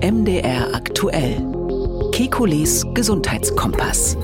MDR 0.00 0.74
aktuell. 0.74 1.44
Kekules 2.12 2.86
Gesundheitskompass. 2.94 4.16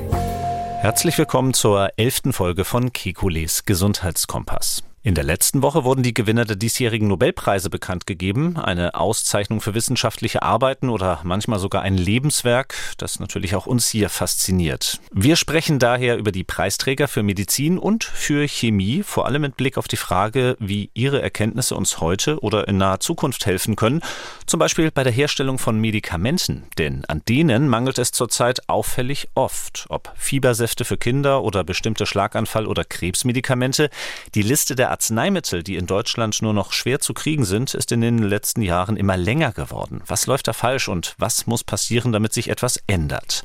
Herzlich 0.81 1.19
willkommen 1.19 1.53
zur 1.53 1.91
elften 1.97 2.33
Folge 2.33 2.65
von 2.65 2.93
Kekules 2.93 3.65
Gesundheitskompass. 3.65 4.84
In 5.07 5.15
der 5.15 5.23
letzten 5.23 5.61
Woche 5.61 5.85
wurden 5.85 6.03
die 6.03 6.15
Gewinner 6.15 6.47
der 6.47 6.57
diesjährigen 6.57 7.09
Nobelpreise 7.09 7.69
bekannt 7.69 8.07
gegeben. 8.07 8.57
Eine 8.57 8.95
Auszeichnung 8.95 9.61
für 9.61 9.75
wissenschaftliche 9.75 10.43
Arbeiten 10.43 10.88
oder 10.88 11.20
manchmal 11.25 11.59
sogar 11.59 11.82
ein 11.82 11.98
Lebenswerk, 11.98 12.75
das 12.96 13.20
natürlich 13.20 13.55
auch 13.55 13.66
uns 13.66 13.87
hier 13.91 14.09
fasziniert. 14.09 15.01
Wir 15.12 15.37
sprechen 15.37 15.79
daher 15.79 16.16
über 16.16 16.32
die 16.32 16.43
Preisträger 16.43 17.06
für 17.06 17.23
Medizin 17.23 17.77
und 17.77 18.02
für 18.02 18.48
Chemie, 18.48 19.02
vor 19.02 19.27
allem 19.27 19.43
mit 19.43 19.59
Blick 19.59 19.77
auf 19.77 19.88
die 19.88 19.98
Frage, 19.98 20.56
wie 20.59 20.88
ihre 20.95 21.21
Erkenntnisse 21.21 21.77
uns 21.77 22.00
heute 22.00 22.41
oder 22.41 22.66
in 22.66 22.79
naher 22.79 23.00
Zukunft 23.00 23.45
helfen 23.45 23.77
können. 23.77 24.00
Zum 24.46 24.59
Beispiel 24.59 24.91
bei 24.91 25.05
der 25.05 25.12
Herstellung 25.12 25.59
von 25.59 25.79
Medikamenten. 25.79 26.64
Denn 26.78 27.05
an 27.05 27.20
denen 27.28 27.69
mangelt 27.69 27.98
es 27.98 28.12
zurzeit 28.12 28.70
auffällig 28.70 29.28
oft. 29.34 29.84
Ob 29.91 30.14
Fiebersäfte 30.16 30.86
für 30.86 30.97
Kinder 30.97 31.42
oder 31.42 31.62
bestimmte 31.62 32.06
Schlaganfall- 32.06 32.66
oder 32.66 32.84
Krebsmedikamente. 32.86 33.91
Die 34.34 34.41
Liste 34.41 34.75
der 34.75 34.94
Arzneimittel, 34.95 35.65
die 35.65 35.75
in 35.75 35.87
Deutschland 35.87 36.41
nur 36.41 36.53
noch 36.53 36.73
schwer 36.73 37.01
zu 37.01 37.15
kriegen 37.15 37.45
sind, 37.45 37.75
ist 37.75 37.91
in 37.91 38.01
den 38.01 38.19
letzten 38.19 38.62
Jahren 38.62 38.97
immer 38.97 39.17
länger 39.17 39.51
geworden. 39.51 40.03
Was 40.07 40.29
läuft 40.29 40.47
da 40.47 40.53
falsch 40.53 40.87
und 40.87 41.17
was 41.19 41.48
muss 41.48 41.65
passieren, 41.65 42.12
damit 42.12 42.33
sich 42.33 42.48
etwas 42.48 42.79
ändert? 42.87 43.43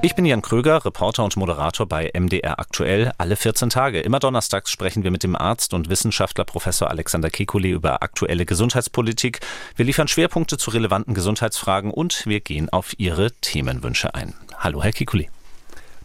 Ich 0.00 0.14
bin 0.14 0.24
Jan 0.24 0.42
Kröger, 0.42 0.84
Reporter 0.84 1.24
und 1.24 1.36
Moderator 1.36 1.88
bei 1.88 2.12
MDR 2.14 2.60
Aktuell. 2.60 3.10
Alle 3.18 3.34
14 3.34 3.68
Tage, 3.68 4.00
immer 4.00 4.20
donnerstags, 4.20 4.70
sprechen 4.70 5.02
wir 5.02 5.10
mit 5.10 5.24
dem 5.24 5.34
Arzt 5.34 5.74
und 5.74 5.88
Wissenschaftler 5.88 6.44
Professor 6.44 6.88
Alexander 6.88 7.30
Kekulé 7.30 7.72
über 7.72 8.00
aktuelle 8.00 8.46
Gesundheitspolitik. 8.46 9.40
Wir 9.74 9.86
liefern 9.86 10.06
Schwerpunkte 10.06 10.56
zu 10.56 10.70
relevanten 10.70 11.14
Gesundheitsfragen 11.14 11.90
und 11.90 12.26
wir 12.26 12.38
gehen 12.38 12.68
auf 12.68 12.92
Ihre 12.98 13.32
Themenwünsche 13.40 14.14
ein. 14.14 14.34
Hallo, 14.56 14.84
Herr 14.84 14.92
Kekulé. 14.92 15.26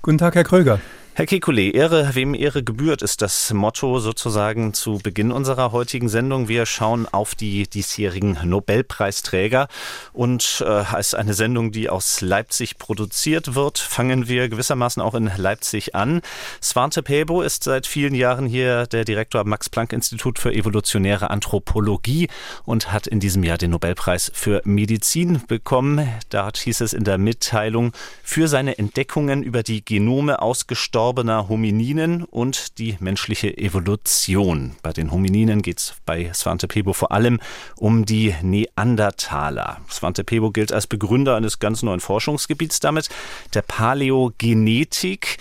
Guten 0.01 0.17
Tag, 0.17 0.33
Herr 0.33 0.43
Kröger. 0.43 0.79
Herr 1.19 1.25
Kekulé, 1.25 1.73
Ehre, 1.73 2.15
wem 2.15 2.33
Ehre 2.33 2.63
gebührt, 2.63 3.01
ist 3.01 3.21
das 3.21 3.51
Motto 3.51 3.99
sozusagen 3.99 4.73
zu 4.73 4.99
Beginn 5.03 5.33
unserer 5.33 5.73
heutigen 5.73 6.07
Sendung. 6.07 6.47
Wir 6.47 6.65
schauen 6.65 7.09
auf 7.11 7.35
die 7.35 7.67
diesjährigen 7.67 8.37
Nobelpreisträger 8.45 9.67
und 10.13 10.63
äh, 10.65 10.69
als 10.69 11.15
eine 11.15 11.33
Sendung, 11.33 11.73
die 11.73 11.89
aus 11.89 12.21
Leipzig 12.21 12.77
produziert 12.77 13.53
wird, 13.53 13.79
fangen 13.79 14.29
wir 14.29 14.47
gewissermaßen 14.47 15.01
auch 15.01 15.13
in 15.13 15.29
Leipzig 15.35 15.93
an. 15.93 16.21
Svante 16.63 17.03
Pebo 17.03 17.41
ist 17.41 17.65
seit 17.65 17.85
vielen 17.85 18.15
Jahren 18.15 18.45
hier 18.45 18.87
der 18.87 19.03
Direktor 19.03 19.41
am 19.41 19.49
Max-Planck-Institut 19.49 20.39
für 20.39 20.53
evolutionäre 20.53 21.31
Anthropologie 21.31 22.29
und 22.63 22.93
hat 22.93 23.07
in 23.07 23.19
diesem 23.19 23.43
Jahr 23.43 23.57
den 23.57 23.71
Nobelpreis 23.71 24.31
für 24.33 24.61
Medizin 24.63 25.41
bekommen. 25.49 26.07
Dort 26.29 26.59
hieß 26.59 26.79
es 26.79 26.93
in 26.93 27.03
der 27.03 27.17
Mitteilung, 27.17 27.91
für 28.23 28.47
seine 28.47 28.77
Entdeckungen 28.77 29.43
über 29.43 29.63
die 29.63 29.83
Genome 29.83 30.41
ausgestorben 30.41 31.08
verstorbener 31.09 31.49
Homininen 31.49 32.23
und 32.23 32.77
die 32.77 32.95
menschliche 32.99 33.57
Evolution. 33.57 34.75
Bei 34.83 34.93
den 34.93 35.11
Homininen 35.11 35.63
geht 35.63 35.79
es 35.79 35.95
bei 36.05 36.31
Svante 36.35 36.67
Pebo 36.67 36.93
vor 36.93 37.11
allem 37.11 37.39
um 37.77 38.05
die 38.05 38.35
Neandertaler. 38.43 39.77
Svante 39.89 40.23
Pebo 40.23 40.51
gilt 40.51 40.71
als 40.71 40.85
Begründer 40.85 41.35
eines 41.35 41.57
ganz 41.57 41.81
neuen 41.81 41.99
Forschungsgebiets 41.99 42.79
damit, 42.79 43.09
der 43.55 43.63
Paläogenetik. 43.63 45.37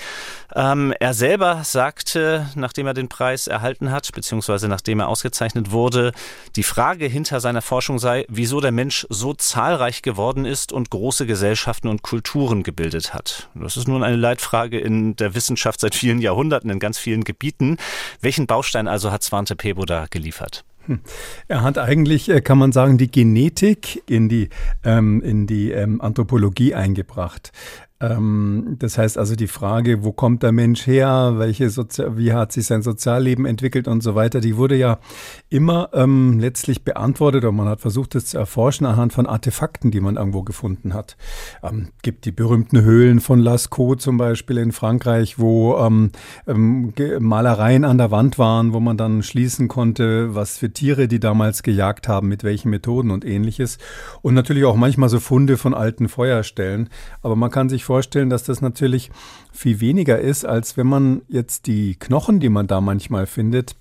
Ähm, 0.54 0.94
er 0.98 1.12
selber 1.12 1.60
sagte, 1.64 2.48
nachdem 2.54 2.86
er 2.86 2.94
den 2.94 3.10
Preis 3.10 3.46
erhalten 3.46 3.90
hat, 3.90 4.10
beziehungsweise 4.12 4.68
nachdem 4.68 5.00
er 5.00 5.08
ausgezeichnet 5.08 5.70
wurde, 5.70 6.12
die 6.56 6.62
Frage 6.62 7.04
hinter 7.04 7.40
seiner 7.40 7.60
Forschung 7.60 7.98
sei, 7.98 8.24
wieso 8.28 8.62
der 8.62 8.72
Mensch 8.72 9.06
so 9.10 9.34
zahlreich 9.34 10.00
geworden 10.00 10.46
ist 10.46 10.72
und 10.72 10.88
große 10.88 11.26
Gesellschaften 11.26 11.88
und 11.88 12.00
Kulturen 12.00 12.62
gebildet 12.62 13.12
hat. 13.12 13.50
Das 13.54 13.76
ist 13.76 13.86
nun 13.86 14.02
eine 14.02 14.16
Leitfrage 14.16 14.80
in 14.80 15.14
der 15.16 15.34
Wissenschaft 15.34 15.57
seit 15.80 15.94
vielen 15.94 16.20
Jahrhunderten 16.20 16.70
in 16.70 16.78
ganz 16.78 16.98
vielen 16.98 17.24
Gebieten. 17.24 17.76
Welchen 18.20 18.46
Baustein 18.46 18.88
also 18.88 19.12
hat 19.12 19.22
Svante 19.22 19.56
Pebo 19.56 19.84
da 19.84 20.06
geliefert? 20.10 20.64
Hm. 20.86 21.00
Er 21.48 21.62
hat 21.62 21.76
eigentlich, 21.76 22.30
äh, 22.30 22.40
kann 22.40 22.56
man 22.56 22.72
sagen, 22.72 22.96
die 22.96 23.10
Genetik 23.10 24.02
in 24.08 24.28
die, 24.28 24.48
ähm, 24.84 25.20
in 25.22 25.46
die 25.46 25.70
ähm, 25.70 26.00
Anthropologie 26.00 26.74
eingebracht. 26.74 27.52
Ähm, 28.00 28.76
das 28.78 28.96
heißt 28.96 29.18
also 29.18 29.34
die 29.34 29.48
Frage, 29.48 30.04
wo 30.04 30.12
kommt 30.12 30.44
der 30.44 30.52
Mensch 30.52 30.86
her, 30.86 31.34
welche 31.36 31.68
Sozi 31.68 32.04
wie 32.16 32.32
hat 32.32 32.52
sich 32.52 32.66
sein 32.66 32.82
Sozialleben 32.82 33.44
entwickelt 33.44 33.88
und 33.88 34.02
so 34.02 34.14
weiter, 34.14 34.40
die 34.40 34.56
wurde 34.56 34.76
ja 34.76 35.00
immer 35.48 35.90
ähm, 35.92 36.38
letztlich 36.38 36.84
beantwortet 36.84 37.44
und 37.44 37.56
man 37.56 37.68
hat 37.68 37.80
versucht, 37.80 38.14
das 38.14 38.26
zu 38.26 38.38
erforschen 38.38 38.86
anhand 38.86 39.12
von 39.12 39.26
Artefakten, 39.26 39.90
die 39.90 40.00
man 40.00 40.16
irgendwo 40.16 40.42
gefunden 40.42 40.94
hat. 40.94 41.16
Ähm, 41.62 41.88
gibt 42.02 42.24
die 42.24 42.30
berühmten 42.30 42.82
Höhlen 42.82 43.18
von 43.18 43.40
Lascaux 43.40 44.00
zum 44.00 44.16
Beispiel 44.16 44.58
in 44.58 44.70
Frankreich, 44.70 45.40
wo 45.40 45.76
ähm, 45.78 46.12
ähm, 46.46 46.92
Malereien 47.18 47.84
an 47.84 47.98
der 47.98 48.12
Wand 48.12 48.38
waren, 48.38 48.72
wo 48.72 48.78
man 48.78 48.96
dann 48.96 49.24
schließen 49.24 49.66
konnte, 49.66 50.36
was 50.36 50.58
für 50.58 50.72
Tiere 50.72 51.08
die 51.08 51.18
damals 51.18 51.64
gejagt 51.64 52.06
haben, 52.06 52.28
mit 52.28 52.44
welchen 52.44 52.70
Methoden 52.70 53.10
und 53.10 53.24
ähnliches. 53.24 53.78
Und 54.22 54.34
natürlich 54.34 54.64
auch 54.64 54.76
manchmal 54.76 55.08
so 55.08 55.18
Funde 55.18 55.56
von 55.56 55.74
alten 55.74 56.08
Feuerstellen. 56.08 56.90
Aber 57.22 57.34
man 57.34 57.50
kann 57.50 57.68
sich 57.68 57.87
vorstellen, 57.88 58.28
dass 58.28 58.44
das 58.44 58.60
natürlich 58.60 59.10
viel 59.50 59.80
weniger 59.80 60.18
ist, 60.18 60.44
als 60.44 60.76
wenn 60.76 60.86
man 60.86 61.22
jetzt 61.26 61.66
die 61.66 61.94
Knochen, 61.94 62.38
die 62.38 62.50
man 62.50 62.66
da 62.66 62.82
manchmal 62.82 63.26
findet, 63.26 63.76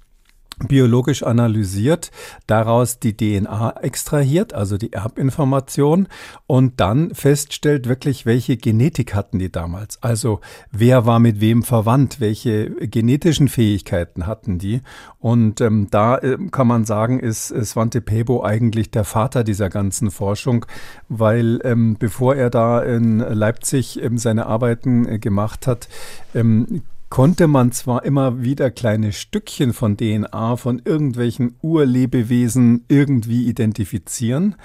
biologisch 0.67 1.23
analysiert, 1.23 2.11
daraus 2.47 2.99
die 2.99 3.15
DNA 3.15 3.75
extrahiert, 3.81 4.53
also 4.53 4.77
die 4.77 4.93
Erbinformation 4.93 6.07
und 6.47 6.79
dann 6.79 7.13
feststellt 7.13 7.87
wirklich, 7.87 8.25
welche 8.25 8.57
Genetik 8.57 9.13
hatten 9.13 9.39
die 9.39 9.51
damals. 9.51 10.01
Also 10.01 10.41
wer 10.71 11.05
war 11.05 11.19
mit 11.19 11.41
wem 11.41 11.63
verwandt, 11.63 12.19
welche 12.19 12.71
genetischen 12.87 13.47
Fähigkeiten 13.47 14.25
hatten 14.25 14.57
die. 14.57 14.81
Und 15.19 15.61
ähm, 15.61 15.87
da 15.91 16.17
äh, 16.17 16.37
kann 16.51 16.67
man 16.67 16.85
sagen, 16.85 17.19
ist 17.19 17.49
Svante 17.49 18.01
Pebo 18.01 18.43
eigentlich 18.43 18.89
der 18.89 19.03
Vater 19.03 19.43
dieser 19.43 19.69
ganzen 19.69 20.11
Forschung, 20.11 20.65
weil 21.07 21.59
ähm, 21.63 21.97
bevor 21.99 22.35
er 22.35 22.49
da 22.49 22.81
in 22.81 23.19
Leipzig 23.19 24.01
ähm, 24.01 24.17
seine 24.17 24.47
Arbeiten 24.47 25.07
äh, 25.07 25.19
gemacht 25.19 25.67
hat, 25.67 25.87
ähm, 26.33 26.81
konnte 27.09 27.47
man 27.47 27.71
zwar 27.71 28.03
immer 28.03 28.41
wieder 28.41 28.69
kleine 28.69 29.13
Stückchen 29.13 29.73
von 29.73 29.97
DNA 29.97 30.57
von 30.57 30.81
irgendwelchen 30.83 31.55
Urlebewesen 31.61 32.85
irgendwie 32.89 33.47
identifizieren, 33.47 34.55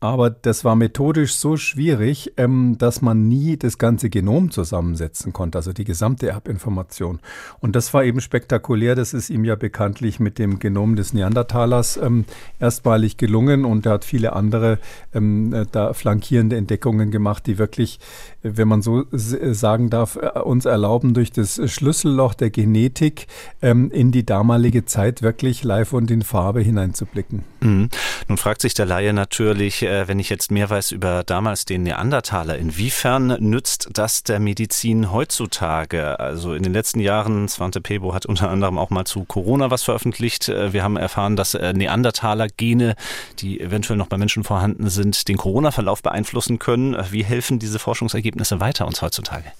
aber 0.00 0.30
das 0.30 0.64
war 0.64 0.76
methodisch 0.76 1.34
so 1.34 1.56
schwierig, 1.56 2.32
ähm, 2.36 2.76
dass 2.78 3.02
man 3.02 3.26
nie 3.26 3.56
das 3.56 3.78
ganze 3.78 4.10
Genom 4.10 4.52
zusammensetzen 4.52 5.32
konnte, 5.32 5.58
also 5.58 5.72
die 5.72 5.84
gesamte 5.84 6.28
Erbinformation. 6.28 7.18
Und 7.58 7.74
das 7.74 7.92
war 7.92 8.04
eben 8.04 8.20
spektakulär. 8.20 8.94
Das 8.94 9.12
ist 9.12 9.28
ihm 9.28 9.44
ja 9.44 9.56
bekanntlich 9.56 10.20
mit 10.20 10.38
dem 10.38 10.60
Genom 10.60 10.94
des 10.94 11.14
Neandertalers 11.14 11.96
ähm, 11.96 12.26
erstmalig 12.60 13.16
gelungen 13.16 13.64
und 13.64 13.86
er 13.86 13.92
hat 13.92 14.04
viele 14.04 14.34
andere 14.34 14.78
ähm, 15.12 15.52
äh, 15.52 15.66
da 15.70 15.92
flankierende 15.94 16.56
Entdeckungen 16.56 17.10
gemacht, 17.10 17.46
die 17.46 17.58
wirklich, 17.58 17.98
wenn 18.42 18.68
man 18.68 18.82
so 18.82 19.04
sagen 19.10 19.90
darf, 19.90 20.16
äh, 20.16 20.38
uns 20.38 20.64
erlauben, 20.64 21.12
durch 21.12 21.32
das 21.32 21.60
Schlüsselloch 21.64 22.34
der 22.34 22.50
Genetik 22.50 23.26
ähm, 23.62 23.90
in 23.90 24.12
die 24.12 24.24
damalige 24.24 24.84
Zeit 24.84 25.22
wirklich 25.22 25.64
live 25.64 25.92
und 25.92 26.08
in 26.12 26.22
Farbe 26.22 26.60
hineinzublicken. 26.60 27.42
Mhm. 27.60 27.88
Nun 28.28 28.38
fragt 28.38 28.60
sich 28.60 28.74
der 28.74 28.86
Laie 28.86 29.12
natürlich, 29.12 29.87
äh, 29.88 30.08
wenn 30.08 30.18
ich 30.18 30.28
jetzt 30.28 30.50
mehr 30.50 30.70
weiß 30.70 30.92
über 30.92 31.24
damals 31.24 31.64
den 31.64 31.82
Neandertaler, 31.82 32.58
inwiefern 32.58 33.36
nützt 33.40 33.88
das 33.92 34.22
der 34.22 34.38
Medizin 34.38 35.10
heutzutage? 35.12 36.20
Also 36.20 36.54
in 36.54 36.62
den 36.62 36.72
letzten 36.72 37.00
Jahren, 37.00 37.48
Svante 37.48 37.80
Pebo 37.80 38.14
hat 38.14 38.26
unter 38.26 38.50
anderem 38.50 38.78
auch 38.78 38.90
mal 38.90 39.04
zu 39.04 39.24
Corona 39.24 39.70
was 39.70 39.82
veröffentlicht. 39.82 40.48
Äh, 40.48 40.72
wir 40.72 40.82
haben 40.82 40.96
erfahren, 40.96 41.36
dass 41.36 41.54
äh, 41.54 41.72
Neandertaler-Gene, 41.72 42.94
die 43.38 43.60
eventuell 43.60 43.96
noch 43.96 44.08
bei 44.08 44.18
Menschen 44.18 44.44
vorhanden 44.44 44.90
sind, 44.90 45.28
den 45.28 45.36
Corona-Verlauf 45.36 46.02
beeinflussen 46.02 46.58
können. 46.58 46.96
Wie 47.10 47.24
helfen 47.24 47.58
diese 47.58 47.78
Forschungsergebnisse 47.78 48.60
weiter 48.60 48.86
uns 48.86 49.02
heutzutage? 49.02 49.52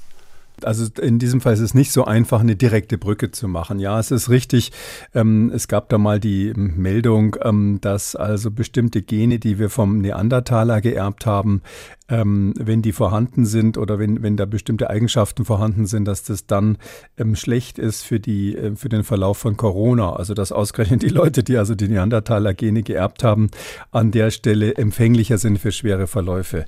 Also 0.62 0.86
in 1.00 1.18
diesem 1.18 1.40
Fall 1.40 1.54
ist 1.54 1.60
es 1.60 1.74
nicht 1.74 1.92
so 1.92 2.04
einfach, 2.04 2.40
eine 2.40 2.56
direkte 2.56 2.98
Brücke 2.98 3.30
zu 3.30 3.48
machen. 3.48 3.78
Ja, 3.78 3.98
es 3.98 4.10
ist 4.10 4.28
richtig. 4.28 4.72
Ähm, 5.14 5.50
es 5.54 5.68
gab 5.68 5.88
da 5.88 5.98
mal 5.98 6.20
die 6.20 6.52
Meldung, 6.54 7.36
ähm, 7.42 7.78
dass 7.80 8.16
also 8.16 8.50
bestimmte 8.50 9.02
Gene, 9.02 9.38
die 9.38 9.58
wir 9.58 9.70
vom 9.70 9.98
Neandertaler 9.98 10.80
geerbt 10.80 11.26
haben, 11.26 11.62
ähm, 12.08 12.54
wenn 12.58 12.82
die 12.82 12.92
vorhanden 12.92 13.44
sind 13.44 13.76
oder 13.76 13.98
wenn, 13.98 14.22
wenn 14.22 14.36
da 14.36 14.46
bestimmte 14.46 14.88
Eigenschaften 14.90 15.44
vorhanden 15.44 15.86
sind, 15.86 16.06
dass 16.06 16.22
das 16.22 16.46
dann 16.46 16.78
ähm, 17.18 17.36
schlecht 17.36 17.78
ist 17.78 18.02
für, 18.02 18.18
die, 18.18 18.56
äh, 18.56 18.76
für 18.76 18.88
den 18.88 19.04
Verlauf 19.04 19.38
von 19.38 19.56
Corona. 19.56 20.14
Also 20.14 20.34
dass 20.34 20.50
ausgerechnet 20.50 21.02
die 21.02 21.08
Leute, 21.08 21.44
die 21.44 21.56
also 21.58 21.74
die 21.74 21.88
Neandertaler-Gene 21.88 22.82
geerbt 22.82 23.24
haben, 23.24 23.50
an 23.90 24.10
der 24.10 24.30
Stelle 24.30 24.74
empfänglicher 24.76 25.38
sind 25.38 25.58
für 25.58 25.70
schwere 25.70 26.06
Verläufe. 26.06 26.64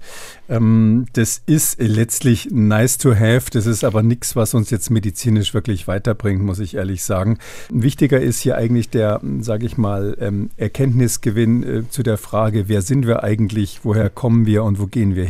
Ähm, 0.49 1.07
das 1.15 1.43
ist 1.47 1.81
letztlich 1.81 2.51
nice 2.51 2.99
to 2.99 3.15
have, 3.15 3.51
das 3.51 3.67
ist 3.67 3.83
aber 3.85 4.03
nichts, 4.03 4.37
was 4.37 4.53
uns 4.53 4.71
jetzt 4.71 4.91
medizinisch 4.91 5.55
wirklich 5.55 5.89
weiterbringt, 5.89 6.43
muss 6.43 6.59
ich 6.59 6.75
ehrlich 6.75 7.03
sagen. 7.03 7.39
Wichtiger 7.71 8.21
ist 8.21 8.41
hier 8.41 8.57
eigentlich 8.57 8.91
der, 8.91 9.21
sage 9.41 9.65
ich 9.65 9.79
mal, 9.79 10.17
ähm, 10.21 10.51
Erkenntnisgewinn 10.57 11.63
äh, 11.63 11.89
zu 11.89 12.03
der 12.03 12.19
Frage, 12.19 12.69
wer 12.69 12.83
sind 12.83 13.07
wir 13.07 13.23
eigentlich, 13.25 13.81
woher 13.85 14.11
kommen 14.11 14.45
wir 14.45 14.65
und 14.65 14.79
wo 14.79 14.87
gehen 14.87 15.15
wir 15.15 15.25
hin. 15.25 15.30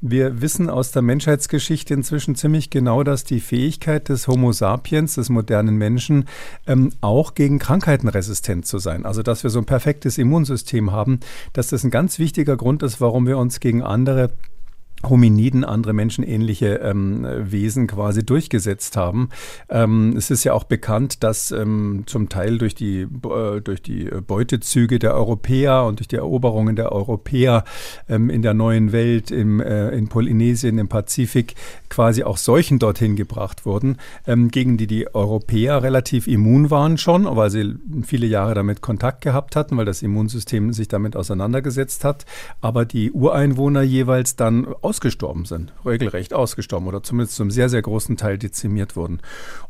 Wir 0.00 0.40
wissen 0.42 0.68
aus 0.68 0.92
der 0.92 1.02
Menschheitsgeschichte 1.02 1.94
inzwischen 1.94 2.34
ziemlich 2.34 2.70
genau, 2.70 3.02
dass 3.02 3.24
die 3.24 3.40
Fähigkeit 3.40 4.08
des 4.08 4.28
Homo 4.28 4.52
sapiens, 4.52 5.14
des 5.14 5.30
modernen 5.30 5.76
Menschen, 5.76 6.26
ähm, 6.66 6.90
auch 7.00 7.34
gegen 7.34 7.58
Krankheiten 7.58 8.08
resistent 8.08 8.66
zu 8.66 8.78
sein. 8.78 9.06
Also 9.06 9.22
dass 9.22 9.42
wir 9.42 9.50
so 9.50 9.58
ein 9.58 9.64
perfektes 9.64 10.18
Immunsystem 10.18 10.92
haben, 10.92 11.20
dass 11.52 11.68
das 11.68 11.84
ein 11.84 11.90
ganz 11.90 12.18
wichtiger 12.18 12.56
Grund 12.56 12.82
ist, 12.82 13.00
warum 13.00 13.26
wir 13.26 13.38
uns 13.38 13.60
gegen 13.60 13.82
andere 13.82 14.30
Hominiden, 15.08 15.64
andere 15.64 15.92
menschenähnliche 15.92 16.76
ähm, 16.76 17.26
Wesen 17.50 17.86
quasi 17.86 18.24
durchgesetzt 18.24 18.96
haben. 18.96 19.28
Ähm, 19.68 20.14
es 20.16 20.30
ist 20.30 20.44
ja 20.44 20.52
auch 20.52 20.64
bekannt, 20.64 21.22
dass 21.22 21.50
ähm, 21.50 22.04
zum 22.06 22.28
Teil 22.28 22.58
durch 22.58 22.74
die, 22.74 23.02
äh, 23.02 23.60
durch 23.60 23.82
die 23.82 24.04
Beutezüge 24.04 24.98
der 24.98 25.14
Europäer 25.14 25.84
und 25.84 26.00
durch 26.00 26.08
die 26.08 26.16
Eroberungen 26.16 26.76
der 26.76 26.92
Europäer 26.92 27.64
ähm, 28.08 28.30
in 28.30 28.42
der 28.42 28.54
neuen 28.54 28.92
Welt, 28.92 29.30
im, 29.30 29.60
äh, 29.60 29.90
in 29.90 30.08
Polynesien, 30.08 30.78
im 30.78 30.88
Pazifik, 30.88 31.54
quasi 31.88 32.24
auch 32.24 32.36
Seuchen 32.36 32.78
dorthin 32.78 33.16
gebracht 33.16 33.66
wurden, 33.66 33.98
ähm, 34.26 34.50
gegen 34.50 34.76
die 34.76 34.86
die 34.86 35.14
Europäer 35.14 35.82
relativ 35.82 36.26
immun 36.26 36.70
waren 36.70 36.98
schon, 36.98 37.24
weil 37.24 37.50
sie 37.50 37.76
viele 38.02 38.26
Jahre 38.26 38.54
damit 38.54 38.80
Kontakt 38.80 39.20
gehabt 39.20 39.56
hatten, 39.56 39.76
weil 39.76 39.84
das 39.84 40.02
Immunsystem 40.02 40.72
sich 40.72 40.88
damit 40.88 41.16
auseinandergesetzt 41.16 42.04
hat. 42.04 42.26
Aber 42.60 42.84
die 42.84 43.12
Ureinwohner 43.12 43.82
jeweils 43.82 44.36
dann 44.36 44.66
aus 44.82 44.93
ausgestorben 44.94 45.44
sind, 45.44 45.72
regelrecht 45.84 46.32
ausgestorben 46.32 46.86
oder 46.86 47.02
zumindest 47.02 47.36
zum 47.36 47.50
sehr, 47.50 47.68
sehr 47.68 47.82
großen 47.82 48.16
Teil 48.16 48.38
dezimiert 48.38 48.94
wurden. 48.94 49.18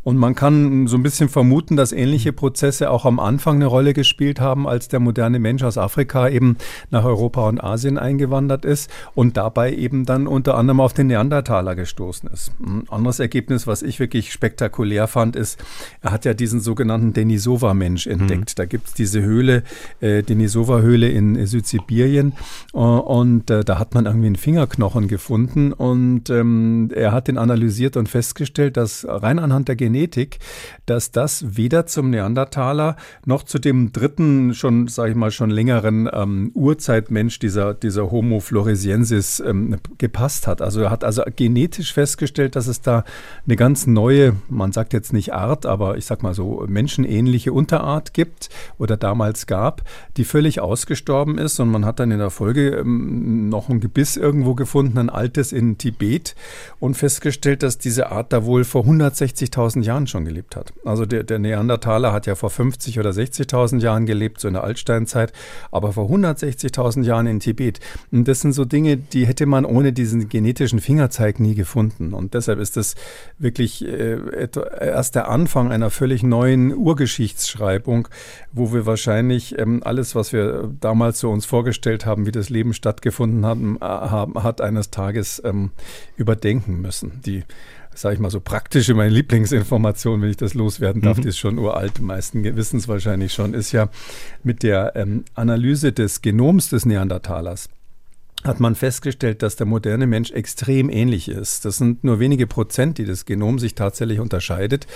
Und 0.02 0.18
man 0.18 0.34
kann 0.34 0.86
so 0.86 0.98
ein 0.98 1.02
bisschen 1.02 1.30
vermuten, 1.30 1.76
dass 1.76 1.92
ähnliche 1.92 2.34
Prozesse 2.34 2.90
auch 2.90 3.06
am 3.06 3.18
Anfang 3.18 3.56
eine 3.56 3.66
Rolle 3.66 3.94
gespielt 3.94 4.38
haben, 4.38 4.68
als 4.68 4.88
der 4.88 5.00
moderne 5.00 5.38
Mensch 5.38 5.62
aus 5.62 5.78
Afrika 5.78 6.28
eben 6.28 6.58
nach 6.90 7.04
Europa 7.04 7.48
und 7.48 7.58
Asien 7.58 7.96
eingewandert 7.96 8.66
ist 8.66 8.90
und 9.14 9.38
dabei 9.38 9.74
eben 9.74 10.04
dann 10.04 10.26
unter 10.26 10.58
anderem 10.58 10.80
auf 10.80 10.92
den 10.92 11.06
Neandertaler 11.06 11.74
gestoßen 11.74 12.28
ist. 12.28 12.52
Ein 12.60 12.84
anderes 12.90 13.18
Ergebnis, 13.18 13.66
was 13.66 13.82
ich 13.82 14.00
wirklich 14.00 14.30
spektakulär 14.30 15.08
fand, 15.08 15.36
ist, 15.36 15.58
er 16.02 16.12
hat 16.12 16.26
ja 16.26 16.34
diesen 16.34 16.60
sogenannten 16.60 17.14
Denisova-Mensch 17.14 18.06
entdeckt. 18.06 18.50
Mhm. 18.50 18.56
Da 18.56 18.66
gibt 18.66 18.88
es 18.88 18.94
diese 18.94 19.22
Höhle, 19.22 19.62
äh, 20.00 20.22
Denisova-Höhle 20.22 21.08
in 21.08 21.46
Südsibirien 21.46 22.34
äh, 22.74 22.76
und 22.76 23.50
äh, 23.50 23.64
da 23.64 23.78
hat 23.78 23.94
man 23.94 24.04
irgendwie 24.04 24.26
einen 24.26 24.36
Fingerknochen 24.36 25.03
gefunden 25.08 25.72
und 25.72 26.30
ähm, 26.30 26.90
er 26.94 27.12
hat 27.12 27.28
den 27.28 27.38
analysiert 27.38 27.96
und 27.96 28.08
festgestellt, 28.08 28.76
dass 28.76 29.06
rein 29.08 29.38
anhand 29.38 29.68
der 29.68 29.76
Genetik, 29.76 30.38
dass 30.86 31.10
das 31.10 31.56
weder 31.56 31.86
zum 31.86 32.10
Neandertaler 32.10 32.96
noch 33.24 33.42
zu 33.42 33.58
dem 33.58 33.92
dritten, 33.92 34.54
schon, 34.54 34.88
sage 34.88 35.10
ich 35.10 35.16
mal, 35.16 35.30
schon 35.30 35.50
längeren 35.50 36.08
ähm, 36.12 36.50
Urzeitmensch 36.54 37.38
dieser, 37.38 37.74
dieser 37.74 38.10
Homo 38.10 38.40
floresiensis 38.40 39.40
ähm, 39.40 39.76
gepasst 39.98 40.46
hat. 40.46 40.60
Also 40.60 40.82
er 40.82 40.90
hat 40.90 41.04
also 41.04 41.22
genetisch 41.36 41.92
festgestellt, 41.92 42.56
dass 42.56 42.66
es 42.66 42.80
da 42.80 43.04
eine 43.46 43.56
ganz 43.56 43.86
neue, 43.86 44.36
man 44.48 44.72
sagt 44.72 44.92
jetzt 44.92 45.12
nicht 45.12 45.32
Art, 45.32 45.66
aber 45.66 45.96
ich 45.96 46.06
sag 46.06 46.22
mal 46.22 46.34
so 46.34 46.64
menschenähnliche 46.68 47.52
Unterart 47.52 48.14
gibt 48.14 48.48
oder 48.78 48.96
damals 48.96 49.46
gab, 49.46 49.82
die 50.16 50.24
völlig 50.24 50.60
ausgestorben 50.60 51.38
ist 51.38 51.60
und 51.60 51.70
man 51.70 51.84
hat 51.84 52.00
dann 52.00 52.10
in 52.10 52.18
der 52.18 52.30
Folge 52.30 52.76
ähm, 52.76 53.48
noch 53.48 53.68
ein 53.68 53.80
Gebiss 53.80 54.16
irgendwo 54.16 54.54
gefunden, 54.54 54.93
ein 54.98 55.10
altes 55.10 55.52
in 55.52 55.78
Tibet 55.78 56.34
und 56.80 56.96
festgestellt, 56.96 57.62
dass 57.62 57.78
diese 57.78 58.10
Art 58.10 58.32
da 58.32 58.44
wohl 58.44 58.64
vor 58.64 58.84
160.000 58.84 59.82
Jahren 59.82 60.06
schon 60.06 60.24
gelebt 60.24 60.56
hat. 60.56 60.72
Also 60.84 61.06
der, 61.06 61.22
der 61.22 61.38
Neandertaler 61.38 62.12
hat 62.12 62.26
ja 62.26 62.34
vor 62.34 62.50
50 62.50 62.98
oder 62.98 63.10
60.000 63.10 63.80
Jahren 63.80 64.06
gelebt, 64.06 64.40
so 64.40 64.48
in 64.48 64.54
der 64.54 64.64
Altsteinzeit, 64.64 65.32
aber 65.70 65.92
vor 65.92 66.10
160.000 66.10 67.04
Jahren 67.04 67.26
in 67.26 67.40
Tibet. 67.40 67.80
Und 68.12 68.28
das 68.28 68.40
sind 68.40 68.52
so 68.52 68.64
Dinge, 68.64 68.96
die 68.96 69.26
hätte 69.26 69.46
man 69.46 69.64
ohne 69.64 69.92
diesen 69.92 70.28
genetischen 70.28 70.80
Fingerzeig 70.80 71.40
nie 71.40 71.54
gefunden. 71.54 72.14
Und 72.14 72.34
deshalb 72.34 72.58
ist 72.58 72.76
das 72.76 72.94
wirklich 73.38 73.86
äh, 73.86 74.18
erst 74.80 75.14
der 75.14 75.28
Anfang 75.28 75.72
einer 75.72 75.90
völlig 75.90 76.22
neuen 76.22 76.74
Urgeschichtsschreibung, 76.74 78.08
wo 78.52 78.72
wir 78.72 78.86
wahrscheinlich 78.86 79.58
ähm, 79.58 79.82
alles, 79.84 80.14
was 80.14 80.32
wir 80.32 80.72
damals 80.80 81.20
so 81.20 81.30
uns 81.30 81.46
vorgestellt 81.46 82.06
haben, 82.06 82.26
wie 82.26 82.32
das 82.32 82.50
Leben 82.50 82.74
stattgefunden 82.74 83.44
haben, 83.46 83.76
äh, 83.80 83.84
hat 83.84 84.60
eines 84.84 84.90
Tages 84.90 85.42
ähm, 85.44 85.70
überdenken 86.16 86.80
müssen. 86.80 87.20
Die, 87.24 87.44
sage 87.94 88.14
ich 88.14 88.20
mal 88.20 88.30
so 88.30 88.40
praktische, 88.40 88.94
meine 88.94 89.10
Lieblingsinformation, 89.10 90.20
wenn 90.20 90.30
ich 90.30 90.36
das 90.36 90.54
loswerden 90.54 91.02
darf, 91.02 91.18
mhm. 91.18 91.22
die 91.22 91.28
ist 91.28 91.38
schon 91.38 91.58
uralt, 91.58 91.98
die 91.98 92.02
meisten 92.02 92.44
wissen 92.56 92.78
es 92.78 92.88
wahrscheinlich 92.88 93.32
schon, 93.32 93.54
ist 93.54 93.72
ja 93.72 93.88
mit 94.42 94.62
der 94.62 94.96
ähm, 94.96 95.24
Analyse 95.34 95.92
des 95.92 96.22
Genoms 96.22 96.68
des 96.68 96.86
Neandertalers 96.86 97.68
hat 98.44 98.60
man 98.60 98.74
festgestellt, 98.74 99.42
dass 99.42 99.56
der 99.56 99.66
moderne 99.66 100.06
Mensch 100.06 100.30
extrem 100.30 100.90
ähnlich 100.90 101.28
ist. 101.28 101.64
Das 101.64 101.78
sind 101.78 102.04
nur 102.04 102.20
wenige 102.20 102.46
Prozent, 102.46 102.98
die 102.98 103.06
das 103.06 103.24
Genom 103.24 103.58
sich 103.58 103.74
tatsächlich 103.74 104.20
unterscheidet 104.20 104.86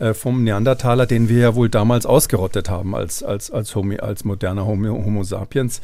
äh, 0.00 0.12
vom 0.12 0.42
Neandertaler, 0.42 1.06
den 1.06 1.28
wir 1.28 1.38
ja 1.38 1.54
wohl 1.54 1.68
damals 1.68 2.04
ausgerottet 2.04 2.68
haben 2.68 2.96
als, 2.96 3.22
als, 3.22 3.50
als, 3.50 3.74
Homi, 3.76 3.98
als 3.98 4.24
moderner 4.24 4.66
Homo, 4.66 4.88
Homo 4.88 5.22
sapiens. 5.22 5.80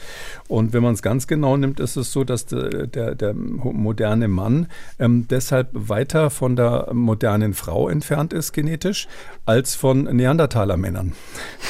Und 0.49 0.73
wenn 0.73 0.83
man 0.83 0.95
es 0.95 1.03
ganz 1.03 1.29
genau 1.29 1.57
nimmt, 1.57 1.79
ist 1.79 1.97
es 1.97 2.11
so, 2.11 2.25
dass 2.25 2.47
der, 2.47 2.89
der, 2.89 3.15
der 3.15 3.35
moderne 3.35 4.27
Mann 4.27 4.67
ähm, 4.99 5.27
deshalb 5.29 5.69
weiter 5.73 6.31
von 6.31 6.57
der 6.57 6.93
modernen 6.93 7.55
Frau 7.55 7.89
entfernt 7.89 8.33
ist 8.33 8.53
genetisch 8.53 9.07
als 9.47 9.75
von 9.77 10.05
Neandertaler-Männern. 10.05 11.13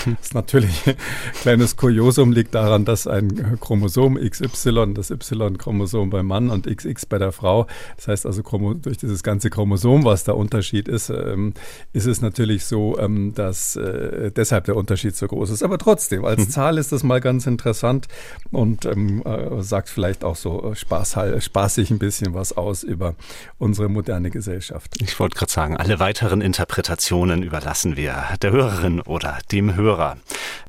Das 0.05 0.29
ist 0.29 0.35
natürlich 0.35 0.87
ein 0.87 0.97
kleines 1.43 1.77
Kuriosum, 1.77 2.33
liegt 2.33 2.55
daran, 2.55 2.85
dass 2.85 3.07
ein 3.07 3.59
Chromosom 3.61 4.17
XY, 4.17 4.95
das 4.95 5.11
Y 5.11 5.42
Y-Chromosom 5.49 6.11
beim 6.11 6.27
Mann 6.27 6.51
und 6.51 6.67
XX 6.67 7.07
bei 7.07 7.19
der 7.19 7.33
Frau. 7.33 7.67
Das 7.97 8.09
heißt 8.09 8.27
also, 8.27 8.43
durch 8.75 8.99
dieses 8.99 9.23
ganze 9.23 9.51
Chromosom, 9.51 10.05
was 10.05 10.25
der 10.25 10.37
Unterschied 10.37 10.89
ist, 10.89 11.11
ähm, 11.11 11.55
ist 11.93 12.07
es 12.07 12.21
natürlich 12.21 12.65
so, 12.65 12.99
ähm, 12.99 13.35
dass 13.35 13.77
äh, 13.77 14.31
deshalb 14.31 14.65
der 14.65 14.77
Unterschied 14.77 15.17
so 15.17 15.27
groß 15.27 15.51
ist. 15.51 15.63
Aber 15.63 15.79
trotzdem, 15.79 16.25
als 16.25 16.47
mhm. 16.47 16.51
Zahl 16.51 16.79
ist 16.79 16.93
das 16.93 17.03
mal 17.03 17.21
ganz 17.21 17.47
interessant 17.47 18.09
und 18.51 18.85
ähm, 18.87 19.23
äh, 19.25 19.63
sagt 19.63 19.89
vielleicht 19.89 20.25
auch 20.25 20.37
so 20.37 20.73
Spaß, 20.75 21.17
spaßig 21.39 21.91
ein 21.91 21.99
bisschen 21.99 22.35
was 22.35 22.57
aus 22.57 22.83
über 22.83 23.15
unsere 23.59 23.89
moderne 23.89 24.31
Gesellschaft. 24.31 24.95
Ich 25.01 25.19
wollte 25.19 25.37
gerade 25.37 25.53
sagen, 25.53 25.77
alle 25.77 25.99
weiteren 25.99 26.41
Interpretationen 26.41 27.43
überlassen 27.43 27.97
wir 27.97 28.25
der 28.41 28.53
Hörerin 28.53 29.01
oder 29.01 29.39
dem 29.51 29.75
Hörer. 29.75 30.17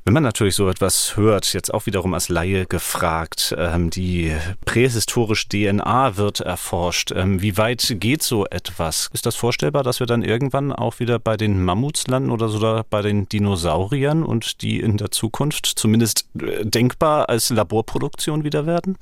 Wenn 0.06 0.14
man 0.14 0.24
natürlich 0.24 0.56
so 0.56 0.70
etwas 0.70 1.16
hört, 1.16 1.54
jetzt 1.54 1.74
auch 1.74 1.86
wiederum 1.86 2.14
als 2.14 2.28
Laie 2.28 2.66
gefragt, 2.66 3.56
die 3.94 4.34
prähistorische 4.64 5.48
DNA 5.50 6.18
wird 6.18 6.40
erforscht. 6.40 7.12
Ähm, 7.16 7.42
wie 7.42 7.58
weit 7.58 7.96
geht 8.00 8.24
so 8.24 8.46
etwas? 8.46 9.10
Ist 9.14 9.26
das 9.26 9.36
vorstellbar, 9.36 9.84
dass 9.84 10.00
wir 10.00 10.08
dann 10.08 10.24
irgendwann 10.24 10.72
auch 10.72 11.00
wieder 11.00 11.20
bei 11.20 11.38
den 11.38 11.64
Mammuts 11.64 12.08
landen 12.08 12.32
oder 12.32 12.50
sogar 12.50 12.84
bei 12.90 13.02
den 13.02 13.28
Dinosauriern 13.30 14.24
und 14.24 14.62
die 14.62 14.80
in 14.80 14.98
der 14.98 15.12
Zukunft 15.12 15.66
zumindest 15.66 16.28
äh, 16.40 16.66
denkbar 16.66 17.30
als 17.30 17.50
Laborproduktion 17.50 18.44
wieder 18.44 18.66
werden? 18.66 18.98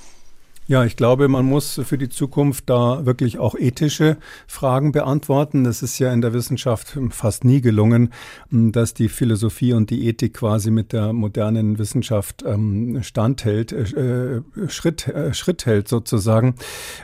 Ja, 0.72 0.86
ich 0.86 0.96
glaube, 0.96 1.28
man 1.28 1.46
muss 1.46 1.82
für 1.84 1.98
die 1.98 2.08
Zukunft 2.08 2.70
da 2.70 3.06
wirklich 3.06 3.38
auch 3.40 3.56
ethische 3.56 4.16
Fragen 4.48 4.94
beantworten. 4.94 5.66
Das 5.66 5.84
ist 5.84 6.00
ja 6.00 6.14
in 6.14 6.22
der 6.22 6.32
Wissenschaft 6.32 6.98
fast 7.10 7.44
nie 7.44 7.60
gelungen, 7.60 8.14
dass 8.52 8.94
die 8.94 9.10
Philosophie 9.10 9.74
und 9.74 9.90
die 9.90 10.08
Ethik 10.08 10.36
quasi 10.36 10.72
mit 10.72 10.94
der 10.94 11.12
modernen 11.12 11.78
Wissenschaft 11.78 12.46
ähm, 12.48 13.04
standhält, 13.04 13.74
äh, 13.74 14.44
Schritt, 14.70 15.10
äh, 15.10 15.34
Schritt 15.34 15.66
hält 15.66 15.90
sozusagen. 15.90 16.56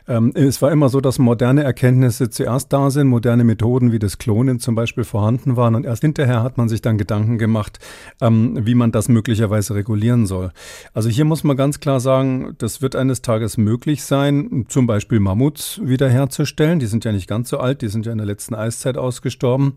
Ähm, 0.08 0.32
es 0.34 0.62
war 0.62 0.72
immer 0.72 0.88
so, 0.88 1.02
dass 1.02 1.20
moderne 1.20 1.64
Erkenntnisse 1.64 2.30
zuerst 2.30 2.72
da 2.72 2.90
sind, 2.90 3.10
moderne 3.10 3.44
Methoden 3.44 3.92
wie 3.92 4.00
das 4.00 4.18
Klonen 4.18 4.62
zum 4.62 4.76
Beispiel 4.76 5.04
vorhanden 5.04 5.58
waren 5.58 5.76
und 5.76 5.86
erst 5.86 6.04
hinterher 6.04 6.42
hat 6.42 6.58
man 6.58 6.70
sich 6.70 6.82
dann 6.82 6.98
Gedanken 6.98 7.38
gemacht, 7.38 7.80
ähm, 8.22 8.66
wie 8.66 8.76
man 8.76 8.94
das 8.94 9.10
möglicherweise 9.10 9.76
regulieren 9.76 10.26
soll. 10.26 10.54
Also 10.94 11.10
hier 11.10 11.26
muss 11.26 11.44
man 11.44 11.58
ganz 11.58 11.82
klar 11.82 12.00
sagen, 12.00 12.56
das 12.60 12.82
wird 12.82 12.96
eines 12.96 13.22
Tages 13.22 13.57
es 13.58 13.64
möglich 13.64 14.04
sein, 14.04 14.66
zum 14.68 14.88
Beispiel 14.88 15.20
Mammuts 15.20 15.82
wiederherzustellen. 15.84 16.80
Die 16.80 16.86
sind 16.86 17.06
ja 17.06 17.12
nicht 17.12 17.28
ganz 17.28 17.50
so 17.50 17.58
alt, 17.58 17.82
die 17.82 17.88
sind 17.88 18.06
ja 18.06 18.12
in 18.12 18.18
der 18.18 18.28
letzten 18.28 18.56
Eiszeit 18.56 18.98
ausgestorben. 18.98 19.74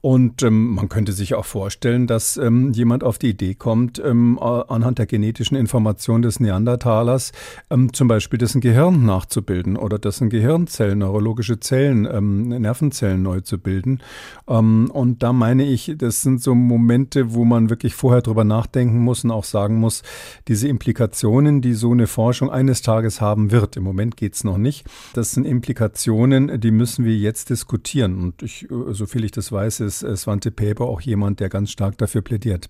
Und 0.00 0.42
ähm, 0.42 0.74
man 0.74 0.88
könnte 0.88 1.12
sich 1.12 1.34
auch 1.34 1.44
vorstellen, 1.44 2.06
dass 2.06 2.36
ähm, 2.36 2.72
jemand 2.72 3.04
auf 3.04 3.18
die 3.18 3.30
Idee 3.30 3.54
kommt, 3.54 4.00
ähm, 4.04 4.38
anhand 4.38 4.98
der 4.98 5.06
genetischen 5.06 5.56
Information 5.56 6.22
des 6.22 6.40
Neandertalers 6.40 7.32
ähm, 7.70 7.92
zum 7.92 8.08
Beispiel 8.08 8.38
dessen 8.38 8.60
Gehirn 8.60 9.04
nachzubilden 9.04 9.76
oder 9.76 9.98
dessen 9.98 10.30
Gehirnzellen, 10.30 10.98
neurologische 10.98 11.60
Zellen, 11.60 12.08
ähm, 12.10 12.48
Nervenzellen 12.48 13.22
neu 13.22 13.40
zu 13.40 13.58
bilden. 13.58 14.00
Ähm, 14.48 14.90
und 14.92 15.22
da 15.22 15.32
meine 15.32 15.64
ich, 15.64 15.94
das 15.96 16.22
sind 16.22 16.42
so 16.42 16.54
Momente, 16.54 17.34
wo 17.34 17.44
man 17.44 17.70
wirklich 17.70 17.94
vorher 17.94 18.22
drüber 18.22 18.44
nachdenken 18.44 18.98
muss 18.98 19.24
und 19.24 19.30
auch 19.30 19.44
sagen 19.44 19.76
muss, 19.76 20.02
diese 20.48 20.68
Implikationen, 20.68 21.60
die 21.60 21.74
so 21.74 21.92
eine 21.92 22.06
Forschung 22.06 22.50
eines 22.50 22.82
Tages 22.82 23.11
haben 23.20 23.50
wird, 23.50 23.76
im 23.76 23.84
Moment 23.84 24.16
geht 24.16 24.34
es 24.34 24.44
noch 24.44 24.58
nicht, 24.58 24.86
das 25.14 25.32
sind 25.32 25.44
Implikationen, 25.44 26.60
die 26.60 26.70
müssen 26.70 27.04
wir 27.04 27.16
jetzt 27.16 27.50
diskutieren. 27.50 28.20
Und 28.20 28.42
ich, 28.42 28.70
äh, 28.70 28.92
soviel 28.92 29.24
ich 29.24 29.32
das 29.32 29.52
weiß, 29.52 29.80
ist 29.80 30.00
Svante 30.16 30.50
Paper 30.50 30.84
auch 30.84 31.00
jemand, 31.00 31.40
der 31.40 31.48
ganz 31.48 31.70
stark 31.70 31.98
dafür 31.98 32.22
plädiert. 32.22 32.68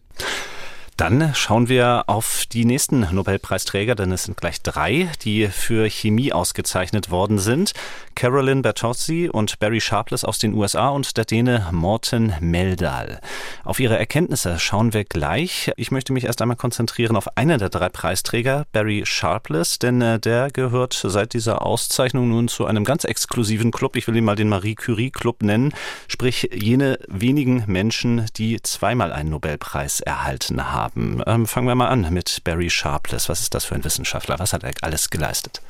Dann 1.02 1.35
schauen 1.35 1.68
wir 1.68 2.04
auf 2.06 2.44
die 2.52 2.64
nächsten 2.64 3.00
Nobelpreisträger, 3.12 3.97
denn 3.97 4.12
es 4.12 4.23
sind 4.23 4.37
gleich 4.37 4.62
drei, 4.62 5.11
die 5.25 5.49
für 5.49 5.90
Chemie 5.90 6.32
ausgezeichnet 6.32 7.11
worden 7.11 7.40
sind. 7.40 7.73
Carolyn 8.14 8.62
Bertozzi 8.62 9.28
und 9.28 9.59
Barry 9.59 9.80
Sharpless 9.80 10.25
aus 10.25 10.38
den 10.38 10.54
USA 10.54 10.90
und 10.90 11.16
der 11.16 11.25
Däne 11.25 11.66
Morten 11.73 12.32
Meldal. 12.38 13.21
Auf 13.64 13.80
ihre 13.80 13.99
Erkenntnisse 13.99 14.61
schauen 14.61 14.92
wir 14.92 15.02
gleich. 15.02 15.73
Ich 15.76 15.90
möchte 15.90 16.12
mich 16.12 16.23
erst 16.23 16.40
einmal 16.40 16.56
konzentrieren 16.56 17.16
auf 17.16 17.37
einen 17.37 17.59
der 17.59 17.71
drei 17.71 17.88
Preisträger, 17.88 18.66
Barry 18.71 19.02
Sharpless, 19.04 19.80
denn 19.80 20.00
äh, 20.02 20.21
der 20.21 20.52
gehört 20.52 20.92
seit 20.92 21.35
dieser 21.35 21.66
Auszeichnung 21.66 22.28
nun 22.28 22.47
zu 22.47 22.64
einem 22.64 22.85
ganz 22.85 23.02
exklusiven 23.02 23.73
Club. 23.73 23.97
Ich 23.97 24.06
will 24.06 24.14
ihn 24.14 24.25
mal 24.25 24.37
den 24.37 24.49
Marie 24.49 24.76
Curie 24.76 25.11
Club 25.11 25.42
nennen, 25.42 25.75
sprich 26.06 26.50
jene 26.54 27.00
wenigen 27.09 27.64
Menschen, 27.66 28.26
die 28.37 28.62
zweimal 28.62 29.12
einen 29.12 29.30
Nobelpreis 29.30 29.99
erhalten 29.99 30.71
haben 30.71 30.92
haben. 30.95 31.23
Ähm, 31.27 31.47
fangen 31.47 31.69
wir 31.69 31.75
mal 31.75 31.89
an 31.89 32.13
mit 32.13 32.43
Barry 32.45 32.71
Sharpless. 32.71 33.29
Was 33.29 33.41
ist 33.41 33.55
das 33.55 33.65
für 33.65 33.75
ein 33.75 33.85
Wissenschaftler? 33.85 34.39
Was 34.39 34.53
hat 34.53 34.65
er 34.65 34.73
alles 34.83 35.11
geleistet? 35.11 35.61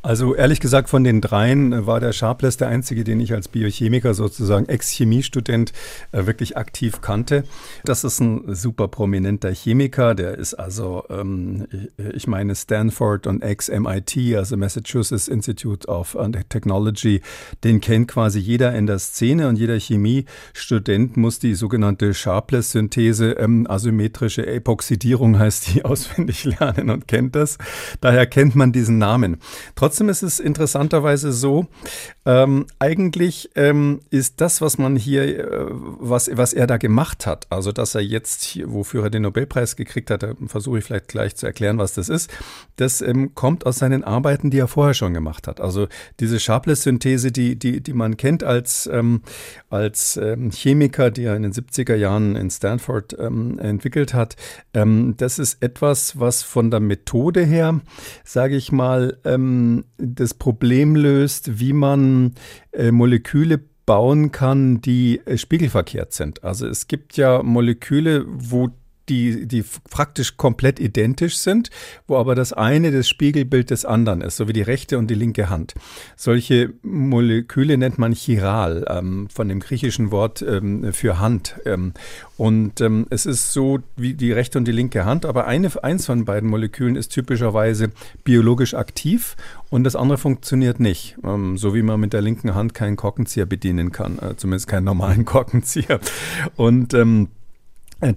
Also 0.00 0.36
ehrlich 0.36 0.60
gesagt, 0.60 0.88
von 0.88 1.02
den 1.02 1.20
dreien 1.20 1.72
äh, 1.72 1.86
war 1.86 1.98
der 1.98 2.12
Sharpless 2.12 2.56
der 2.56 2.68
einzige, 2.68 3.02
den 3.02 3.18
ich 3.18 3.32
als 3.32 3.48
Biochemiker 3.48 4.14
sozusagen 4.14 4.66
Ex-Chemiestudent 4.66 5.72
äh, 6.12 6.26
wirklich 6.26 6.56
aktiv 6.56 7.00
kannte. 7.00 7.42
Das 7.84 8.04
ist 8.04 8.20
ein 8.20 8.54
super 8.54 8.86
prominenter 8.86 9.52
Chemiker, 9.52 10.14
der 10.14 10.38
ist 10.38 10.54
also, 10.54 11.04
ähm, 11.10 11.66
ich 12.14 12.28
meine 12.28 12.54
Stanford 12.54 13.26
und 13.26 13.42
ex-MIT, 13.42 14.36
also 14.36 14.56
Massachusetts 14.56 15.26
Institute 15.26 15.88
of 15.88 16.16
Technology, 16.48 17.20
den 17.64 17.80
kennt 17.80 18.08
quasi 18.08 18.38
jeder 18.38 18.74
in 18.74 18.86
der 18.86 19.00
Szene 19.00 19.48
und 19.48 19.56
jeder 19.56 19.78
Chemiestudent 19.78 21.16
muss 21.16 21.40
die 21.40 21.54
sogenannte 21.54 22.14
Sharpless-Synthese, 22.14 23.32
ähm, 23.32 23.66
asymmetrische 23.68 24.46
Epoxidierung 24.46 25.38
heißt 25.38 25.74
die, 25.74 25.84
auswendig 25.88 26.44
lernen 26.44 26.90
und 26.90 27.08
kennt 27.08 27.34
das. 27.34 27.58
Daher 28.00 28.26
kennt 28.26 28.54
man 28.54 28.72
diesen 28.72 28.98
Namen. 28.98 29.38
Trotzdem 29.74 29.87
Trotzdem 29.88 30.10
ist 30.10 30.22
es 30.22 30.38
interessanterweise 30.38 31.32
so, 31.32 31.66
ähm, 32.26 32.66
eigentlich 32.78 33.48
ähm, 33.54 34.00
ist 34.10 34.38
das, 34.42 34.60
was 34.60 34.76
man 34.76 34.96
hier, 34.96 35.38
äh, 35.38 35.66
was, 35.70 36.28
was 36.30 36.52
er 36.52 36.66
da 36.66 36.76
gemacht 36.76 37.24
hat, 37.24 37.46
also 37.48 37.72
dass 37.72 37.94
er 37.94 38.02
jetzt, 38.02 38.60
wofür 38.66 39.04
er 39.04 39.10
den 39.10 39.22
Nobelpreis 39.22 39.76
gekriegt 39.76 40.10
hat, 40.10 40.26
versuche 40.46 40.76
ich 40.76 40.84
vielleicht 40.84 41.08
gleich 41.08 41.36
zu 41.36 41.46
erklären, 41.46 41.78
was 41.78 41.94
das 41.94 42.10
ist, 42.10 42.30
das 42.76 43.00
ähm, 43.00 43.34
kommt 43.34 43.64
aus 43.64 43.78
seinen 43.78 44.04
Arbeiten, 44.04 44.50
die 44.50 44.58
er 44.58 44.68
vorher 44.68 44.92
schon 44.92 45.14
gemacht 45.14 45.48
hat. 45.48 45.58
Also 45.58 45.88
diese 46.20 46.38
Sharpless-Synthese, 46.38 47.32
die, 47.32 47.58
die, 47.58 47.80
die 47.80 47.94
man 47.94 48.18
kennt 48.18 48.44
als, 48.44 48.86
ähm, 48.92 49.22
als 49.70 50.18
ähm, 50.18 50.50
Chemiker, 50.50 51.10
die 51.10 51.24
er 51.24 51.34
in 51.34 51.44
den 51.44 51.54
70er 51.54 51.94
Jahren 51.94 52.36
in 52.36 52.50
Stanford 52.50 53.16
ähm, 53.18 53.58
entwickelt 53.58 54.12
hat, 54.12 54.36
das 54.72 55.38
ist 55.38 55.62
etwas, 55.62 56.20
was 56.20 56.42
von 56.42 56.70
der 56.70 56.80
Methode 56.80 57.42
her, 57.42 57.80
sage 58.22 58.54
ich 58.54 58.70
mal, 58.70 59.16
das 59.96 60.34
Problem 60.34 60.96
löst, 60.96 61.60
wie 61.60 61.72
man 61.72 62.34
äh, 62.72 62.90
Moleküle 62.90 63.60
bauen 63.86 64.32
kann, 64.32 64.80
die 64.80 65.20
äh, 65.24 65.38
spiegelverkehrt 65.38 66.12
sind. 66.12 66.44
Also 66.44 66.66
es 66.66 66.88
gibt 66.88 67.16
ja 67.16 67.42
Moleküle, 67.42 68.26
wo 68.28 68.68
die, 69.08 69.46
die 69.46 69.64
praktisch 69.90 70.36
komplett 70.36 70.80
identisch 70.80 71.36
sind, 71.36 71.70
wo 72.06 72.16
aber 72.16 72.34
das 72.34 72.52
eine 72.52 72.90
das 72.90 73.08
Spiegelbild 73.08 73.70
des 73.70 73.84
anderen 73.84 74.20
ist, 74.20 74.36
so 74.36 74.48
wie 74.48 74.52
die 74.52 74.62
rechte 74.62 74.98
und 74.98 75.08
die 75.08 75.14
linke 75.14 75.50
Hand. 75.50 75.74
Solche 76.16 76.72
Moleküle 76.82 77.76
nennt 77.76 77.98
man 77.98 78.12
chiral, 78.12 78.84
ähm, 78.88 79.28
von 79.30 79.48
dem 79.48 79.60
griechischen 79.60 80.10
Wort 80.10 80.42
ähm, 80.42 80.92
für 80.92 81.18
Hand. 81.18 81.56
Ähm, 81.64 81.94
und 82.36 82.80
ähm, 82.80 83.06
es 83.10 83.26
ist 83.26 83.52
so 83.52 83.80
wie 83.96 84.14
die 84.14 84.32
rechte 84.32 84.58
und 84.58 84.66
die 84.66 84.72
linke 84.72 85.04
Hand, 85.04 85.26
aber 85.26 85.46
eine, 85.46 85.70
eins 85.82 86.06
von 86.06 86.24
beiden 86.24 86.48
Molekülen 86.48 86.94
ist 86.94 87.08
typischerweise 87.08 87.90
biologisch 88.22 88.74
aktiv 88.74 89.36
und 89.70 89.84
das 89.84 89.96
andere 89.96 90.18
funktioniert 90.18 90.80
nicht. 90.80 91.16
Ähm, 91.24 91.58
so 91.58 91.74
wie 91.74 91.82
man 91.82 92.00
mit 92.00 92.12
der 92.12 92.22
linken 92.22 92.54
Hand 92.54 92.74
keinen 92.74 92.96
Korkenzieher 92.96 93.46
bedienen 93.46 93.92
kann, 93.92 94.18
äh, 94.18 94.36
zumindest 94.36 94.68
keinen 94.68 94.84
normalen 94.84 95.24
Korkenzieher. 95.24 96.00
Und 96.56 96.94
ähm, 96.94 97.28
äh, 97.28 97.37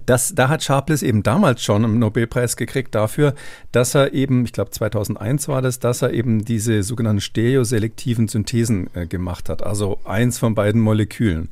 das, 0.06 0.34
da 0.34 0.48
hat 0.48 0.62
Sharpless 0.62 1.02
eben 1.02 1.24
damals 1.24 1.62
schon 1.62 1.84
einen 1.84 1.98
Nobelpreis 1.98 2.56
gekriegt 2.56 2.94
dafür, 2.94 3.34
dass 3.72 3.96
er 3.96 4.12
eben, 4.14 4.44
ich 4.44 4.52
glaube 4.52 4.70
2001 4.70 5.48
war 5.48 5.60
das, 5.60 5.80
dass 5.80 6.02
er 6.02 6.12
eben 6.12 6.44
diese 6.44 6.84
sogenannten 6.84 7.20
stereoselektiven 7.20 8.28
Synthesen 8.28 8.88
äh, 8.94 9.06
gemacht 9.06 9.48
hat. 9.48 9.64
Also 9.64 9.98
eins 10.04 10.38
von 10.38 10.54
beiden 10.54 10.80
Molekülen 10.80 11.48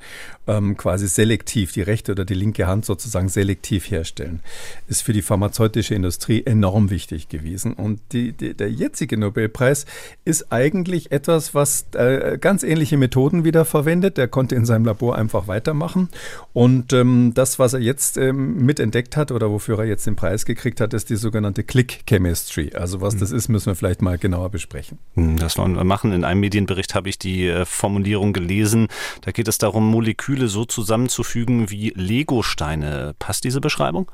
ähm, 0.46 0.76
quasi 0.76 1.08
selektiv, 1.08 1.72
die 1.72 1.82
rechte 1.82 2.12
oder 2.12 2.25
die 2.25 2.34
linke 2.34 2.66
Hand 2.68 2.84
sozusagen 2.84 3.28
selektiv 3.28 3.90
herstellen. 3.90 4.40
Ist 4.87 5.02
für 5.02 5.12
die 5.12 5.22
pharmazeutische 5.22 5.94
Industrie 5.94 6.44
enorm 6.44 6.90
wichtig 6.90 7.28
gewesen. 7.28 7.72
Und 7.72 8.00
die, 8.12 8.32
die, 8.32 8.54
der 8.54 8.70
jetzige 8.70 9.16
Nobelpreis 9.16 9.87
ist 10.25 10.52
eigentlich 10.52 11.10
etwas, 11.10 11.54
was 11.54 11.87
äh, 11.94 12.38
ganz 12.40 12.62
ähnliche 12.62 12.96
Methoden 12.96 13.44
wieder 13.44 13.64
verwendet. 13.64 14.18
Der 14.18 14.28
konnte 14.28 14.54
in 14.54 14.66
seinem 14.66 14.84
Labor 14.84 15.16
einfach 15.16 15.49
weitermachen. 15.49 16.08
Und 16.52 16.92
ähm, 16.92 17.32
das, 17.34 17.58
was 17.58 17.75
er 17.75 17.80
jetzt 17.80 18.19
ähm, 18.20 18.64
mitentdeckt 18.64 19.16
hat 19.16 19.32
oder 19.32 19.50
wofür 19.50 19.78
er 19.78 19.86
jetzt 19.86 20.06
den 20.06 20.16
Preis 20.16 20.44
gekriegt 20.44 20.80
hat, 20.80 20.94
ist 20.94 21.10
die 21.10 21.16
sogenannte 21.16 21.64
Click 21.64 22.02
Chemistry. 22.06 22.72
Also 22.74 23.00
was 23.00 23.14
mhm. 23.14 23.20
das 23.20 23.32
ist, 23.32 23.48
müssen 23.48 23.66
wir 23.66 23.74
vielleicht 23.74 24.02
mal 24.02 24.18
genauer 24.18 24.50
besprechen. 24.50 24.98
Hm, 25.14 25.36
das 25.36 25.58
wollen 25.58 25.74
wir 25.74 25.84
machen. 25.84 26.12
In 26.12 26.24
einem 26.24 26.40
Medienbericht 26.40 26.94
habe 26.94 27.08
ich 27.08 27.18
die 27.18 27.48
äh, 27.48 27.64
Formulierung 27.64 28.32
gelesen. 28.32 28.88
Da 29.22 29.32
geht 29.32 29.48
es 29.48 29.58
darum, 29.58 29.90
Moleküle 29.90 30.48
so 30.48 30.64
zusammenzufügen 30.64 31.70
wie 31.70 31.92
Legosteine. 31.96 33.14
Passt 33.18 33.44
diese 33.44 33.60
Beschreibung? 33.60 34.10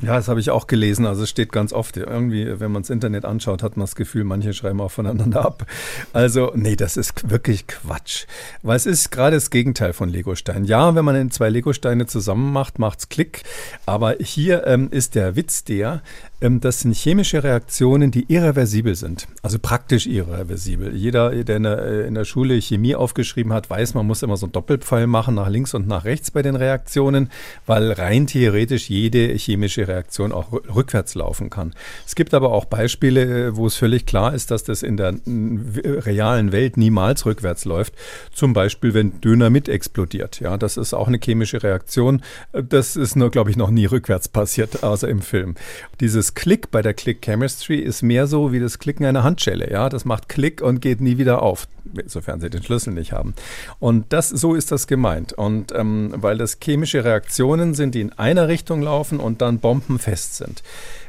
Ja, 0.00 0.14
das 0.14 0.28
habe 0.28 0.38
ich 0.38 0.50
auch 0.50 0.68
gelesen. 0.68 1.06
Also 1.06 1.24
es 1.24 1.30
steht 1.30 1.50
ganz 1.50 1.72
oft, 1.72 1.96
irgendwie, 1.96 2.60
wenn 2.60 2.70
man 2.70 2.82
das 2.82 2.90
Internet 2.90 3.24
anschaut, 3.24 3.64
hat 3.64 3.76
man 3.76 3.82
das 3.82 3.96
Gefühl, 3.96 4.22
manche 4.22 4.52
schreiben 4.52 4.80
auch 4.80 4.92
voneinander 4.92 5.44
ab. 5.44 5.66
Also, 6.12 6.52
nee, 6.54 6.76
das 6.76 6.96
ist 6.96 7.30
wirklich 7.30 7.66
Quatsch. 7.66 8.26
Weil 8.62 8.76
es 8.76 8.86
ist 8.86 9.10
gerade 9.10 9.36
das 9.36 9.50
Gegenteil 9.50 9.92
von 9.92 10.08
Legostein. 10.08 10.64
Ja, 10.64 10.94
wenn 10.94 11.04
man 11.04 11.30
zwei 11.32 11.48
Legosteine 11.48 12.06
zusammen 12.06 12.52
macht, 12.52 12.78
macht's 12.78 13.08
Klick. 13.08 13.42
Aber 13.86 14.14
hier 14.20 14.66
ähm, 14.68 14.88
ist 14.92 15.16
der 15.16 15.34
Witz 15.34 15.64
der, 15.64 16.02
ähm, 16.40 16.60
das 16.60 16.80
sind 16.80 16.94
chemische 16.94 17.42
Reaktionen, 17.42 18.12
die 18.12 18.26
irreversibel 18.32 18.94
sind. 18.94 19.26
Also 19.42 19.58
praktisch 19.58 20.06
irreversibel. 20.06 20.94
Jeder, 20.94 21.30
der 21.30 21.56
in 21.56 21.62
der, 21.64 21.78
äh, 21.78 22.06
in 22.06 22.14
der 22.14 22.24
Schule 22.24 22.60
Chemie 22.60 22.94
aufgeschrieben 22.94 23.52
hat, 23.52 23.68
weiß, 23.68 23.94
man 23.94 24.06
muss 24.06 24.22
immer 24.22 24.36
so 24.36 24.46
einen 24.46 24.52
Doppelpfeil 24.52 25.08
machen 25.08 25.34
nach 25.34 25.48
links 25.48 25.74
und 25.74 25.88
nach 25.88 26.04
rechts 26.04 26.30
bei 26.30 26.42
den 26.42 26.54
Reaktionen, 26.54 27.30
weil 27.66 27.90
rein 27.90 28.28
theoretisch 28.28 28.88
jede 28.88 29.34
chemische 29.34 29.87
Reaktion 29.88 30.32
auch 30.32 30.52
rückwärts 30.52 31.14
laufen 31.14 31.50
kann. 31.50 31.74
Es 32.06 32.14
gibt 32.14 32.34
aber 32.34 32.52
auch 32.52 32.66
Beispiele, 32.66 33.48
äh, 33.48 33.56
wo 33.56 33.66
es 33.66 33.76
völlig 33.76 34.06
klar 34.06 34.34
ist, 34.34 34.50
dass 34.50 34.64
das 34.64 34.82
in 34.82 34.96
der 34.96 35.14
realen 35.26 36.52
Welt 36.52 36.76
niemals 36.76 37.26
rückwärts 37.26 37.64
läuft. 37.64 37.94
Zum 38.32 38.52
Beispiel, 38.52 38.94
wenn 38.94 39.20
Dynamit 39.20 39.68
explodiert. 39.68 40.40
Ja, 40.40 40.56
das 40.56 40.76
ist 40.76 40.94
auch 40.94 41.08
eine 41.08 41.18
chemische 41.18 41.62
Reaktion. 41.62 42.22
Äh, 42.52 42.62
das 42.62 42.96
ist 42.96 43.16
nur, 43.16 43.30
glaube 43.30 43.50
ich, 43.50 43.56
noch 43.56 43.70
nie 43.70 43.86
rückwärts 43.86 44.28
passiert, 44.28 44.82
außer 44.82 45.08
im 45.08 45.22
Film. 45.22 45.54
Dieses 46.00 46.34
Klick 46.34 46.70
bei 46.70 46.82
der 46.82 46.94
Click 46.94 47.22
Chemistry 47.22 47.78
ist 47.78 48.02
mehr 48.02 48.26
so 48.26 48.52
wie 48.52 48.60
das 48.60 48.78
Klicken 48.78 49.06
einer 49.06 49.24
Handschelle. 49.24 49.70
Ja, 49.70 49.88
das 49.88 50.04
macht 50.04 50.28
Klick 50.28 50.60
und 50.60 50.80
geht 50.80 51.00
nie 51.00 51.18
wieder 51.18 51.42
auf, 51.42 51.66
sofern 52.06 52.40
Sie 52.40 52.50
den 52.50 52.62
Schlüssel 52.62 52.92
nicht 52.92 53.12
haben. 53.12 53.34
Und 53.78 54.12
das, 54.12 54.28
so 54.28 54.54
ist 54.54 54.70
das 54.72 54.86
gemeint. 54.86 55.32
Und 55.32 55.72
ähm, 55.74 56.12
weil 56.16 56.38
das 56.38 56.58
chemische 56.62 57.04
Reaktionen 57.04 57.74
sind, 57.74 57.94
die 57.94 58.00
in 58.00 58.12
einer 58.12 58.48
Richtung 58.48 58.82
laufen 58.82 59.20
und 59.20 59.40
dann 59.40 59.58
bombenfest 59.80 60.36
sind. 60.36 60.62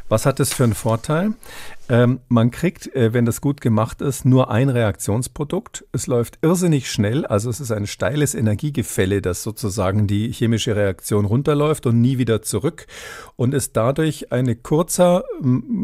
Was 0.10 0.26
hat 0.26 0.40
das 0.40 0.54
für 0.54 0.64
einen 0.64 0.76
Vorteil? 0.76 1.34
Ähm, 1.90 2.20
man 2.28 2.52
kriegt, 2.52 2.96
äh, 2.96 3.14
wenn 3.14 3.26
das 3.26 3.42
gut 3.42 3.62
gemacht 3.62 4.02
ist, 4.02 4.24
nur 4.24 4.52
ein 4.52 4.70
Reaktionsprodukt. 4.70 5.86
Es 5.92 6.06
läuft 6.06 6.38
irrsinnig 6.44 6.92
schnell, 6.92 7.26
also 7.26 7.50
es 7.50 7.60
ist 7.60 7.72
ein 7.72 7.88
steiles 7.88 8.36
Energiegefälle, 8.36 9.24
das 9.24 9.42
sozusagen 9.42 10.06
die 10.06 10.32
chemische 10.32 10.76
Reaktion 10.76 11.26
runterläuft 11.26 11.88
und 11.88 12.00
nie 12.00 12.20
wieder 12.20 12.44
zurück 12.44 12.86
und 13.36 13.56
ist 13.56 13.76
dadurch 13.76 14.32
ein 14.32 14.62
kurzer, 14.62 15.24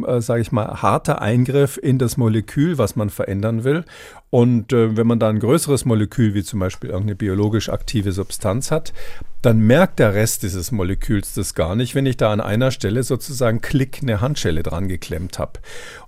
äh, 0.07 0.21
sage 0.21 0.41
ich 0.41 0.51
mal, 0.51 0.81
harter 0.83 1.23
Eingriff 1.23 1.79
in 1.81 1.97
das 1.97 2.17
Molekül, 2.17 2.77
was 2.77 2.95
man 2.95 3.09
verändern 3.09 3.63
will. 3.63 3.83
Und 4.29 4.73
äh, 4.73 4.97
wenn 4.97 5.07
man 5.07 5.19
da 5.19 5.29
ein 5.29 5.39
größeres 5.39 5.85
Molekül, 5.85 6.33
wie 6.33 6.43
zum 6.43 6.59
Beispiel 6.59 6.89
irgendeine 6.89 7.15
biologisch 7.15 7.69
aktive 7.69 8.11
Substanz 8.11 8.69
hat, 8.69 8.93
dann 9.41 9.59
merkt 9.59 9.99
der 9.99 10.13
Rest 10.13 10.43
dieses 10.43 10.71
Moleküls 10.71 11.33
das 11.35 11.53
gar 11.53 11.75
nicht, 11.75 11.93
wenn 11.93 12.07
ich 12.07 12.17
da 12.17 12.33
an 12.33 12.41
einer 12.41 12.71
Stelle 12.71 13.03
sozusagen 13.03 13.61
klick 13.61 13.99
eine 14.01 14.19
Handschelle 14.19 14.63
dran 14.63 14.87
geklemmt 14.87 15.37
habe. 15.37 15.59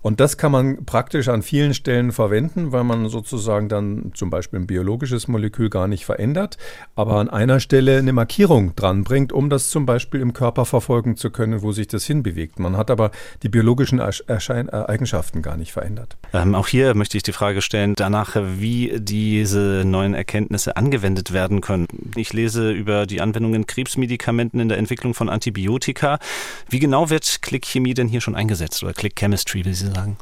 Und 0.01 0.19
das 0.19 0.37
kann 0.37 0.51
man 0.51 0.85
praktisch 0.85 1.27
an 1.27 1.41
vielen 1.41 1.73
Stellen 1.73 2.11
verwenden, 2.11 2.71
weil 2.71 2.83
man 2.83 3.09
sozusagen 3.09 3.69
dann 3.69 4.11
zum 4.13 4.29
Beispiel 4.29 4.59
ein 4.59 4.67
biologisches 4.67 5.27
Molekül 5.27 5.69
gar 5.69 5.87
nicht 5.87 6.05
verändert, 6.05 6.57
aber 6.95 7.15
an 7.15 7.29
einer 7.29 7.59
Stelle 7.59 7.97
eine 7.97 8.13
Markierung 8.13 8.75
dran 8.75 9.03
bringt, 9.03 9.33
um 9.33 9.49
das 9.49 9.69
zum 9.69 9.85
Beispiel 9.85 10.21
im 10.21 10.33
Körper 10.33 10.65
verfolgen 10.65 11.17
zu 11.17 11.31
können, 11.31 11.61
wo 11.61 11.71
sich 11.71 11.87
das 11.87 12.05
hinbewegt. 12.05 12.59
Man 12.59 12.77
hat 12.77 12.91
aber 12.91 13.11
die 13.43 13.49
biologischen 13.49 13.99
Erschein 13.99 14.69
äh, 14.69 14.71
Eigenschaften 14.87 15.41
gar 15.41 15.57
nicht 15.57 15.71
verändert. 15.71 16.17
Ähm, 16.33 16.55
auch 16.55 16.67
hier 16.67 16.95
möchte 16.95 17.17
ich 17.17 17.23
die 17.23 17.31
Frage 17.31 17.61
stellen, 17.61 17.93
danach, 17.95 18.35
wie 18.35 18.99
diese 18.99 19.83
neuen 19.85 20.13
Erkenntnisse 20.13 20.77
angewendet 20.77 21.33
werden 21.33 21.61
können. 21.61 21.87
Ich 22.15 22.33
lese 22.33 22.71
über 22.71 23.05
die 23.05 23.21
Anwendung 23.21 23.53
in 23.53 23.67
Krebsmedikamenten 23.67 24.59
in 24.59 24.69
der 24.69 24.77
Entwicklung 24.77 25.13
von 25.13 25.29
Antibiotika. 25.29 26.19
Wie 26.69 26.79
genau 26.79 27.09
wird 27.09 27.41
Klickchemie 27.41 27.93
denn 27.93 28.07
hier 28.07 28.21
schon 28.21 28.35
eingesetzt 28.35 28.83
oder 28.83 28.93
Click 28.93 29.15
Chemistry, 29.15 29.65
wie 29.65 29.73
Sie 29.77 29.87
sagen? 29.87 30.17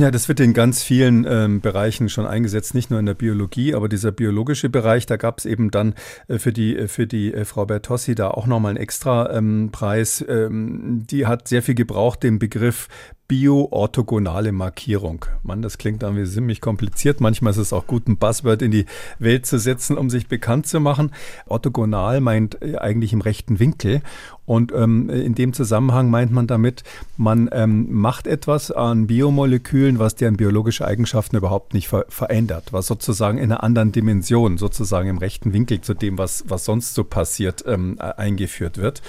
Ja, 0.00 0.10
das 0.10 0.28
wird 0.28 0.40
in 0.40 0.54
ganz 0.54 0.82
vielen 0.82 1.26
ähm, 1.28 1.60
Bereichen 1.60 2.08
schon 2.08 2.26
eingesetzt, 2.26 2.74
nicht 2.74 2.90
nur 2.90 3.00
in 3.00 3.06
der 3.06 3.14
Biologie, 3.14 3.74
aber 3.74 3.88
dieser 3.88 4.12
biologische 4.12 4.68
Bereich, 4.68 5.06
da 5.06 5.16
gab 5.16 5.38
es 5.38 5.44
eben 5.44 5.70
dann 5.70 5.94
äh, 6.28 6.38
für 6.38 6.52
die, 6.52 6.76
äh, 6.76 6.88
für 6.88 7.06
die 7.06 7.32
äh, 7.32 7.44
Frau 7.44 7.66
Bertossi 7.66 8.14
da 8.14 8.30
auch 8.30 8.46
nochmal 8.46 8.70
einen 8.70 8.78
extra 8.78 9.32
ähm, 9.32 9.70
Preis. 9.72 10.24
Ähm, 10.28 11.04
die 11.10 11.26
hat 11.26 11.48
sehr 11.48 11.62
viel 11.62 11.74
gebraucht, 11.74 12.22
den 12.22 12.38
Begriff 12.38 12.88
bioorthogonale 13.32 14.52
Markierung. 14.52 15.24
Mann, 15.42 15.62
das 15.62 15.78
klingt 15.78 16.02
irgendwie 16.02 16.26
ziemlich 16.26 16.60
kompliziert. 16.60 17.22
Manchmal 17.22 17.52
ist 17.52 17.56
es 17.56 17.72
auch 17.72 17.86
gut, 17.86 18.06
ein 18.06 18.18
Buzzword 18.18 18.60
in 18.60 18.70
die 18.70 18.84
Welt 19.18 19.46
zu 19.46 19.58
setzen, 19.58 19.96
um 19.96 20.10
sich 20.10 20.28
bekannt 20.28 20.66
zu 20.66 20.80
machen. 20.80 21.12
Orthogonal 21.46 22.20
meint 22.20 22.60
äh, 22.60 22.76
eigentlich 22.76 23.14
im 23.14 23.22
rechten 23.22 23.58
Winkel. 23.58 24.02
Und 24.44 24.72
ähm, 24.72 25.08
in 25.08 25.34
dem 25.34 25.52
Zusammenhang 25.52 26.10
meint 26.10 26.32
man 26.32 26.48
damit, 26.48 26.82
man 27.16 27.48
ähm, 27.52 27.86
macht 27.92 28.26
etwas 28.26 28.72
an 28.72 29.06
Biomolekülen, 29.06 30.00
was 30.00 30.16
deren 30.16 30.36
biologische 30.36 30.84
Eigenschaften 30.84 31.36
überhaupt 31.36 31.74
nicht 31.74 31.88
ver 31.88 32.06
verändert, 32.08 32.72
was 32.72 32.88
sozusagen 32.88 33.38
in 33.38 33.44
einer 33.44 33.62
anderen 33.62 33.92
Dimension, 33.92 34.58
sozusagen 34.58 35.08
im 35.08 35.18
rechten 35.18 35.52
Winkel 35.52 35.80
zu 35.80 35.94
dem, 35.94 36.18
was, 36.18 36.44
was 36.48 36.64
sonst 36.64 36.94
so 36.94 37.04
passiert, 37.04 37.64
ähm, 37.66 37.96
eingeführt 38.00 38.78
wird. 38.78 39.00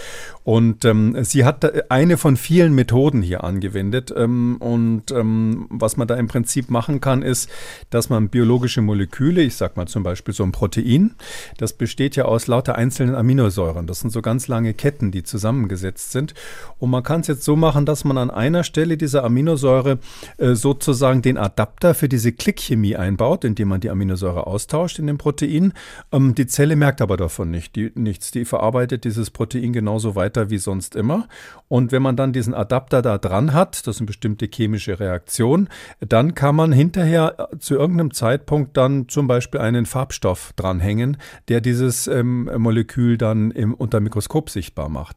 Und 0.43 0.85
ähm, 0.85 1.23
sie 1.23 1.45
hat 1.45 1.89
eine 1.89 2.17
von 2.17 2.37
vielen 2.37 2.75
Methoden 2.75 3.21
hier 3.21 3.43
angewendet. 3.43 4.13
Ähm, 4.15 4.57
und 4.59 5.11
ähm, 5.11 5.67
was 5.69 5.97
man 5.97 6.07
da 6.07 6.15
im 6.15 6.27
Prinzip 6.27 6.69
machen 6.69 7.01
kann, 7.01 7.23
ist, 7.23 7.49
dass 7.89 8.09
man 8.09 8.29
biologische 8.29 8.81
Moleküle, 8.81 9.41
ich 9.41 9.55
sag 9.55 9.77
mal 9.77 9.87
zum 9.87 10.03
Beispiel 10.03 10.33
so 10.33 10.43
ein 10.43 10.51
Protein, 10.51 11.15
das 11.57 11.73
besteht 11.73 12.15
ja 12.15 12.25
aus 12.25 12.47
lauter 12.47 12.75
einzelnen 12.75 13.15
Aminosäuren. 13.15 13.87
Das 13.87 14.01
sind 14.01 14.11
so 14.11 14.21
ganz 14.21 14.47
lange 14.47 14.73
Ketten, 14.73 15.11
die 15.11 15.22
zusammengesetzt 15.23 16.11
sind. 16.11 16.33
Und 16.79 16.89
man 16.89 17.03
kann 17.03 17.21
es 17.21 17.27
jetzt 17.27 17.43
so 17.43 17.55
machen, 17.55 17.85
dass 17.85 18.03
man 18.03 18.17
an 18.17 18.29
einer 18.29 18.63
Stelle 18.63 18.97
dieser 18.97 19.23
Aminosäure 19.23 19.99
äh, 20.37 20.55
sozusagen 20.55 21.21
den 21.21 21.37
Adapter 21.37 21.93
für 21.93 22.09
diese 22.09 22.31
Klickchemie 22.31 22.95
einbaut, 22.95 23.43
indem 23.43 23.69
man 23.69 23.81
die 23.81 23.89
Aminosäure 23.89 24.47
austauscht 24.47 24.99
in 24.99 25.07
dem 25.07 25.17
Protein. 25.17 25.73
Ähm, 26.11 26.35
die 26.35 26.47
Zelle 26.47 26.75
merkt 26.75 27.01
aber 27.01 27.17
davon 27.17 27.51
nicht, 27.51 27.75
die, 27.75 27.91
nichts. 27.95 28.31
Die 28.31 28.45
verarbeitet 28.45 29.03
dieses 29.03 29.29
Protein 29.29 29.73
genauso 29.73 30.15
weiter 30.15 30.49
wie 30.49 30.57
sonst 30.57 30.95
immer. 30.95 31.27
Und 31.67 31.91
wenn 31.91 32.01
man 32.01 32.15
dann 32.15 32.33
diesen 32.33 32.53
Adapter 32.53 33.01
da 33.01 33.17
dran 33.17 33.53
hat, 33.53 33.87
das 33.87 33.95
ist 33.95 34.01
eine 34.01 34.07
bestimmte 34.07 34.47
chemische 34.51 34.99
Reaktion, 34.99 35.69
dann 35.99 36.35
kann 36.35 36.55
man 36.55 36.71
hinterher 36.71 37.49
äh, 37.51 37.57
zu 37.57 37.75
irgendeinem 37.75 38.13
Zeitpunkt 38.13 38.77
dann 38.77 39.07
zum 39.07 39.27
Beispiel 39.27 39.61
einen 39.61 39.85
Farbstoff 39.85 40.53
dranhängen, 40.55 41.17
der 41.47 41.61
dieses 41.61 42.07
ähm, 42.07 42.49
Molekül 42.57 43.17
dann 43.17 43.51
im, 43.51 43.73
unter 43.73 43.99
Mikroskop 43.99 44.49
sichtbar 44.49 44.89
macht. 44.89 45.12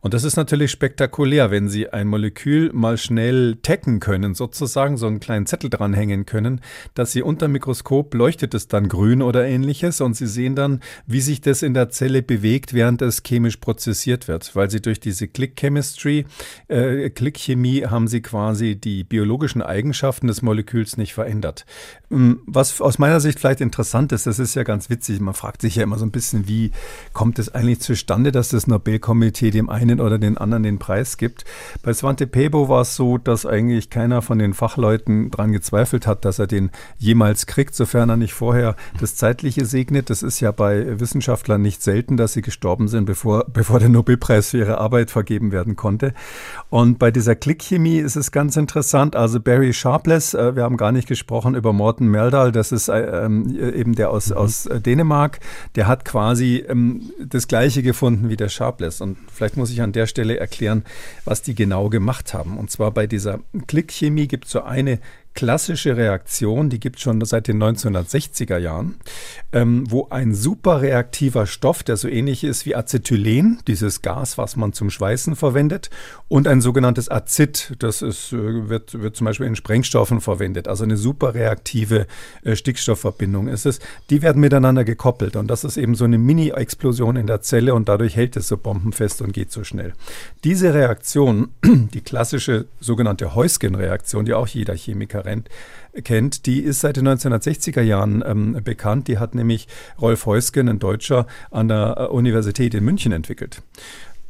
Und 0.00 0.14
das 0.14 0.24
ist 0.24 0.36
natürlich 0.36 0.70
spektakulär, 0.70 1.50
wenn 1.50 1.68
Sie 1.68 1.88
ein 1.88 2.06
Molekül 2.06 2.72
mal 2.72 2.96
schnell 2.96 3.56
taggen 3.62 4.00
können, 4.00 4.34
sozusagen 4.34 4.96
so 4.96 5.06
einen 5.06 5.20
kleinen 5.20 5.46
Zettel 5.46 5.70
dranhängen 5.70 6.26
können, 6.26 6.60
dass 6.94 7.12
Sie 7.12 7.22
unter 7.22 7.46
dem 7.46 7.52
Mikroskop 7.52 8.14
leuchtet 8.14 8.54
es 8.54 8.68
dann 8.68 8.88
grün 8.88 9.22
oder 9.22 9.46
ähnliches 9.46 10.00
und 10.00 10.14
Sie 10.14 10.26
sehen 10.26 10.54
dann, 10.54 10.80
wie 11.06 11.20
sich 11.20 11.40
das 11.40 11.62
in 11.62 11.74
der 11.74 11.90
Zelle 11.90 12.22
bewegt, 12.22 12.74
während 12.74 13.02
es 13.02 13.22
chemisch 13.22 13.56
prozessiert 13.56 14.28
wird, 14.28 14.54
weil 14.54 14.70
Sie 14.70 14.80
durch 14.80 15.00
diese 15.00 15.28
Click 15.28 15.56
Chemistry, 15.58 16.26
äh, 16.68 17.10
Click 17.10 17.38
Chemie 17.38 17.84
haben 17.84 18.08
Sie 18.08 18.22
quasi 18.22 18.76
die 18.76 19.04
biologischen 19.04 19.62
Eigenschaften 19.62 20.26
des 20.26 20.42
Moleküls 20.42 20.96
nicht 20.96 21.14
verändert. 21.14 21.66
Ähm, 22.10 22.40
was 22.46 22.80
aus 22.80 22.98
meiner 22.98 23.20
Sicht 23.20 23.40
vielleicht 23.40 23.60
interessant 23.60 24.12
ist, 24.12 24.26
das 24.26 24.38
ist 24.38 24.54
ja 24.54 24.62
ganz 24.62 24.90
witzig, 24.90 25.20
man 25.20 25.34
fragt 25.34 25.62
sich 25.62 25.76
ja 25.76 25.82
immer 25.82 25.98
so 25.98 26.04
ein 26.04 26.10
bisschen, 26.10 26.48
wie 26.48 26.70
kommt 27.12 27.38
es 27.38 27.54
eigentlich 27.54 27.80
zustande, 27.80 28.32
dass 28.32 28.48
das 28.50 28.66
Nobelkomitee 28.66 29.06
Komitee 29.26 29.50
dem 29.50 29.70
einen 29.70 30.00
oder 30.00 30.18
den 30.18 30.38
anderen 30.38 30.62
den 30.62 30.78
Preis 30.78 31.16
gibt. 31.16 31.44
Bei 31.82 31.92
Svante 31.92 32.26
Pebo 32.26 32.68
war 32.68 32.82
es 32.82 32.96
so, 32.96 33.18
dass 33.18 33.46
eigentlich 33.46 33.90
keiner 33.90 34.22
von 34.22 34.38
den 34.38 34.54
Fachleuten 34.54 35.30
daran 35.30 35.52
gezweifelt 35.52 36.06
hat, 36.06 36.24
dass 36.24 36.38
er 36.38 36.46
den 36.46 36.70
jemals 36.98 37.46
kriegt, 37.46 37.74
sofern 37.74 38.08
er 38.08 38.16
nicht 38.16 38.34
vorher 38.34 38.76
das 39.00 39.16
Zeitliche 39.16 39.64
segnet. 39.64 40.10
Das 40.10 40.22
ist 40.22 40.40
ja 40.40 40.52
bei 40.52 41.00
Wissenschaftlern 41.00 41.60
nicht 41.60 41.82
selten, 41.82 42.16
dass 42.16 42.32
sie 42.32 42.42
gestorben 42.42 42.88
sind, 42.88 43.06
bevor, 43.06 43.44
bevor 43.52 43.78
der 43.78 43.88
Nobelpreis 43.88 44.50
für 44.50 44.58
ihre 44.58 44.78
Arbeit 44.78 45.10
vergeben 45.10 45.52
werden 45.52 45.76
konnte. 45.76 46.14
Und 46.70 46.98
bei 46.98 47.10
dieser 47.10 47.34
Klickchemie 47.34 47.98
ist 47.98 48.16
es 48.16 48.32
ganz 48.32 48.56
interessant. 48.56 49.16
Also 49.16 49.40
Barry 49.40 49.72
Sharpless, 49.72 50.34
äh, 50.34 50.56
wir 50.56 50.62
haben 50.62 50.76
gar 50.76 50.92
nicht 50.92 51.08
gesprochen 51.08 51.54
über 51.54 51.72
Morten 51.96 52.08
Meldal, 52.08 52.52
das 52.52 52.72
ist 52.72 52.88
äh, 52.88 53.24
ähm, 53.24 53.58
eben 53.58 53.94
der 53.94 54.10
aus, 54.10 54.28
mhm. 54.28 54.36
aus 54.36 54.66
äh, 54.66 54.82
Dänemark, 54.82 55.40
der 55.76 55.88
hat 55.88 56.04
quasi 56.04 56.62
ähm, 56.68 57.10
das 57.24 57.48
Gleiche 57.48 57.82
gefunden 57.82 58.28
wie 58.28 58.36
der 58.36 58.50
Sharpless. 58.50 59.00
Und 59.00 59.16
Vielleicht 59.32 59.56
muss 59.56 59.70
ich 59.70 59.80
an 59.80 59.92
der 59.92 60.06
Stelle 60.06 60.38
erklären, 60.38 60.84
was 61.24 61.40
die 61.40 61.54
genau 61.54 61.88
gemacht 61.88 62.34
haben. 62.34 62.58
Und 62.58 62.70
zwar 62.70 62.90
bei 62.90 63.06
dieser 63.06 63.40
Klickchemie 63.66 64.28
gibt 64.28 64.44
es 64.44 64.50
so 64.50 64.62
eine 64.62 64.98
klassische 65.36 65.96
Reaktion, 65.96 66.70
die 66.70 66.80
gibt 66.80 66.96
es 66.96 67.02
schon 67.02 67.24
seit 67.24 67.46
den 67.46 67.62
1960er 67.62 68.58
Jahren, 68.58 68.96
ähm, 69.52 69.84
wo 69.88 70.08
ein 70.10 70.34
superreaktiver 70.34 71.46
Stoff, 71.46 71.84
der 71.84 71.96
so 71.96 72.08
ähnlich 72.08 72.42
ist 72.42 72.66
wie 72.66 72.74
Acetylen, 72.74 73.60
dieses 73.68 74.02
Gas, 74.02 74.38
was 74.38 74.56
man 74.56 74.72
zum 74.72 74.90
Schweißen 74.90 75.36
verwendet, 75.36 75.90
und 76.28 76.48
ein 76.48 76.60
sogenanntes 76.60 77.08
Acid, 77.08 77.74
das 77.78 78.02
ist, 78.02 78.32
äh, 78.32 78.68
wird, 78.68 79.00
wird 79.00 79.14
zum 79.14 79.26
Beispiel 79.26 79.46
in 79.46 79.54
Sprengstoffen 79.54 80.20
verwendet, 80.20 80.66
also 80.66 80.84
eine 80.84 80.96
superreaktive 80.96 82.06
äh, 82.42 82.56
Stickstoffverbindung 82.56 83.48
ist 83.48 83.66
es, 83.66 83.78
die 84.08 84.22
werden 84.22 84.40
miteinander 84.40 84.84
gekoppelt 84.84 85.36
und 85.36 85.48
das 85.48 85.64
ist 85.64 85.76
eben 85.76 85.94
so 85.94 86.04
eine 86.04 86.18
Mini-Explosion 86.18 87.16
in 87.16 87.26
der 87.26 87.42
Zelle 87.42 87.74
und 87.74 87.90
dadurch 87.90 88.16
hält 88.16 88.36
es 88.36 88.48
so 88.48 88.56
bombenfest 88.56 89.20
und 89.20 89.32
geht 89.34 89.52
so 89.52 89.64
schnell. 89.64 89.92
Diese 90.44 90.72
Reaktion, 90.72 91.50
die 91.62 92.00
klassische 92.00 92.64
sogenannte 92.80 93.34
Heusgen-Reaktion, 93.34 94.24
die 94.24 94.32
auch 94.32 94.48
jeder 94.48 94.74
Chemiker 94.74 95.25
rennt, 95.26 95.48
kennt, 96.04 96.46
die 96.46 96.60
ist 96.60 96.80
seit 96.80 96.96
den 96.96 97.08
1960er 97.08 97.82
Jahren 97.82 98.22
ähm, 98.26 98.60
bekannt. 98.64 99.08
Die 99.08 99.18
hat 99.18 99.34
nämlich 99.34 99.68
Rolf 100.00 100.26
Heusgen, 100.26 100.68
ein 100.68 100.78
Deutscher, 100.78 101.26
an 101.50 101.68
der 101.68 101.96
äh, 101.98 102.04
Universität 102.06 102.74
in 102.74 102.84
München 102.84 103.12
entwickelt 103.12 103.62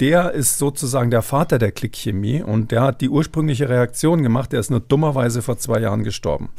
der 0.01 0.33
ist 0.33 0.59
sozusagen 0.59 1.11
der 1.11 1.23
Vater 1.23 1.59
der 1.59 1.73
Klickchemie 1.73 2.43
und 2.43 2.71
der 2.71 2.83
hat 2.83 3.01
die 3.01 3.09
ursprüngliche 3.09 3.69
Reaktion 3.69 4.23
gemacht. 4.23 4.53
Der 4.53 4.61
ist 4.61 4.71
nur 4.71 4.81
dummerweise 4.81 5.41
vor 5.41 5.59
zwei 5.59 5.81
Jahren 5.81 6.05
gestorben. 6.05 6.51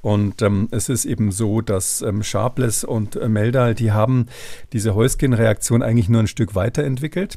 Und 0.00 0.42
ähm, 0.42 0.68
es 0.70 0.88
ist 0.88 1.04
eben 1.04 1.32
so, 1.32 1.60
dass 1.60 2.02
ähm, 2.02 2.22
Sharpless 2.22 2.84
und 2.84 3.16
äh, 3.16 3.28
Meldal, 3.28 3.74
die 3.74 3.90
haben 3.90 4.26
diese 4.72 4.94
Heuskin-Reaktion 4.94 5.82
eigentlich 5.82 6.08
nur 6.08 6.20
ein 6.20 6.28
Stück 6.28 6.54
weiterentwickelt, 6.54 7.36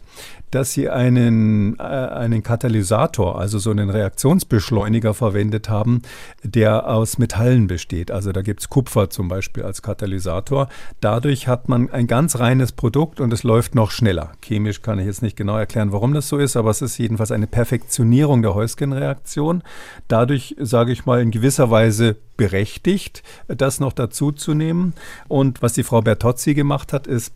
dass 0.52 0.74
sie 0.74 0.90
einen, 0.90 1.78
äh, 1.80 1.82
einen 1.82 2.44
Katalysator, 2.44 3.40
also 3.40 3.60
so 3.60 3.72
einen 3.72 3.90
Reaktionsbeschleuniger 3.90 5.14
verwendet 5.14 5.70
haben, 5.70 6.02
der 6.44 6.88
aus 6.88 7.18
Metallen 7.18 7.68
besteht. 7.68 8.12
Also 8.12 8.32
da 8.32 8.42
gibt 8.42 8.62
es 8.62 8.70
Kupfer 8.70 9.10
zum 9.10 9.28
Beispiel 9.28 9.64
als 9.64 9.82
Katalysator. 9.82 10.70
Dadurch 11.02 11.48
hat 11.48 11.70
man 11.70 11.90
ein 11.90 12.08
ganz 12.08 12.40
reines 12.40 12.72
Produkt 12.72 13.20
und 13.20 13.34
es 13.34 13.44
läuft 13.44 13.76
noch 13.76 13.92
schneller. 13.92 14.32
Chemisch 14.42 14.82
kann 14.82 15.00
ich 15.00 15.06
jetzt 15.06 15.22
nicht 15.22 15.36
genau 15.36 15.58
erklären, 15.58 15.92
warum 15.92 16.14
das 16.14 16.30
so 16.30 16.38
ist, 16.38 16.56
aber 16.56 16.70
es 16.70 16.82
ist 16.82 16.98
jedenfalls 16.98 17.32
eine 17.32 17.48
Perfektionierung 17.48 18.42
der 18.42 18.56
Heusgen-Reaktion. 18.56 19.64
Dadurch, 20.08 20.56
sage 20.60 20.92
ich 20.92 21.06
mal, 21.06 21.22
in 21.22 21.32
gewisser 21.32 21.70
Weise 21.70 22.16
berechtigt, 22.38 23.24
das 23.48 23.80
noch 23.80 23.94
dazu 23.94 24.32
zu 24.32 24.54
nehmen. 24.54 24.94
Und 25.28 25.62
was 25.62 25.74
die 25.74 25.84
Frau 25.84 26.02
Bertozzi 26.02 26.54
gemacht 26.54 26.94
hat, 26.94 27.08
ist 27.08 27.34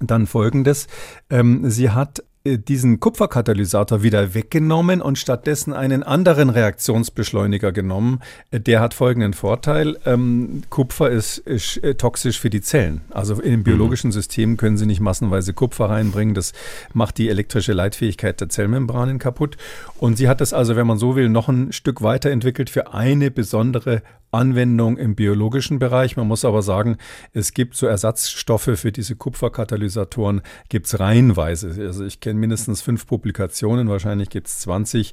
dann 0.00 0.26
folgendes. 0.26 0.86
Ähm, 1.30 1.68
sie 1.70 1.90
hat 1.90 2.22
äh, 2.48 2.58
diesen 2.58 3.00
Kupferkatalysator 3.00 4.02
wieder 4.02 4.34
weggenommen 4.34 5.02
und 5.02 5.18
stattdessen 5.18 5.72
einen 5.72 6.02
anderen 6.02 6.50
Reaktionsbeschleuniger 6.50 7.72
genommen. 7.72 8.20
Äh, 8.50 8.60
der 8.60 8.80
hat 8.80 8.94
folgenden 8.94 9.34
Vorteil. 9.34 9.98
Ähm, 10.06 10.62
Kupfer 10.70 11.10
ist, 11.10 11.38
ist, 11.38 11.78
äh, 11.78 11.94
toxisch 11.94 12.38
für 12.40 12.50
die 12.50 12.60
Zellen. 12.60 13.02
Also 13.10 13.40
in 13.40 13.50
dem 13.50 13.64
biologischen 13.64 14.08
mhm. 14.08 14.12
System 14.12 14.56
können 14.56 14.76
Sie 14.76 14.86
nicht 14.86 15.00
massenweise 15.00 15.52
Kupfer 15.52 15.90
reinbringen. 15.90 16.34
Das 16.34 16.52
macht 16.92 17.18
die 17.18 17.28
elektrische 17.28 17.72
Leitfähigkeit 17.72 18.40
der 18.40 18.48
Zellmembranen 18.48 19.18
kaputt. 19.18 19.56
Und 19.98 20.16
sie 20.16 20.28
hat 20.28 20.40
das 20.40 20.52
also, 20.52 20.76
wenn 20.76 20.86
man 20.86 20.98
so 20.98 21.16
will, 21.16 21.28
noch 21.28 21.48
ein 21.48 21.72
Stück 21.72 22.02
weiterentwickelt 22.02 22.70
für 22.70 22.94
eine 22.94 23.30
besondere 23.30 24.02
Anwendung 24.30 24.98
im 24.98 25.14
biologischen 25.14 25.78
Bereich. 25.78 26.16
Man 26.16 26.28
muss 26.28 26.44
aber 26.44 26.62
sagen, 26.62 26.98
es 27.32 27.54
gibt 27.54 27.76
so 27.76 27.86
Ersatzstoffe 27.86 28.70
für 28.74 28.92
diese 28.92 29.16
Kupferkatalysatoren, 29.16 30.42
gibt 30.68 30.86
es 30.86 31.00
reihenweise. 31.00 31.74
Also 31.78 32.04
ich 32.04 32.20
kenne 32.20 32.38
mindestens 32.38 32.82
fünf 32.82 33.06
Publikationen, 33.06 33.88
wahrscheinlich 33.88 34.28
gibt 34.28 34.48
es 34.48 34.60
20, 34.60 35.12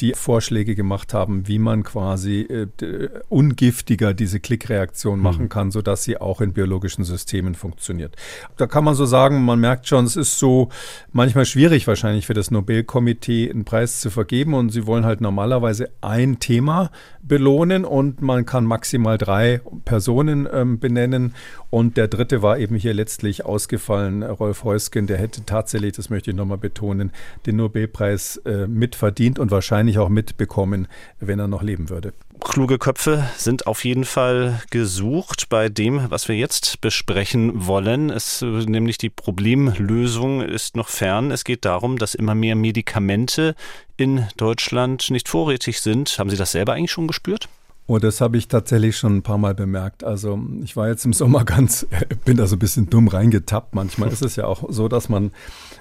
die 0.00 0.14
Vorschläge 0.14 0.74
gemacht 0.74 1.14
haben, 1.14 1.46
wie 1.46 1.58
man 1.58 1.84
quasi 1.84 2.40
äh, 2.40 3.08
ungiftiger 3.28 4.14
diese 4.14 4.40
Klickreaktion 4.40 5.20
machen 5.20 5.44
mhm. 5.44 5.48
kann, 5.48 5.70
sodass 5.70 6.04
sie 6.04 6.20
auch 6.20 6.40
in 6.40 6.52
biologischen 6.52 7.04
Systemen 7.04 7.54
funktioniert. 7.54 8.16
Da 8.56 8.66
kann 8.66 8.84
man 8.84 8.94
so 8.94 9.06
sagen, 9.06 9.44
man 9.44 9.60
merkt 9.60 9.86
schon, 9.86 10.04
es 10.04 10.16
ist 10.16 10.38
so 10.38 10.70
manchmal 11.12 11.44
schwierig 11.44 11.86
wahrscheinlich 11.86 12.26
für 12.26 12.34
das 12.34 12.50
Nobelkomitee 12.50 13.50
einen 13.50 13.64
Preis 13.64 14.00
zu 14.00 14.10
vergeben 14.10 14.54
und 14.54 14.70
sie 14.70 14.86
wollen 14.86 15.04
halt 15.04 15.20
normalerweise 15.20 15.90
ein 16.00 16.40
Thema 16.40 16.90
belohnen 17.22 17.84
und 17.84 18.22
man 18.22 18.46
kann 18.46 18.55
maximal 18.64 19.18
drei 19.18 19.60
Personen 19.84 20.48
ähm, 20.52 20.78
benennen. 20.78 21.34
Und 21.70 21.96
der 21.96 22.08
dritte 22.08 22.42
war 22.42 22.58
eben 22.58 22.76
hier 22.76 22.94
letztlich 22.94 23.44
ausgefallen, 23.44 24.22
Rolf 24.22 24.64
Heusgen, 24.64 25.06
der 25.06 25.18
hätte 25.18 25.44
tatsächlich, 25.44 25.92
das 25.92 26.10
möchte 26.10 26.30
ich 26.30 26.36
nochmal 26.36 26.58
betonen, 26.58 27.12
den 27.44 27.56
Nobelpreis 27.56 28.38
äh, 28.38 28.66
mitverdient 28.66 29.38
und 29.38 29.50
wahrscheinlich 29.50 29.98
auch 29.98 30.08
mitbekommen, 30.08 30.88
wenn 31.20 31.38
er 31.38 31.48
noch 31.48 31.62
leben 31.62 31.90
würde. 31.90 32.12
Kluge 32.40 32.78
Köpfe 32.78 33.28
sind 33.36 33.66
auf 33.66 33.84
jeden 33.84 34.04
Fall 34.04 34.60
gesucht 34.70 35.48
bei 35.48 35.68
dem, 35.68 36.10
was 36.10 36.28
wir 36.28 36.36
jetzt 36.36 36.80
besprechen 36.80 37.66
wollen. 37.66 38.10
Es, 38.10 38.42
nämlich 38.42 38.98
die 38.98 39.10
Problemlösung 39.10 40.42
ist 40.42 40.76
noch 40.76 40.88
fern. 40.88 41.30
Es 41.30 41.44
geht 41.44 41.64
darum, 41.64 41.98
dass 41.98 42.14
immer 42.14 42.34
mehr 42.34 42.54
Medikamente 42.54 43.54
in 43.96 44.26
Deutschland 44.36 45.10
nicht 45.10 45.28
vorrätig 45.28 45.80
sind. 45.80 46.18
Haben 46.18 46.30
Sie 46.30 46.36
das 46.36 46.52
selber 46.52 46.74
eigentlich 46.74 46.92
schon 46.92 47.08
gespürt? 47.08 47.48
Oh, 47.88 47.98
das 47.98 48.20
habe 48.20 48.36
ich 48.36 48.48
tatsächlich 48.48 48.96
schon 48.96 49.16
ein 49.16 49.22
paar 49.22 49.38
Mal 49.38 49.54
bemerkt. 49.54 50.02
Also 50.02 50.40
ich 50.64 50.76
war 50.76 50.88
jetzt 50.88 51.04
im 51.04 51.12
Sommer 51.12 51.44
ganz, 51.46 51.86
bin 52.24 52.36
da 52.36 52.46
so 52.46 52.56
ein 52.56 52.60
bisschen 52.60 52.90
dumm 52.90 53.08
reingetappt. 53.08 53.74
Manchmal 53.74 54.10
ist 54.10 54.22
es 54.22 54.36
ja 54.36 54.46
auch 54.46 54.64
so, 54.68 54.88
dass 54.88 55.08
man, 55.08 55.30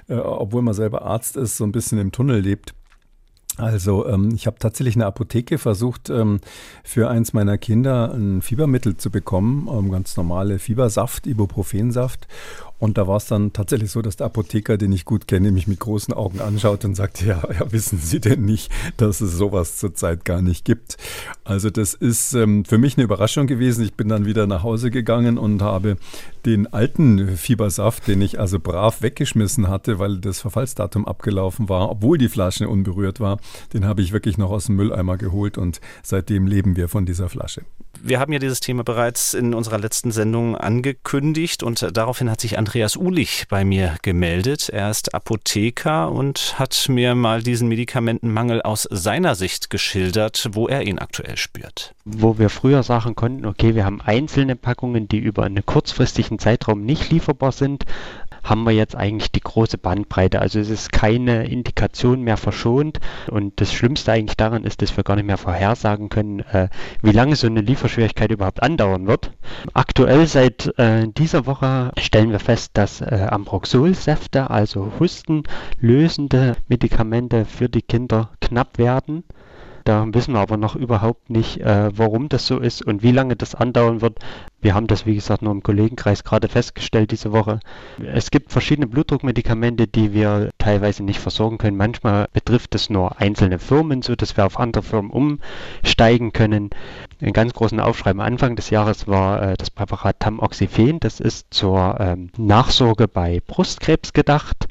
äh, 0.07 0.15
obwohl 0.15 0.61
man 0.61 0.73
selber 0.73 1.01
Arzt 1.01 1.35
ist, 1.35 1.57
so 1.57 1.63
ein 1.63 1.71
bisschen 1.71 1.97
im 1.97 2.11
Tunnel 2.11 2.39
lebt. 2.41 2.75
Also 3.57 4.05
ähm, 4.07 4.31
ich 4.35 4.47
habe 4.47 4.59
tatsächlich 4.59 4.95
eine 4.95 5.05
Apotheke 5.05 5.57
versucht, 5.57 6.09
ähm, 6.09 6.41
für 6.83 7.09
eins 7.09 7.31
meiner 7.33 7.57
Kinder 7.57 8.13
ein 8.13 8.41
Fiebermittel 8.41 8.97
zu 8.97 9.09
bekommen, 9.09 9.69
ähm, 9.71 9.91
ganz 9.91 10.17
normale 10.17 10.59
Fiebersaft, 10.59 11.25
Ibuprofensaft. 11.25 12.27
Und 12.77 12.97
da 12.97 13.07
war 13.07 13.17
es 13.17 13.25
dann 13.25 13.53
tatsächlich 13.53 13.91
so, 13.91 14.01
dass 14.01 14.17
der 14.17 14.27
Apotheker, 14.27 14.77
den 14.77 14.91
ich 14.91 15.05
gut 15.05 15.27
kenne, 15.27 15.51
mich 15.51 15.67
mit 15.67 15.79
großen 15.79 16.13
Augen 16.13 16.41
anschaut 16.41 16.83
und 16.85 16.95
sagte, 16.95 17.25
ja, 17.25 17.41
ja 17.57 17.71
wissen 17.71 17.99
Sie 17.99 18.19
denn 18.19 18.43
nicht, 18.43 18.71
dass 18.97 19.21
es 19.21 19.33
sowas 19.33 19.77
zurzeit 19.77 20.25
gar 20.25 20.41
nicht 20.41 20.65
gibt? 20.65 20.97
Also 21.43 21.69
das 21.69 21.93
ist 21.93 22.33
ähm, 22.33 22.65
für 22.65 22.77
mich 22.77 22.97
eine 22.97 23.05
Überraschung 23.05 23.47
gewesen. 23.47 23.83
Ich 23.83 23.93
bin 23.93 24.09
dann 24.09 24.25
wieder 24.25 24.47
nach 24.47 24.63
Hause 24.63 24.91
gegangen 24.91 25.37
und 25.37 25.61
habe 25.61 25.97
den 26.45 26.67
alten 26.67 27.37
Fiebersaft, 27.37 28.07
den 28.07 28.21
ich 28.21 28.39
also 28.39 28.59
brav 28.59 29.01
weggeschmissen 29.01 29.67
hatte, 29.67 29.99
weil 29.99 30.19
das 30.19 30.41
Verfallsdatum 30.41 31.07
abgelaufen 31.07 31.69
war, 31.69 31.89
obwohl 31.89 32.17
die 32.17 32.29
Flasche 32.29 32.67
unberührt 32.67 33.19
war, 33.19 33.39
den 33.73 33.85
habe 33.85 34.01
ich 34.01 34.11
wirklich 34.11 34.37
noch 34.37 34.51
aus 34.51 34.65
dem 34.65 34.75
Mülleimer 34.75 35.17
geholt 35.17 35.57
und 35.57 35.79
seitdem 36.03 36.45
leben 36.45 36.75
wir 36.75 36.89
von 36.89 37.05
dieser 37.05 37.29
Flasche. 37.29 37.63
Wir 38.01 38.19
haben 38.19 38.33
ja 38.33 38.39
dieses 38.39 38.59
Thema 38.59 38.83
bereits 38.83 39.33
in 39.33 39.53
unserer 39.53 39.77
letzten 39.77 40.11
Sendung 40.11 40.55
angekündigt 40.55 41.63
und 41.63 41.85
daraufhin 41.95 42.29
hat 42.29 42.41
sich 42.41 42.57
Andreas 42.57 42.95
Ulich 42.95 43.45
bei 43.49 43.65
mir 43.65 43.95
gemeldet. 44.01 44.69
Er 44.69 44.89
ist 44.89 45.13
Apotheker 45.13 46.11
und 46.11 46.59
hat 46.59 46.87
mir 46.89 47.15
mal 47.15 47.41
diesen 47.41 47.67
Medikamentenmangel 47.67 48.61
aus 48.61 48.87
seiner 48.89 49.35
Sicht 49.35 49.69
geschildert, 49.69 50.49
wo 50.51 50.67
er 50.67 50.83
ihn 50.83 50.99
aktuell 50.99 51.37
spürt. 51.37 51.95
Wo 52.05 52.37
wir 52.37 52.49
früher 52.49 52.83
sagen 52.83 53.15
konnten, 53.15 53.45
okay, 53.45 53.75
wir 53.75 53.85
haben 53.85 54.01
einzelne 54.01 54.55
Packungen, 54.55 55.07
die 55.07 55.19
über 55.19 55.43
einen 55.43 55.65
kurzfristigen 55.65 56.39
Zeitraum 56.39 56.83
nicht 56.83 57.11
lieferbar 57.11 57.51
sind, 57.51 57.85
haben 58.45 58.63
wir 58.63 58.71
jetzt 58.71 58.95
eigentlich 58.95 59.31
die 59.31 59.41
große 59.41 59.77
Bandbreite. 59.77 60.39
Also 60.39 60.59
es 60.59 60.69
ist 60.69 60.91
keine 60.91 61.45
Indikation 61.47 62.21
mehr 62.21 62.37
verschont. 62.37 62.99
Und 63.29 63.59
das 63.59 63.73
Schlimmste 63.73 64.11
eigentlich 64.11 64.37
daran 64.37 64.63
ist, 64.63 64.81
dass 64.81 64.95
wir 64.95 65.03
gar 65.03 65.15
nicht 65.15 65.25
mehr 65.25 65.37
vorhersagen 65.37 66.09
können, 66.09 66.39
äh, 66.39 66.69
wie 67.01 67.11
lange 67.11 67.35
so 67.35 67.47
eine 67.47 67.61
Lieferschwierigkeit 67.61 68.31
überhaupt 68.31 68.61
andauern 68.61 69.07
wird. 69.07 69.31
Aktuell 69.73 70.27
seit 70.27 70.77
äh, 70.77 71.07
dieser 71.07 71.45
Woche 71.47 71.91
stellen 71.97 72.31
wir 72.31 72.39
fest, 72.39 72.71
dass 72.75 73.01
äh, 73.01 73.27
Ambroxolsäfte, 73.29 74.49
also 74.49 74.93
hustenlösende 74.99 76.55
Medikamente 76.67 77.45
für 77.45 77.67
die 77.67 77.81
Kinder 77.81 78.29
knapp 78.41 78.77
werden. 78.77 79.23
Da 79.85 80.03
wissen 80.11 80.33
wir 80.33 80.39
aber 80.39 80.57
noch 80.57 80.75
überhaupt 80.75 81.29
nicht, 81.29 81.61
äh, 81.61 81.91
warum 81.95 82.27
das 82.27 82.47
so 82.47 82.57
ist 82.57 82.81
und 82.81 83.03
wie 83.03 83.11
lange 83.11 83.35
das 83.35 83.53
andauern 83.53 84.01
wird. 84.01 84.17
Wir 84.59 84.73
haben 84.73 84.87
das, 84.87 85.05
wie 85.05 85.13
gesagt, 85.13 85.43
nur 85.43 85.51
im 85.51 85.61
Kollegenkreis 85.61 86.23
gerade 86.23 86.47
festgestellt 86.47 87.11
diese 87.11 87.31
Woche. 87.31 87.59
Es 88.03 88.31
gibt 88.31 88.51
verschiedene 88.51 88.87
Blutdruckmedikamente, 88.87 89.85
die 89.85 90.11
wir 90.11 90.49
teilweise 90.57 91.03
nicht 91.03 91.19
versorgen 91.19 91.59
können. 91.59 91.77
Manchmal 91.77 92.27
betrifft 92.33 92.73
es 92.73 92.89
nur 92.89 93.21
einzelne 93.21 93.59
Firmen, 93.59 94.01
so 94.01 94.15
dass 94.15 94.35
wir 94.35 94.47
auf 94.47 94.59
andere 94.59 94.81
Firmen 94.81 95.11
umsteigen 95.11 96.33
können. 96.33 96.71
Einen 97.21 97.33
ganz 97.33 97.53
großen 97.53 97.79
Aufschrei 97.79 98.09
am 98.09 98.21
Anfang 98.21 98.55
des 98.55 98.71
Jahres 98.71 99.07
war 99.07 99.51
äh, 99.51 99.53
das 99.55 99.69
Präparat 99.69 100.19
Tamoxifen. 100.19 100.99
Das 100.99 101.19
ist 101.19 101.53
zur 101.53 101.97
ähm, 101.99 102.31
Nachsorge 102.37 103.07
bei 103.07 103.39
Brustkrebs 103.45 104.13
gedacht. 104.13 104.67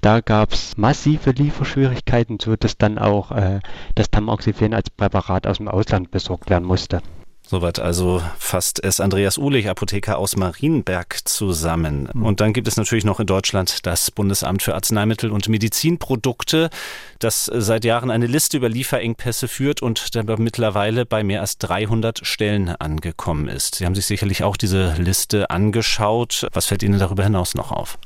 Da 0.00 0.20
gab 0.20 0.52
es 0.52 0.76
massive 0.76 1.32
Lieferschwierigkeiten, 1.32 2.38
so 2.40 2.56
dass 2.56 2.78
dann 2.78 2.98
auch 2.98 3.32
äh, 3.32 3.60
das 3.94 4.10
Tamoxifen 4.10 4.74
als 4.74 4.90
Präparat 4.90 5.46
aus 5.46 5.58
dem 5.58 5.68
Ausland 5.68 6.10
besorgt 6.10 6.50
werden 6.50 6.64
musste. 6.64 7.02
Soweit 7.50 7.78
also 7.78 8.22
fasst 8.38 8.84
es 8.84 9.00
Andreas 9.00 9.38
Uhlich, 9.38 9.70
Apotheker 9.70 10.18
aus 10.18 10.36
Marienberg, 10.36 11.20
zusammen. 11.24 12.10
Mhm. 12.12 12.22
Und 12.22 12.42
dann 12.42 12.52
gibt 12.52 12.68
es 12.68 12.76
natürlich 12.76 13.06
noch 13.06 13.20
in 13.20 13.26
Deutschland 13.26 13.86
das 13.86 14.10
Bundesamt 14.10 14.62
für 14.62 14.74
Arzneimittel 14.74 15.30
und 15.30 15.48
Medizinprodukte, 15.48 16.68
das 17.20 17.46
seit 17.46 17.86
Jahren 17.86 18.10
eine 18.10 18.26
Liste 18.26 18.58
über 18.58 18.68
Lieferengpässe 18.68 19.48
führt 19.48 19.80
und 19.80 20.10
mittlerweile 20.36 21.06
bei 21.06 21.24
mehr 21.24 21.40
als 21.40 21.56
300 21.56 22.20
Stellen 22.26 22.68
angekommen 22.68 23.48
ist. 23.48 23.76
Sie 23.76 23.86
haben 23.86 23.94
sich 23.94 24.04
sicherlich 24.04 24.44
auch 24.44 24.58
diese 24.58 24.92
Liste 24.98 25.48
angeschaut. 25.48 26.46
Was 26.52 26.66
fällt 26.66 26.82
Ihnen 26.82 26.98
darüber 26.98 27.24
hinaus 27.24 27.54
noch 27.54 27.72
auf? 27.72 27.98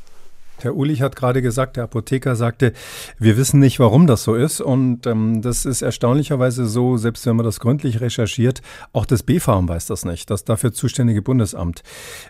Herr 0.64 0.77
Ulich 0.77 1.03
hat 1.03 1.16
gerade 1.16 1.42
gesagt, 1.42 1.77
der 1.77 1.85
Apotheker 1.85 2.37
sagte, 2.37 2.72
wir 3.18 3.37
wissen 3.37 3.61
nicht, 3.61 3.81
warum 3.81 4.07
das 4.07 4.22
so 4.22 4.35
ist. 4.35 4.61
Und 4.61 5.07
ähm, 5.07 5.42
das 5.42 5.64
ist 5.64 5.83
erstaunlicherweise 5.83 6.66
so, 6.66 6.96
selbst 6.96 7.27
wenn 7.27 7.37
man 7.37 7.44
das 7.44 7.61
gründlich 7.61 8.01
recherchiert, 8.01 8.62
auch 8.92 9.07
das 9.07 9.22
BfArM 9.22 9.68
weiß 9.68 9.87
das 9.87 10.05
nicht, 10.05 10.31
das 10.31 10.44
dafür 10.44 10.72
zuständige 10.72 11.22
Bundesamt. 11.22 11.83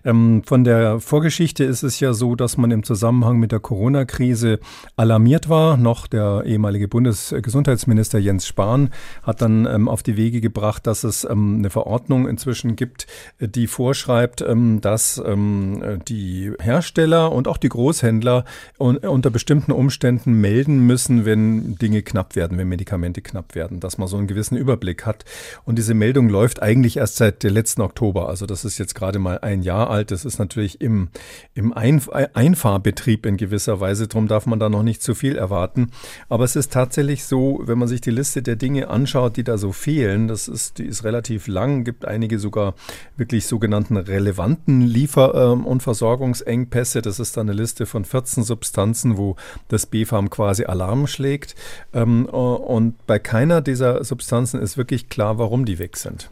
Ähm, 0.05 0.43
von 0.45 0.65
der 0.65 1.01
Vorgeschichte 1.01 1.65
ist 1.65 1.83
es 1.83 2.01
ja 2.01 2.13
so, 2.13 2.35
dass 2.35 2.57
man 2.57 2.71
im 2.71 2.83
Zusammenhang 2.83 3.39
mit 3.39 3.53
der 3.53 3.61
Corona-Krise 3.61 4.59
alarmiert 4.97 5.49
war. 5.49 5.77
Noch 5.77 6.07
der 6.07 6.45
ehemalige 6.47 6.89
Bundesgesundheitsminister 6.89 8.19
Jens 8.19 8.47
Spahn 8.47 8.91
hat 9.23 9.43
dann 9.43 9.67
ähm, 9.67 9.89
auf 9.89 10.03
die 10.03 10.17
Wege 10.17 10.41
gebracht, 10.41 10.87
dass 10.87 11.05
es 11.05 11.25
ähm, 11.25 11.57
eine 11.59 11.71
Verordnung 11.71 12.29
inzwischen 12.29 12.77
gibt, 12.77 13.07
die 13.41 13.67
vorschreibt, 13.67 14.41
ähm, 14.41 14.81
dass 14.81 15.23
ähm, 15.25 16.01
die 16.09 16.53
Hersteller 16.61 17.33
und 17.33 17.49
auch 17.49 17.57
die 17.57 17.69
Großhändler 17.69 18.22
Händler 18.23 18.45
unter 18.79 19.31
bestimmten 19.31 19.73
Umständen 19.73 20.35
melden 20.41 20.87
müssen, 20.87 21.25
wenn 21.25 21.77
Dinge 21.77 22.03
knapp 22.03 22.37
werden, 22.37 22.59
wenn 22.59 22.69
Medikamente 22.69 23.21
knapp 23.21 23.55
werden, 23.55 23.81
dass 23.81 23.99
man 23.99 24.09
so 24.09 24.17
einen 24.17 24.27
gewissen 24.27 24.57
Überblick 24.57 25.05
hat. 25.07 25.25
Und 25.65 25.77
diese 25.77 25.95
Meldung 25.95 26.29
läuft 26.29 26.63
eigentlich 26.63 26.97
erst 26.99 27.17
seit 27.17 27.43
dem 27.43 27.55
letzten 27.55 27.83
Oktober. 27.83 28.29
Also 28.29 28.47
das 28.47 28.65
ist 28.65 28.79
jetzt 28.79 28.95
gerade 28.95 29.19
mal 29.19 29.39
ein 29.41 29.63
Jahr 29.63 29.91
alt. 29.91 30.11
Das 30.11 30.25
ist 30.25 30.39
natürlich 30.39 30.81
im, 30.81 31.09
im 31.55 31.73
Einfahrbetrieb 31.73 33.27
in 33.27 33.37
gewisser 33.37 33.81
Weise. 33.81 34.07
Darum 34.09 34.29
darf 34.29 34.47
man 34.47 34.61
da 34.61 34.69
noch 34.69 34.83
nicht 34.83 35.03
zu 35.03 35.15
viel 35.15 35.37
erwarten. 35.37 35.91
Aber 36.29 36.45
es 36.45 36.57
ist 36.57 36.73
tatsächlich 36.73 37.25
so, 37.25 37.61
wenn 37.65 37.79
man 37.79 37.89
sich 37.89 38.01
die 38.01 38.11
Liste 38.11 38.43
der 38.43 38.57
Dinge 38.57 38.89
anschaut, 38.89 39.37
die 39.37 39.45
da 39.45 39.59
so 39.59 39.73
fehlen, 39.73 40.29
das 40.29 40.49
ist, 40.49 40.79
die 40.79 40.85
ist 40.85 41.05
relativ 41.05 41.49
lang, 41.49 41.85
gibt 41.85 42.05
einige 42.05 42.39
sogar 42.39 42.75
wirklich 43.17 43.47
sogenannten 43.47 43.97
relevanten 43.97 44.83
Liefer- 44.83 45.53
ähm, 45.53 45.67
und 45.67 45.83
Versorgungsengpässe. 45.83 47.03
Das 47.03 47.19
ist 47.19 47.37
dann 47.37 47.49
eine 47.49 47.59
Liste 47.59 47.87
von 47.87 48.05
14 48.13 48.45
Substanzen, 48.45 49.17
wo 49.17 49.37
das 49.69 49.87
BfArM 49.87 50.31
quasi 50.31 50.65
Alarm 50.65 51.07
schlägt. 51.07 51.55
Ähm, 51.93 52.27
und 52.27 53.07
bei 53.07 53.19
keiner 53.19 53.61
dieser 53.61 54.05
Substanzen 54.05 54.61
ist 54.61 54.77
wirklich 54.77 55.09
klar, 55.09 55.39
warum 55.39 55.65
die 55.65 55.79
weg 55.79 55.97
sind. 55.97 56.31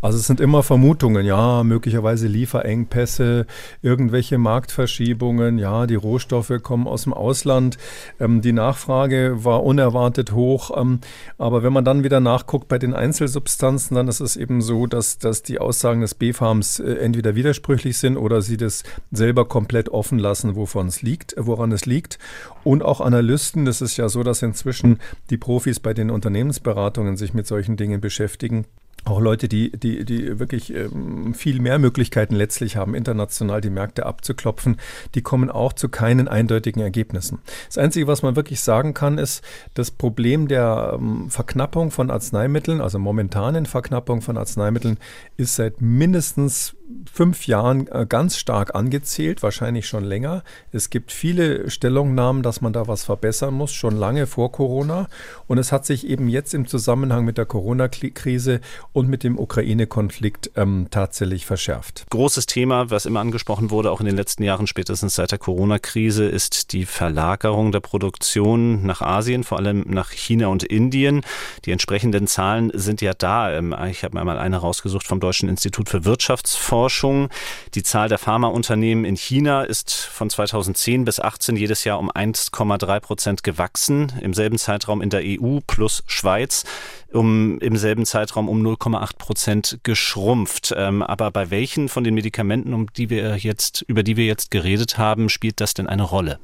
Also 0.00 0.18
es 0.18 0.26
sind 0.26 0.40
immer 0.40 0.62
Vermutungen, 0.62 1.24
ja, 1.24 1.62
möglicherweise 1.62 2.26
Lieferengpässe, 2.26 3.46
irgendwelche 3.80 4.38
Marktverschiebungen, 4.38 5.58
ja, 5.58 5.86
die 5.86 5.94
Rohstoffe 5.94 6.52
kommen 6.62 6.86
aus 6.86 7.04
dem 7.04 7.14
Ausland, 7.14 7.78
ähm, 8.20 8.40
die 8.40 8.52
Nachfrage 8.52 9.44
war 9.44 9.62
unerwartet 9.62 10.32
hoch. 10.32 10.76
Ähm, 10.76 11.00
aber 11.38 11.62
wenn 11.62 11.72
man 11.72 11.84
dann 11.84 12.04
wieder 12.04 12.20
nachguckt 12.20 12.68
bei 12.68 12.78
den 12.78 12.94
Einzelsubstanzen, 12.94 13.94
dann 13.94 14.08
ist 14.08 14.20
es 14.20 14.36
eben 14.36 14.60
so, 14.60 14.86
dass, 14.86 15.18
dass 15.18 15.42
die 15.42 15.58
Aussagen 15.58 16.00
des 16.00 16.14
B-Farms 16.14 16.80
äh, 16.80 16.94
entweder 16.94 17.34
widersprüchlich 17.34 17.98
sind 17.98 18.16
oder 18.16 18.42
sie 18.42 18.56
das 18.56 18.82
selber 19.12 19.44
komplett 19.44 19.88
offen 19.88 20.18
lassen, 20.18 20.56
wovon 20.56 20.88
es 20.88 21.02
liegt, 21.02 21.21
woran 21.36 21.72
es 21.72 21.86
liegt. 21.86 22.18
Und 22.64 22.82
auch 22.82 23.00
Analysten, 23.00 23.64
das 23.64 23.80
ist 23.80 23.96
ja 23.96 24.08
so, 24.08 24.22
dass 24.22 24.42
inzwischen 24.42 24.98
die 25.30 25.38
Profis 25.38 25.80
bei 25.80 25.94
den 25.94 26.10
Unternehmensberatungen 26.10 27.16
sich 27.16 27.34
mit 27.34 27.46
solchen 27.46 27.76
Dingen 27.76 28.00
beschäftigen 28.00 28.66
auch 29.04 29.20
Leute, 29.20 29.48
die, 29.48 29.72
die, 29.72 30.04
die 30.04 30.38
wirklich 30.38 30.72
ähm, 30.72 31.34
viel 31.34 31.60
mehr 31.60 31.80
Möglichkeiten 31.80 32.36
letztlich 32.36 32.76
haben, 32.76 32.94
international 32.94 33.60
die 33.60 33.70
Märkte 33.70 34.06
abzuklopfen, 34.06 34.76
die 35.16 35.22
kommen 35.22 35.50
auch 35.50 35.72
zu 35.72 35.88
keinen 35.88 36.28
eindeutigen 36.28 36.80
Ergebnissen. 36.80 37.40
Das 37.66 37.78
Einzige, 37.78 38.06
was 38.06 38.22
man 38.22 38.36
wirklich 38.36 38.60
sagen 38.60 38.94
kann, 38.94 39.18
ist, 39.18 39.42
das 39.74 39.90
Problem 39.90 40.46
der 40.46 40.92
ähm, 40.94 41.30
Verknappung 41.30 41.90
von 41.90 42.10
Arzneimitteln, 42.12 42.80
also 42.80 43.00
momentanen 43.00 43.66
Verknappung 43.66 44.22
von 44.22 44.36
Arzneimitteln, 44.36 44.98
ist 45.36 45.56
seit 45.56 45.80
mindestens 45.80 46.76
fünf 47.12 47.46
Jahren 47.46 47.88
äh, 47.88 48.06
ganz 48.08 48.36
stark 48.36 48.74
angezählt, 48.74 49.42
wahrscheinlich 49.42 49.86
schon 49.86 50.04
länger. 50.04 50.42
Es 50.72 50.90
gibt 50.90 51.12
viele 51.12 51.70
Stellungnahmen, 51.70 52.42
dass 52.42 52.60
man 52.60 52.72
da 52.72 52.88
was 52.88 53.04
verbessern 53.04 53.54
muss, 53.54 53.72
schon 53.72 53.96
lange 53.96 54.26
vor 54.26 54.52
Corona. 54.52 55.08
Und 55.46 55.58
es 55.58 55.72
hat 55.72 55.86
sich 55.86 56.06
eben 56.06 56.28
jetzt 56.28 56.54
im 56.54 56.66
Zusammenhang 56.66 57.24
mit 57.24 57.38
der 57.38 57.46
Corona-Krise 57.46 58.60
und 58.92 59.08
mit 59.08 59.24
dem 59.24 59.38
Ukraine-Konflikt 59.38 60.50
ähm, 60.56 60.88
tatsächlich 60.90 61.46
verschärft. 61.46 62.04
Großes 62.10 62.46
Thema, 62.46 62.90
was 62.90 63.06
immer 63.06 63.20
angesprochen 63.20 63.70
wurde, 63.70 63.90
auch 63.90 64.00
in 64.00 64.06
den 64.06 64.16
letzten 64.16 64.42
Jahren, 64.42 64.66
spätestens 64.66 65.14
seit 65.14 65.32
der 65.32 65.38
Corona-Krise, 65.38 66.24
ist 66.24 66.72
die 66.72 66.86
Verlagerung 66.86 67.72
der 67.72 67.80
Produktion 67.80 68.84
nach 68.84 69.02
Asien, 69.02 69.44
vor 69.44 69.58
allem 69.58 69.84
nach 69.88 70.10
China 70.10 70.48
und 70.48 70.62
Indien. 70.62 71.22
Die 71.64 71.72
entsprechenden 71.72 72.26
Zahlen 72.26 72.70
sind 72.74 73.00
ja 73.00 73.12
da. 73.14 73.52
Ähm, 73.52 73.74
ich 73.90 74.04
habe 74.04 74.18
mir 74.18 74.24
mal 74.24 74.38
eine 74.38 74.56
rausgesucht 74.56 75.06
vom 75.06 75.20
Deutschen 75.20 75.48
Institut 75.48 75.88
für 75.88 76.04
Wirtschaftsforschung. 76.04 76.71
Forschung. 76.72 77.28
Die 77.74 77.82
Zahl 77.82 78.08
der 78.08 78.16
Pharmaunternehmen 78.16 79.04
in 79.04 79.14
China 79.14 79.62
ist 79.62 79.92
von 79.92 80.30
2010 80.30 81.04
bis 81.04 81.16
2018 81.16 81.56
jedes 81.56 81.84
Jahr 81.84 81.98
um 81.98 82.10
1,3 82.10 83.00
Prozent 83.00 83.42
gewachsen. 83.42 84.10
Im 84.22 84.32
selben 84.32 84.56
Zeitraum 84.56 85.02
in 85.02 85.10
der 85.10 85.20
EU 85.22 85.58
plus 85.66 86.02
Schweiz 86.06 86.64
um 87.12 87.58
im 87.58 87.76
selben 87.76 88.06
Zeitraum 88.06 88.48
um 88.48 88.66
0,8 88.66 89.18
Prozent 89.18 89.80
geschrumpft. 89.82 90.72
Ähm, 90.74 91.02
aber 91.02 91.30
bei 91.30 91.50
welchen 91.50 91.90
von 91.90 92.04
den 92.04 92.14
Medikamenten, 92.14 92.72
um 92.72 92.90
die 92.94 93.10
wir 93.10 93.36
jetzt, 93.36 93.82
über 93.86 94.02
die 94.02 94.16
wir 94.16 94.24
jetzt 94.24 94.50
geredet 94.50 94.96
haben, 94.96 95.28
spielt 95.28 95.60
das 95.60 95.74
denn 95.74 95.86
eine 95.86 96.04
Rolle? 96.04 96.38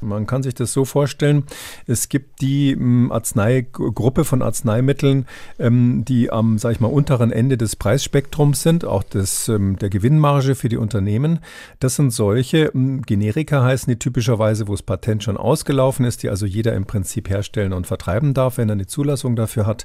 Man 0.00 0.26
kann 0.26 0.42
sich 0.42 0.54
das 0.54 0.72
so 0.72 0.84
vorstellen, 0.84 1.44
es 1.86 2.08
gibt 2.08 2.40
die 2.40 2.70
ähm, 2.70 3.10
Arzneigruppe 3.10 4.24
von 4.24 4.42
Arzneimitteln, 4.42 5.26
ähm, 5.58 6.04
die 6.06 6.30
am, 6.30 6.58
sag 6.58 6.72
ich 6.72 6.80
mal, 6.80 6.88
unteren 6.88 7.32
Ende 7.32 7.58
des 7.58 7.76
Preisspektrums 7.76 8.62
sind, 8.62 8.84
auch 8.84 9.02
des, 9.02 9.48
ähm, 9.48 9.76
der 9.78 9.90
Gewinnmarge 9.90 10.54
für 10.54 10.68
die 10.68 10.76
Unternehmen. 10.76 11.40
Das 11.80 11.96
sind 11.96 12.12
solche, 12.12 12.70
Generika 12.72 13.62
heißen 13.62 13.90
die 13.90 13.98
typischerweise, 13.98 14.68
wo 14.68 14.72
das 14.72 14.82
Patent 14.82 15.24
schon 15.24 15.36
ausgelaufen 15.36 16.04
ist, 16.04 16.22
die 16.22 16.30
also 16.30 16.46
jeder 16.46 16.74
im 16.74 16.86
Prinzip 16.86 17.28
herstellen 17.28 17.72
und 17.72 17.86
vertreiben 17.86 18.34
darf, 18.34 18.58
wenn 18.58 18.68
er 18.68 18.74
eine 18.74 18.86
Zulassung 18.86 19.36
dafür 19.36 19.66
hat. 19.66 19.84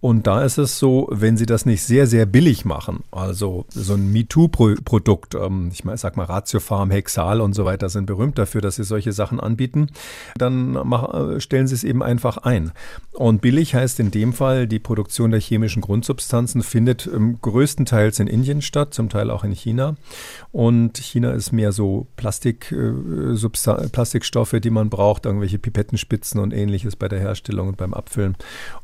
Und 0.00 0.26
da 0.26 0.42
ist 0.42 0.58
es 0.58 0.78
so, 0.78 1.08
wenn 1.10 1.36
sie 1.36 1.46
das 1.46 1.66
nicht 1.66 1.82
sehr, 1.82 2.06
sehr 2.06 2.26
billig 2.26 2.64
machen, 2.64 3.04
also 3.10 3.64
so 3.68 3.94
ein 3.94 4.12
MeToo-Produkt, 4.12 5.36
ich 5.72 5.82
sag 5.94 6.16
mal 6.16 6.24
Ratiofarm, 6.24 6.90
Hexal 6.90 7.40
und 7.40 7.54
so 7.54 7.64
weiter 7.64 7.88
sind 7.88 8.06
berühmt 8.06 8.38
dafür, 8.38 8.60
dass 8.60 8.76
sie 8.76 8.84
solche 8.84 9.12
Sachen 9.12 9.38
anbieten, 9.38 9.51
anbieten, 9.52 9.88
dann 10.36 10.72
mach, 10.72 11.40
stellen 11.40 11.66
sie 11.66 11.74
es 11.74 11.84
eben 11.84 12.02
einfach 12.02 12.38
ein. 12.38 12.72
Und 13.12 13.42
billig 13.42 13.74
heißt 13.74 14.00
in 14.00 14.10
dem 14.10 14.32
Fall, 14.32 14.66
die 14.66 14.78
Produktion 14.78 15.30
der 15.30 15.40
chemischen 15.40 15.82
Grundsubstanzen 15.82 16.62
findet 16.62 17.06
ähm, 17.06 17.38
größtenteils 17.42 18.18
in 18.20 18.26
Indien 18.26 18.62
statt, 18.62 18.94
zum 18.94 19.08
Teil 19.08 19.30
auch 19.30 19.44
in 19.44 19.52
China. 19.52 19.96
Und 20.50 20.98
China 20.98 21.32
ist 21.32 21.52
mehr 21.52 21.72
so 21.72 22.06
Plastik, 22.16 22.72
äh, 22.72 23.88
Plastikstoffe, 23.92 24.56
die 24.62 24.70
man 24.70 24.88
braucht, 24.88 25.26
irgendwelche 25.26 25.58
Pipettenspitzen 25.58 26.40
und 26.40 26.52
ähnliches 26.52 26.96
bei 26.96 27.08
der 27.08 27.20
Herstellung 27.20 27.68
und 27.68 27.76
beim 27.76 27.94
Abfüllen. 27.94 28.36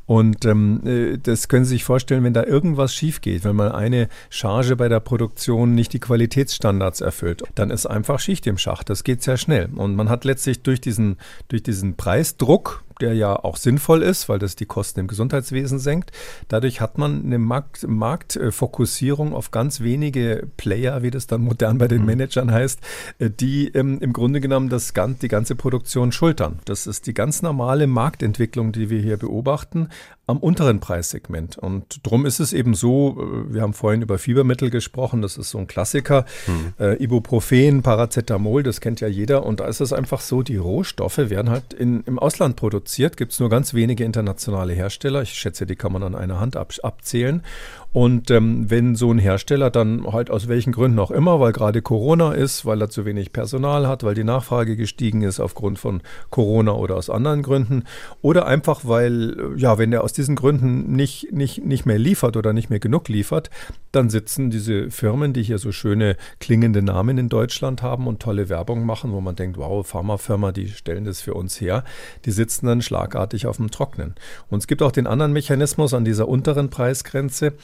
Und 0.08 0.46
ähm, 0.46 0.80
äh, 0.86 1.18
das 1.18 1.48
können 1.48 1.66
Sie 1.66 1.74
sich 1.74 1.84
vorstellen, 1.84 2.24
wenn 2.24 2.32
da 2.32 2.42
irgendwas 2.42 2.94
schief 2.94 3.20
geht, 3.20 3.44
wenn 3.44 3.54
man 3.54 3.72
eine 3.72 4.08
Charge 4.30 4.74
bei 4.74 4.88
der 4.88 5.00
Produktion 5.00 5.74
nicht 5.74 5.92
die 5.92 6.00
Qualitätsstandards 6.00 7.02
erfüllt, 7.02 7.42
dann 7.54 7.68
ist 7.68 7.84
einfach 7.84 8.18
Schicht 8.18 8.46
im 8.46 8.56
Schacht. 8.56 8.88
Das 8.88 9.04
geht 9.04 9.22
sehr 9.22 9.36
schnell. 9.36 9.68
Und 9.76 9.96
man 9.96 10.08
hat 10.08 10.24
letztlich 10.24 10.62
durch 10.62 10.80
diesen, 10.80 11.18
durch 11.48 11.62
diesen 11.62 11.96
Preisdruck, 11.96 12.84
der 13.00 13.14
ja 13.14 13.34
auch 13.36 13.56
sinnvoll 13.56 14.02
ist, 14.02 14.28
weil 14.28 14.38
das 14.38 14.56
die 14.56 14.66
Kosten 14.66 15.00
im 15.00 15.06
Gesundheitswesen 15.06 15.78
senkt. 15.78 16.12
Dadurch 16.48 16.80
hat 16.80 16.98
man 16.98 17.24
eine 17.24 17.38
Markt, 17.38 17.86
Marktfokussierung 17.86 19.34
auf 19.34 19.50
ganz 19.50 19.80
wenige 19.80 20.48
Player, 20.56 21.02
wie 21.02 21.10
das 21.10 21.26
dann 21.26 21.42
modern 21.42 21.78
bei 21.78 21.88
den 21.88 22.00
mhm. 22.00 22.06
Managern 22.06 22.50
heißt, 22.50 22.80
äh, 23.18 23.30
die 23.30 23.68
ähm, 23.68 23.98
im 24.00 24.12
Grunde 24.12 24.40
genommen 24.40 24.68
das, 24.68 24.92
die 25.22 25.28
ganze 25.28 25.54
Produktion 25.54 26.12
schultern. 26.12 26.58
Das 26.64 26.86
ist 26.86 27.06
die 27.06 27.14
ganz 27.14 27.42
normale 27.42 27.86
Marktentwicklung, 27.86 28.72
die 28.72 28.90
wir 28.90 29.00
hier 29.00 29.16
beobachten 29.16 29.88
am 30.28 30.38
unteren 30.38 30.78
Preissegment. 30.78 31.56
Und 31.56 32.06
drum 32.06 32.26
ist 32.26 32.38
es 32.38 32.52
eben 32.52 32.74
so, 32.74 33.16
äh, 33.18 33.54
wir 33.54 33.62
haben 33.62 33.72
vorhin 33.72 34.02
über 34.02 34.18
Fiebermittel 34.18 34.68
gesprochen, 34.70 35.22
das 35.22 35.38
ist 35.38 35.50
so 35.50 35.58
ein 35.58 35.66
Klassiker. 35.66 36.26
Hm. 36.44 36.74
Äh, 36.78 37.02
Ibuprofen, 37.02 37.82
Paracetamol, 37.82 38.62
das 38.62 38.80
kennt 38.80 39.00
ja 39.00 39.08
jeder. 39.08 39.46
Und 39.46 39.60
da 39.60 39.66
ist 39.66 39.80
es 39.80 39.92
einfach 39.92 40.20
so, 40.20 40.42
die 40.42 40.56
Rohstoffe 40.56 41.16
werden 41.16 41.50
halt 41.50 41.72
in, 41.72 42.02
im 42.04 42.18
Ausland 42.18 42.56
produziert. 42.56 43.16
Gibt 43.16 43.32
es 43.32 43.40
nur 43.40 43.48
ganz 43.48 43.72
wenige 43.72 44.04
internationale 44.04 44.74
Hersteller. 44.74 45.22
Ich 45.22 45.32
schätze, 45.32 45.64
die 45.64 45.76
kann 45.76 45.92
man 45.92 46.02
an 46.02 46.14
einer 46.14 46.38
Hand 46.38 46.56
ab, 46.56 46.74
abzählen. 46.82 47.42
Und 47.92 48.30
ähm, 48.30 48.70
wenn 48.70 48.96
so 48.96 49.10
ein 49.10 49.18
Hersteller 49.18 49.70
dann 49.70 50.06
halt 50.12 50.30
aus 50.30 50.46
welchen 50.46 50.72
Gründen 50.72 50.98
auch 50.98 51.10
immer, 51.10 51.40
weil 51.40 51.52
gerade 51.52 51.80
Corona 51.80 52.32
ist, 52.32 52.66
weil 52.66 52.82
er 52.82 52.90
zu 52.90 53.06
wenig 53.06 53.32
Personal 53.32 53.86
hat, 53.88 54.02
weil 54.02 54.14
die 54.14 54.24
Nachfrage 54.24 54.76
gestiegen 54.76 55.22
ist 55.22 55.40
aufgrund 55.40 55.78
von 55.78 56.02
Corona 56.30 56.72
oder 56.72 56.96
aus 56.96 57.08
anderen 57.08 57.42
Gründen, 57.42 57.84
oder 58.20 58.46
einfach 58.46 58.82
weil, 58.84 59.36
äh, 59.38 59.58
ja, 59.58 59.78
wenn 59.78 59.92
er 59.92 60.04
aus 60.04 60.12
diesen 60.12 60.36
Gründen 60.36 60.92
nicht, 60.92 61.32
nicht, 61.32 61.64
nicht 61.64 61.86
mehr 61.86 61.98
liefert 61.98 62.36
oder 62.36 62.52
nicht 62.52 62.68
mehr 62.68 62.78
genug 62.78 63.08
liefert, 63.08 63.48
dann 63.90 64.10
sitzen 64.10 64.50
diese 64.50 64.90
Firmen, 64.90 65.32
die 65.32 65.42
hier 65.42 65.58
so 65.58 65.72
schöne 65.72 66.16
klingende 66.40 66.82
Namen 66.82 67.16
in 67.16 67.30
Deutschland 67.30 67.82
haben 67.82 68.06
und 68.06 68.20
tolle 68.20 68.50
Werbung 68.50 68.84
machen, 68.84 69.12
wo 69.12 69.20
man 69.22 69.34
denkt, 69.34 69.56
wow, 69.56 69.86
Pharmafirma, 69.86 70.52
die 70.52 70.68
stellen 70.68 71.04
das 71.04 71.22
für 71.22 71.32
uns 71.32 71.58
her, 71.60 71.84
die 72.26 72.32
sitzen 72.32 72.66
dann 72.66 72.82
schlagartig 72.82 73.46
auf 73.46 73.56
dem 73.56 73.70
Trocknen. 73.70 74.14
Und 74.50 74.58
es 74.58 74.66
gibt 74.66 74.82
auch 74.82 74.92
den 74.92 75.06
anderen 75.06 75.32
Mechanismus 75.32 75.94
an 75.94 76.04
dieser 76.04 76.28
unteren 76.28 76.68
Preisgrenze, 76.68 77.54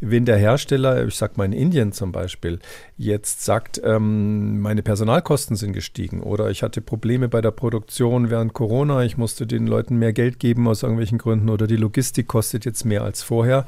wenn 0.00 0.24
der 0.24 0.36
Hersteller, 0.36 1.06
ich 1.06 1.14
sag 1.14 1.36
mal 1.36 1.44
in 1.44 1.52
Indien 1.52 1.92
zum 1.92 2.12
Beispiel, 2.12 2.58
jetzt 2.96 3.44
sagt, 3.44 3.80
ähm, 3.84 4.60
meine 4.60 4.82
Personalkosten 4.82 5.56
sind 5.56 5.72
gestiegen 5.72 6.22
oder 6.22 6.50
ich 6.50 6.62
hatte 6.62 6.80
Probleme 6.80 7.28
bei 7.28 7.40
der 7.40 7.50
Produktion 7.50 8.30
während 8.30 8.52
Corona, 8.52 9.04
ich 9.04 9.16
musste 9.16 9.46
den 9.46 9.66
Leuten 9.66 9.96
mehr 9.96 10.12
Geld 10.12 10.38
geben 10.38 10.68
aus 10.68 10.82
irgendwelchen 10.82 11.18
Gründen 11.18 11.50
oder 11.50 11.66
die 11.66 11.76
Logistik 11.76 12.28
kostet 12.28 12.64
jetzt 12.64 12.84
mehr 12.84 13.02
als 13.02 13.22
vorher, 13.22 13.66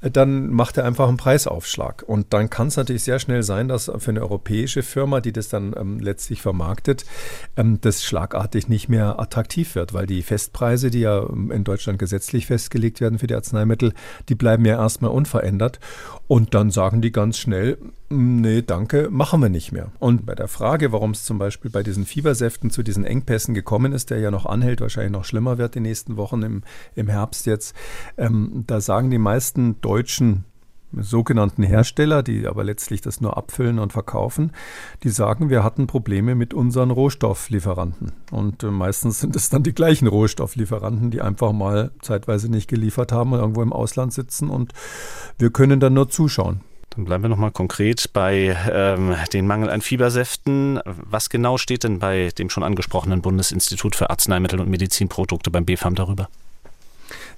dann 0.00 0.50
macht 0.50 0.76
er 0.76 0.84
einfach 0.84 1.08
einen 1.08 1.16
Preisaufschlag. 1.16 2.04
Und 2.06 2.32
dann 2.32 2.50
kann 2.50 2.68
es 2.68 2.76
natürlich 2.76 3.02
sehr 3.02 3.18
schnell 3.18 3.42
sein, 3.42 3.68
dass 3.68 3.90
für 3.98 4.10
eine 4.10 4.20
europäische 4.20 4.82
Firma, 4.82 5.20
die 5.20 5.32
das 5.32 5.48
dann 5.48 5.74
ähm, 5.76 5.98
letztlich 6.00 6.42
vermarktet, 6.42 7.06
ähm, 7.56 7.80
das 7.80 8.04
schlagartig 8.04 8.68
nicht 8.68 8.88
mehr 8.88 9.18
attraktiv 9.18 9.74
wird, 9.74 9.94
weil 9.94 10.06
die 10.06 10.22
Festpreise, 10.22 10.90
die 10.90 11.00
ja 11.00 11.22
ähm, 11.22 11.50
in 11.50 11.64
Deutschland 11.64 11.98
gesetzlich 11.98 12.46
festgelegt 12.46 13.00
werden 13.00 13.18
für 13.18 13.26
die 13.26 13.34
Arzneimittel, 13.34 13.94
die 14.28 14.34
bleiben 14.34 14.64
ja 14.64 14.76
erstmal 14.76 15.10
unverändert. 15.10 15.45
Und 16.26 16.54
dann 16.54 16.70
sagen 16.70 17.02
die 17.02 17.12
ganz 17.12 17.38
schnell, 17.38 17.78
nee, 18.08 18.62
danke, 18.62 19.08
machen 19.10 19.40
wir 19.40 19.48
nicht 19.48 19.72
mehr. 19.72 19.92
Und 19.98 20.26
bei 20.26 20.34
der 20.34 20.48
Frage, 20.48 20.90
warum 20.92 21.10
es 21.10 21.24
zum 21.24 21.38
Beispiel 21.38 21.70
bei 21.70 21.82
diesen 21.82 22.06
Fiebersäften 22.06 22.70
zu 22.70 22.82
diesen 22.82 23.04
Engpässen 23.04 23.54
gekommen 23.54 23.92
ist, 23.92 24.10
der 24.10 24.18
ja 24.18 24.30
noch 24.30 24.46
anhält, 24.46 24.80
wahrscheinlich 24.80 25.12
noch 25.12 25.24
schlimmer 25.24 25.58
wird 25.58 25.74
die 25.74 25.80
nächsten 25.80 26.16
Wochen 26.16 26.42
im, 26.42 26.62
im 26.94 27.08
Herbst 27.08 27.46
jetzt, 27.46 27.76
ähm, 28.16 28.64
da 28.66 28.80
sagen 28.80 29.10
die 29.10 29.18
meisten 29.18 29.80
deutschen 29.82 30.45
sogenannten 30.92 31.62
Hersteller, 31.62 32.22
die 32.22 32.46
aber 32.46 32.64
letztlich 32.64 33.00
das 33.00 33.20
nur 33.20 33.36
abfüllen 33.36 33.78
und 33.78 33.92
verkaufen, 33.92 34.52
die 35.02 35.10
sagen, 35.10 35.50
wir 35.50 35.62
hatten 35.62 35.86
Probleme 35.86 36.34
mit 36.34 36.54
unseren 36.54 36.90
Rohstofflieferanten. 36.90 38.12
Und 38.30 38.62
äh, 38.62 38.70
meistens 38.70 39.20
sind 39.20 39.36
es 39.36 39.50
dann 39.50 39.62
die 39.62 39.74
gleichen 39.74 40.06
Rohstofflieferanten, 40.06 41.10
die 41.10 41.20
einfach 41.20 41.52
mal 41.52 41.90
zeitweise 42.02 42.50
nicht 42.50 42.68
geliefert 42.68 43.12
haben 43.12 43.32
und 43.32 43.40
irgendwo 43.40 43.62
im 43.62 43.72
Ausland 43.72 44.12
sitzen 44.12 44.50
und 44.50 44.72
wir 45.38 45.50
können 45.50 45.80
dann 45.80 45.94
nur 45.94 46.08
zuschauen. 46.08 46.60
Dann 46.90 47.04
bleiben 47.04 47.24
wir 47.24 47.28
nochmal 47.28 47.50
konkret 47.50 48.12
bei 48.14 48.56
ähm, 48.72 49.14
den 49.32 49.46
Mangel 49.46 49.68
an 49.68 49.82
Fiebersäften. 49.82 50.80
Was 50.84 51.28
genau 51.28 51.58
steht 51.58 51.84
denn 51.84 51.98
bei 51.98 52.30
dem 52.38 52.48
schon 52.48 52.62
angesprochenen 52.62 53.20
Bundesinstitut 53.20 53.94
für 53.94 54.08
Arzneimittel 54.08 54.60
und 54.60 54.70
Medizinprodukte 54.70 55.50
beim 55.50 55.66
BfArM 55.66 55.94
darüber? 55.94 56.28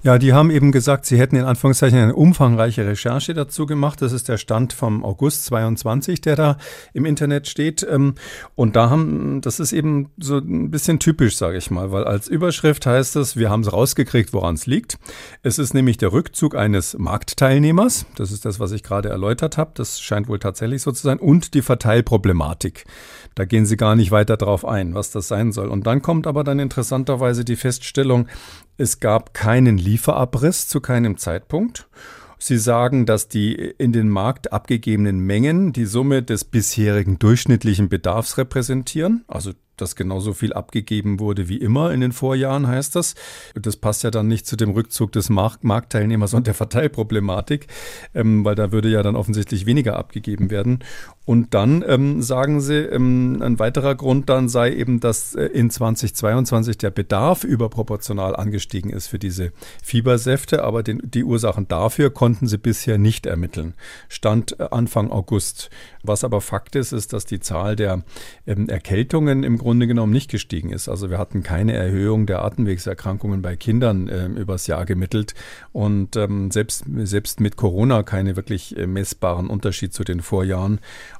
Ja, 0.01 0.17
die 0.17 0.31
haben 0.31 0.49
eben 0.49 0.71
gesagt, 0.71 1.05
sie 1.05 1.19
hätten 1.19 1.35
in 1.35 1.43
Anführungszeichen 1.43 1.99
eine 1.99 2.15
umfangreiche 2.15 2.85
Recherche 2.85 3.33
dazu 3.33 3.65
gemacht. 3.65 4.01
Das 4.01 4.13
ist 4.13 4.29
der 4.29 4.37
Stand 4.37 4.71
vom 4.71 5.03
August 5.03 5.43
22, 5.47 6.21
der 6.21 6.37
da 6.37 6.57
im 6.93 7.03
Internet 7.03 7.49
steht. 7.49 7.85
Ähm, 7.89 8.15
und 8.55 8.77
da 8.77 8.89
haben, 8.89 9.41
das 9.41 9.59
ist 9.59 9.73
eben 9.73 10.09
so 10.17 10.37
ein 10.37 10.71
bisschen 10.71 10.99
typisch, 10.99 11.35
sage 11.35 11.57
ich 11.57 11.69
mal, 11.69 11.91
weil 11.91 12.05
als 12.05 12.29
Überschrift 12.29 12.85
heißt 12.85 13.17
es, 13.17 13.35
wir 13.35 13.49
haben 13.49 13.59
es 13.59 13.73
rausgekriegt, 13.73 14.31
woran 14.31 14.55
es 14.55 14.67
liegt. 14.67 14.97
Es 15.43 15.59
ist 15.59 15.73
nämlich 15.73 15.97
der 15.97 16.13
Rückzug 16.13 16.55
eines 16.55 16.97
Marktteilnehmers. 16.97 18.05
Das 18.15 18.31
ist 18.31 18.45
das, 18.45 18.57
was 18.57 18.71
ich 18.71 18.83
gerade 18.83 19.09
erläutert 19.09 19.57
habe. 19.57 19.71
Das 19.73 19.99
scheint 19.99 20.29
wohl 20.29 20.39
tatsächlich 20.39 20.81
so 20.81 20.93
zu 20.93 21.03
sein. 21.03 21.19
Und 21.19 21.53
die 21.55 21.61
Verteilproblematik. 21.61 22.85
Da 23.35 23.43
gehen 23.43 23.65
sie 23.65 23.75
gar 23.75 23.97
nicht 23.97 24.11
weiter 24.11 24.37
drauf 24.37 24.63
ein, 24.63 24.95
was 24.95 25.11
das 25.11 25.27
sein 25.27 25.51
soll. 25.51 25.67
Und 25.67 25.85
dann 25.87 26.01
kommt 26.01 26.25
aber 26.25 26.45
dann 26.45 26.59
interessanterweise 26.59 27.43
die 27.43 27.57
Feststellung, 27.57 28.27
es 28.79 29.01
gab 29.01 29.33
keinen 29.33 29.77
Lieferabriss 29.77 30.69
zu 30.69 30.79
keinem 30.79 31.17
Zeitpunkt. 31.17 31.89
Sie 32.37 32.57
sagen, 32.57 33.05
dass 33.05 33.27
die 33.27 33.53
in 33.53 33.91
den 33.91 34.07
Markt 34.07 34.53
abgegebenen 34.53 35.19
Mengen 35.19 35.73
die 35.73 35.83
Summe 35.83 36.23
des 36.23 36.45
bisherigen 36.45 37.19
durchschnittlichen 37.19 37.89
Bedarfs 37.89 38.37
repräsentieren. 38.37 39.25
Also 39.27 39.51
dass 39.81 39.95
genauso 39.95 40.33
viel 40.33 40.53
abgegeben 40.53 41.19
wurde 41.19 41.47
wie 41.47 41.57
immer 41.57 41.91
in 41.91 42.01
den 42.01 42.11
Vorjahren, 42.11 42.67
heißt 42.67 42.95
das. 42.95 43.15
Das 43.55 43.77
passt 43.77 44.03
ja 44.03 44.11
dann 44.11 44.27
nicht 44.27 44.45
zu 44.45 44.55
dem 44.55 44.71
Rückzug 44.71 45.11
des 45.11 45.29
Markt 45.29 45.63
Marktteilnehmers 45.63 46.33
und 46.33 46.47
der 46.47 46.53
Verteilproblematik, 46.53 47.67
ähm, 48.13 48.45
weil 48.45 48.55
da 48.55 48.71
würde 48.71 48.89
ja 48.89 49.03
dann 49.03 49.15
offensichtlich 49.15 49.65
weniger 49.65 49.97
abgegeben 49.97 50.49
werden. 50.49 50.79
Und 51.29 51.53
dann 51.53 51.85
ähm, 51.87 52.23
sagen 52.23 52.59
sie, 52.59 52.73
ähm, 52.73 53.39
ein 53.43 53.59
weiterer 53.59 53.93
Grund 53.93 54.29
dann 54.29 54.49
sei 54.49 54.73
eben, 54.73 54.99
dass 54.99 55.35
äh, 55.35 55.45
in 55.45 55.69
2022 55.69 56.79
der 56.79 56.89
Bedarf 56.89 57.43
überproportional 57.43 58.35
angestiegen 58.35 58.89
ist 58.89 59.05
für 59.05 59.19
diese 59.19 59.51
Fiebersäfte, 59.83 60.63
aber 60.63 60.81
den, 60.81 61.03
die 61.03 61.23
Ursachen 61.23 61.67
dafür 61.67 62.09
konnten 62.09 62.47
sie 62.47 62.57
bisher 62.57 62.97
nicht 62.97 63.27
ermitteln. 63.27 63.75
Stand 64.07 64.59
äh, 64.59 64.69
Anfang 64.71 65.11
August. 65.11 65.69
Was 66.01 66.23
aber 66.23 66.41
Fakt 66.41 66.75
ist, 66.75 66.93
ist, 66.93 67.13
dass 67.13 67.25
die 67.25 67.39
Zahl 67.39 67.75
der 67.75 68.01
ähm, 68.47 68.67
Erkältungen 68.67 69.43
im 69.43 69.59
Grunde 69.59 69.85
genommen 69.85 70.13
nicht 70.13 70.31
gestiegen 70.31 70.71
ist. 70.71 70.89
Also 70.89 71.11
wir 71.11 71.19
hatten 71.19 71.43
keine 71.43 71.73
Erhöhung 71.73 72.25
der 72.25 72.43
Atemwegserkrankungen 72.43 73.43
bei 73.43 73.55
Kindern 73.55 74.07
äh, 74.07 74.25
übers 74.25 74.65
Jahr 74.65 74.85
gemittelt 74.85 75.35
und 75.73 76.15
ähm, 76.15 76.49
selbst, 76.49 76.85
selbst 77.03 77.39
mit 77.39 77.55
Corona 77.55 78.01
keine 78.01 78.35
wirklich 78.35 78.75
äh, 78.75 78.87
messbaren 78.87 79.45
Unterschied 79.45 79.93
zu 79.93 80.03
den 80.03 80.21
Vorjahren. 80.21 80.79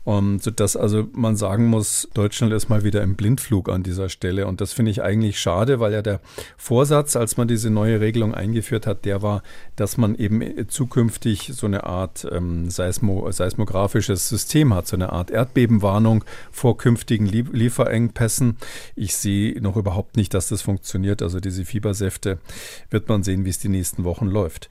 Und 0.10 0.41
sodass 0.41 0.76
also 0.76 1.08
man 1.13 1.36
sagen 1.36 1.67
muss, 1.67 2.10
Deutschland 2.15 2.52
ist 2.52 2.67
mal 2.67 2.84
wieder 2.84 3.04
im 3.04 3.13
Blindflug 3.13 3.69
an 3.69 3.84
dieser 3.84 4.10
Stelle. 4.10 4.48
Und 4.48 4.60
das 4.60 4.74
finde 4.74 4.89
ich 4.89 5.04
eigentlich 5.04 5.39
schade, 5.39 5.80
weil 5.80 5.93
ja 5.93 6.02
der 6.02 6.19
Vorsatz, 6.58 7.15
als 7.15 7.38
man 7.38 7.48
diese 7.48 7.69
neue 7.69 8.02
Regelung 8.02 8.34
eingeführt 8.34 8.88
hat, 8.88 9.06
der 9.06 9.22
war, 9.22 9.43
dass 9.76 9.98
man 9.98 10.15
eben 10.15 10.67
zukünftig 10.67 11.52
so 11.54 11.67
eine 11.67 11.84
Art 11.84 12.28
ähm, 12.32 12.72
Seismo, 12.72 13.32
seismografisches 13.32 14.28
System 14.28 14.74
hat, 14.74 14.88
so 14.88 14.95
eine 14.95 15.13
Art 15.13 15.30
Erdbebenwarnung 15.30 16.24
vor 16.52 16.80
künftigen 16.80 17.28
Lieferengpässen. 17.28 18.58
Ich 18.95 19.15
sehe 19.15 19.62
noch 19.62 19.78
überhaupt 19.78 20.17
nicht, 20.17 20.34
dass 20.34 20.50
das 20.50 20.63
funktioniert. 20.63 21.22
Also 21.22 21.39
diese 21.39 21.65
Fiebersäfte 21.65 22.39
wird 22.89 23.10
man 23.10 23.22
sehen, 23.22 23.45
wie 23.45 23.50
es 23.50 23.60
die 23.60 23.69
nächsten 23.69 24.06
Wochen 24.06 24.26
läuft. 24.26 24.69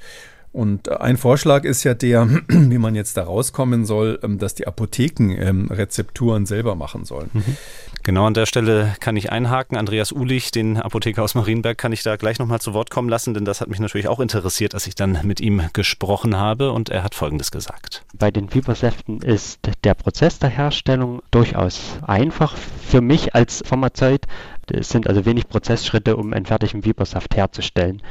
Und 0.53 0.91
ein 1.01 1.17
Vorschlag 1.17 1.65
ist 1.65 1.85
ja 1.85 1.95
der, 1.95 2.29
wie 2.49 2.79
man 2.79 2.95
jetzt 2.95 3.17
da 3.17 3.25
rauskommen 3.25 3.85
soll, 3.85 4.19
ähm, 4.23 4.39
dass 4.39 4.55
die 4.55 4.67
Apotheken 4.67 5.37
ähm, 5.39 5.69
Rezepturen 5.71 6.47
selber 6.47 6.75
machen 6.75 7.05
sollen. 7.05 7.31
Mhm. 7.33 7.57
Genau 8.03 8.27
an 8.27 8.35
der 8.35 8.47
Stelle 8.47 8.95
kann 9.01 9.17
ich 9.17 9.31
einhaken. 9.31 9.77
Andreas 9.77 10.13
Ulich, 10.13 10.51
den 10.51 10.79
Apotheker 10.79 11.23
aus 11.23 11.35
Marienberg, 11.35 11.77
kann 11.77 11.93
ich 11.93 12.03
da 12.03 12.17
gleich 12.17 12.39
nochmal 12.39 12.61
zu 12.61 12.73
Wort 12.73 12.91
kommen 12.91 13.09
lassen, 13.09 13.35
denn 13.35 13.45
das 13.45 13.61
hat 13.61 13.69
mich 13.69 13.81
natürlich 13.81 14.09
auch 14.09 14.21
interessiert, 14.21 14.75
als 14.75 14.87
ich 14.87 14.95
dann 14.95 15.19
mit 15.25 15.41
ihm 15.41 15.63
gesprochen 15.73 16.37
habe 16.37 16.73
und 16.73 16.89
er 16.89 17.03
hat 17.03 17.15
Folgendes 17.15 17.51
gesagt. 17.51 18.05
Bei 18.15 18.31
den 18.31 18.49
Fiebersäften 18.49 19.21
ist 19.21 19.61
der 19.85 19.95
Prozess 19.95 20.39
der 20.39 20.51
Herstellung 20.51 21.23
durchaus 21.31 21.99
einfach. 22.07 22.57
Für 22.57 23.01
mich 23.01 23.35
als 23.35 23.63
Pharmazeut 23.67 24.27
es 24.71 24.89
sind 24.91 25.09
also 25.09 25.25
wenig 25.25 25.49
Prozessschritte, 25.49 26.17
um 26.17 26.33
einen 26.33 26.47
fertigen 26.47 26.83
Fiebersaft 26.83 27.37
herzustellen. 27.37 28.03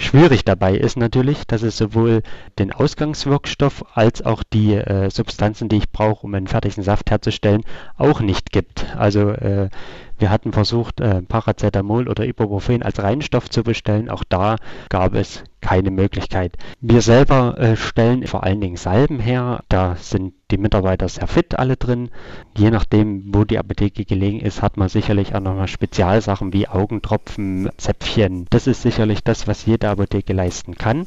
Schwierig 0.00 0.44
dabei 0.44 0.76
ist 0.76 0.96
natürlich, 0.96 1.44
dass 1.48 1.62
es 1.62 1.76
sowohl 1.76 2.22
den 2.60 2.72
Ausgangswirkstoff 2.72 3.84
als 3.96 4.24
auch 4.24 4.44
die 4.44 4.74
äh, 4.74 5.10
Substanzen, 5.10 5.68
die 5.68 5.78
ich 5.78 5.90
brauche, 5.90 6.24
um 6.24 6.34
einen 6.34 6.46
fertigen 6.46 6.84
Saft 6.84 7.10
herzustellen, 7.10 7.62
auch 7.96 8.20
nicht 8.20 8.52
gibt. 8.52 8.86
Also 8.96 9.30
äh, 9.30 9.70
wir 10.18 10.30
hatten 10.30 10.52
versucht, 10.52 11.00
äh, 11.00 11.22
Paracetamol 11.22 12.08
oder 12.08 12.26
Ibuprofen 12.26 12.82
als 12.82 13.02
Reinstoff 13.02 13.48
zu 13.50 13.62
bestellen. 13.62 14.10
Auch 14.10 14.24
da 14.28 14.56
gab 14.88 15.14
es 15.14 15.44
keine 15.60 15.90
Möglichkeit. 15.90 16.56
Wir 16.80 17.02
selber 17.02 17.58
äh, 17.58 17.76
stellen 17.76 18.26
vor 18.26 18.44
allen 18.44 18.60
Dingen 18.60 18.76
Salben 18.76 19.20
her. 19.20 19.62
Da 19.68 19.96
sind 19.96 20.34
die 20.50 20.58
Mitarbeiter 20.58 21.08
sehr 21.08 21.26
fit 21.26 21.58
alle 21.58 21.76
drin. 21.76 22.10
Je 22.56 22.70
nachdem, 22.70 23.34
wo 23.34 23.44
die 23.44 23.58
Apotheke 23.58 24.04
gelegen 24.04 24.40
ist, 24.40 24.62
hat 24.62 24.76
man 24.76 24.88
sicherlich 24.88 25.34
auch 25.34 25.40
nochmal 25.40 25.68
Spezialsachen 25.68 26.52
wie 26.52 26.68
Augentropfen, 26.68 27.70
Zäpfchen. 27.76 28.46
Das 28.50 28.66
ist 28.66 28.82
sicherlich 28.82 29.22
das, 29.24 29.46
was 29.46 29.66
jede 29.66 29.88
Apotheke 29.88 30.32
leisten 30.32 30.74
kann. 30.74 31.06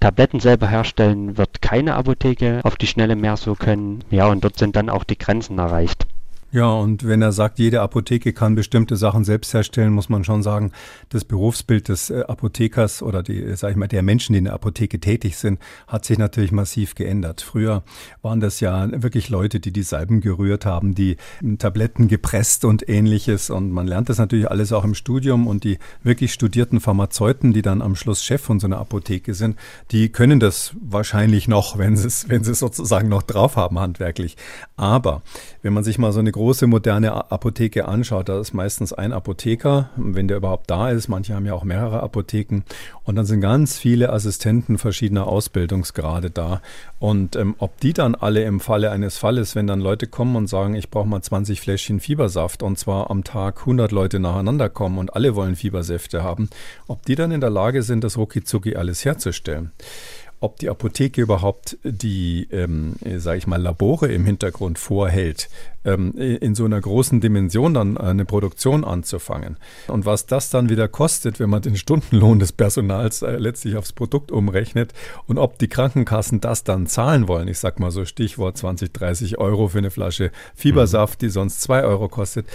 Tabletten 0.00 0.40
selber 0.40 0.68
herstellen 0.68 1.38
wird 1.38 1.62
keine 1.62 1.94
Apotheke 1.94 2.60
auf 2.64 2.76
die 2.76 2.86
Schnelle 2.86 3.16
mehr 3.16 3.36
so 3.36 3.54
können. 3.54 4.04
Ja, 4.10 4.26
und 4.28 4.44
dort 4.44 4.58
sind 4.58 4.76
dann 4.76 4.90
auch 4.90 5.04
die 5.04 5.18
Grenzen 5.18 5.58
erreicht. 5.58 6.06
Ja, 6.52 6.70
und 6.70 7.06
wenn 7.06 7.22
er 7.22 7.32
sagt, 7.32 7.58
jede 7.58 7.80
Apotheke 7.80 8.32
kann 8.32 8.54
bestimmte 8.54 8.96
Sachen 8.96 9.24
selbst 9.24 9.52
herstellen, 9.52 9.92
muss 9.92 10.08
man 10.08 10.22
schon 10.22 10.44
sagen, 10.44 10.70
das 11.08 11.24
Berufsbild 11.24 11.88
des 11.88 12.10
äh, 12.10 12.22
Apothekers 12.22 13.02
oder 13.02 13.24
die, 13.24 13.56
sag 13.56 13.72
ich 13.72 13.76
mal, 13.76 13.88
der 13.88 14.04
Menschen, 14.04 14.32
die 14.32 14.38
in 14.38 14.44
der 14.44 14.54
Apotheke 14.54 15.00
tätig 15.00 15.36
sind, 15.38 15.58
hat 15.88 16.04
sich 16.04 16.18
natürlich 16.18 16.52
massiv 16.52 16.94
geändert. 16.94 17.40
Früher 17.40 17.82
waren 18.22 18.38
das 18.38 18.60
ja 18.60 18.88
wirklich 19.02 19.28
Leute, 19.28 19.58
die 19.58 19.72
die 19.72 19.82
Salben 19.82 20.20
gerührt 20.20 20.64
haben, 20.66 20.94
die 20.94 21.16
Tabletten 21.58 22.06
gepresst 22.06 22.64
und 22.64 22.88
ähnliches. 22.88 23.50
Und 23.50 23.72
man 23.72 23.88
lernt 23.88 24.08
das 24.08 24.18
natürlich 24.18 24.48
alles 24.48 24.72
auch 24.72 24.84
im 24.84 24.94
Studium. 24.94 25.48
Und 25.48 25.64
die 25.64 25.78
wirklich 26.04 26.32
studierten 26.32 26.78
Pharmazeuten, 26.78 27.52
die 27.52 27.62
dann 27.62 27.82
am 27.82 27.96
Schluss 27.96 28.22
Chef 28.22 28.40
von 28.40 28.60
so 28.60 28.68
einer 28.68 28.78
Apotheke 28.78 29.34
sind, 29.34 29.56
die 29.90 30.10
können 30.10 30.38
das 30.38 30.74
wahrscheinlich 30.80 31.48
noch, 31.48 31.76
wenn 31.76 31.96
sie 31.96 32.06
es, 32.06 32.28
wenn 32.28 32.44
sie 32.44 32.52
es 32.52 32.60
sozusagen 32.60 33.08
noch 33.08 33.24
drauf 33.24 33.56
haben 33.56 33.80
handwerklich. 33.80 34.36
Aber 34.76 35.22
wenn 35.62 35.72
man 35.72 35.82
sich 35.82 35.98
mal 35.98 36.12
so 36.12 36.20
eine 36.20 36.35
große 36.36 36.66
moderne 36.66 37.30
Apotheke 37.30 37.88
anschaut, 37.88 38.28
da 38.28 38.38
ist 38.38 38.52
meistens 38.52 38.92
ein 38.92 39.12
Apotheker, 39.12 39.90
wenn 39.96 40.28
der 40.28 40.36
überhaupt 40.36 40.70
da 40.70 40.90
ist. 40.90 41.08
Manche 41.08 41.34
haben 41.34 41.46
ja 41.46 41.54
auch 41.54 41.64
mehrere 41.64 42.02
Apotheken. 42.02 42.62
Und 43.04 43.16
dann 43.16 43.24
sind 43.26 43.40
ganz 43.40 43.78
viele 43.78 44.12
Assistenten 44.12 44.78
verschiedener 44.78 45.26
Ausbildungsgrade 45.26 46.30
da. 46.30 46.60
Und 46.98 47.36
ähm, 47.36 47.54
ob 47.58 47.80
die 47.80 47.94
dann 47.94 48.14
alle 48.14 48.44
im 48.44 48.60
Falle 48.60 48.90
eines 48.90 49.16
Falles, 49.16 49.56
wenn 49.56 49.66
dann 49.66 49.80
Leute 49.80 50.06
kommen 50.06 50.36
und 50.36 50.46
sagen, 50.46 50.74
ich 50.74 50.90
brauche 50.90 51.08
mal 51.08 51.22
20 51.22 51.60
Fläschchen 51.60 52.00
Fiebersaft 52.00 52.62
und 52.62 52.78
zwar 52.78 53.10
am 53.10 53.24
Tag 53.24 53.60
100 53.60 53.90
Leute 53.90 54.20
nacheinander 54.20 54.68
kommen 54.68 54.98
und 54.98 55.14
alle 55.16 55.34
wollen 55.34 55.56
Fiebersäfte 55.56 56.22
haben, 56.22 56.50
ob 56.86 57.04
die 57.06 57.14
dann 57.14 57.32
in 57.32 57.40
der 57.40 57.50
Lage 57.50 57.82
sind, 57.82 58.04
das 58.04 58.18
rucki 58.18 58.76
alles 58.76 59.04
herzustellen 59.04 59.72
ob 60.40 60.58
die 60.58 60.68
Apotheke 60.68 61.22
überhaupt 61.22 61.78
die, 61.82 62.46
ähm, 62.50 62.94
sage 63.16 63.38
ich 63.38 63.46
mal, 63.46 63.60
Labore 63.60 64.08
im 64.08 64.24
Hintergrund 64.24 64.78
vorhält, 64.78 65.48
ähm, 65.86 66.12
in 66.12 66.54
so 66.54 66.64
einer 66.64 66.80
großen 66.80 67.20
Dimension 67.20 67.72
dann 67.72 67.96
eine 67.96 68.24
Produktion 68.24 68.84
anzufangen. 68.84 69.56
Und 69.88 70.04
was 70.04 70.26
das 70.26 70.50
dann 70.50 70.68
wieder 70.68 70.88
kostet, 70.88 71.40
wenn 71.40 71.48
man 71.48 71.62
den 71.62 71.76
Stundenlohn 71.76 72.38
des 72.38 72.52
Personals 72.52 73.22
äh, 73.22 73.36
letztlich 73.36 73.76
aufs 73.76 73.92
Produkt 73.92 74.30
umrechnet 74.32 74.92
und 75.26 75.38
ob 75.38 75.58
die 75.58 75.68
Krankenkassen 75.68 76.40
das 76.40 76.64
dann 76.64 76.86
zahlen 76.86 77.28
wollen. 77.28 77.48
Ich 77.48 77.58
sag 77.58 77.80
mal 77.80 77.90
so 77.90 78.04
Stichwort 78.04 78.58
20, 78.58 78.92
30 78.92 79.38
Euro 79.38 79.68
für 79.68 79.78
eine 79.78 79.90
Flasche 79.90 80.30
Fiebersaft, 80.54 81.22
die 81.22 81.28
sonst 81.28 81.62
2 81.62 81.84
Euro 81.84 82.08
kostet. 82.08 82.46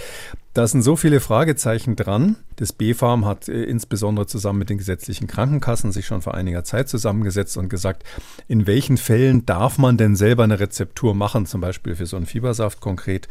Da 0.54 0.66
sind 0.66 0.82
so 0.82 0.96
viele 0.96 1.20
Fragezeichen 1.20 1.96
dran. 1.96 2.36
Das 2.56 2.74
BfArM 2.74 3.24
hat 3.24 3.48
äh, 3.48 3.64
insbesondere 3.64 4.26
zusammen 4.26 4.58
mit 4.58 4.68
den 4.68 4.76
gesetzlichen 4.76 5.26
Krankenkassen 5.26 5.92
sich 5.92 6.04
schon 6.04 6.20
vor 6.20 6.34
einiger 6.34 6.62
Zeit 6.62 6.90
zusammengesetzt 6.90 7.56
und 7.56 7.70
gesagt, 7.70 8.04
in 8.48 8.66
welchen 8.66 8.98
Fällen 8.98 9.46
darf 9.46 9.78
man 9.78 9.96
denn 9.96 10.14
selber 10.14 10.44
eine 10.44 10.60
Rezeptur 10.60 11.14
machen, 11.14 11.46
zum 11.46 11.62
Beispiel 11.62 11.96
für 11.96 12.04
so 12.04 12.16
einen 12.18 12.26
Fiebersaft 12.26 12.80
konkret. 12.80 13.21
geht. 13.22 13.28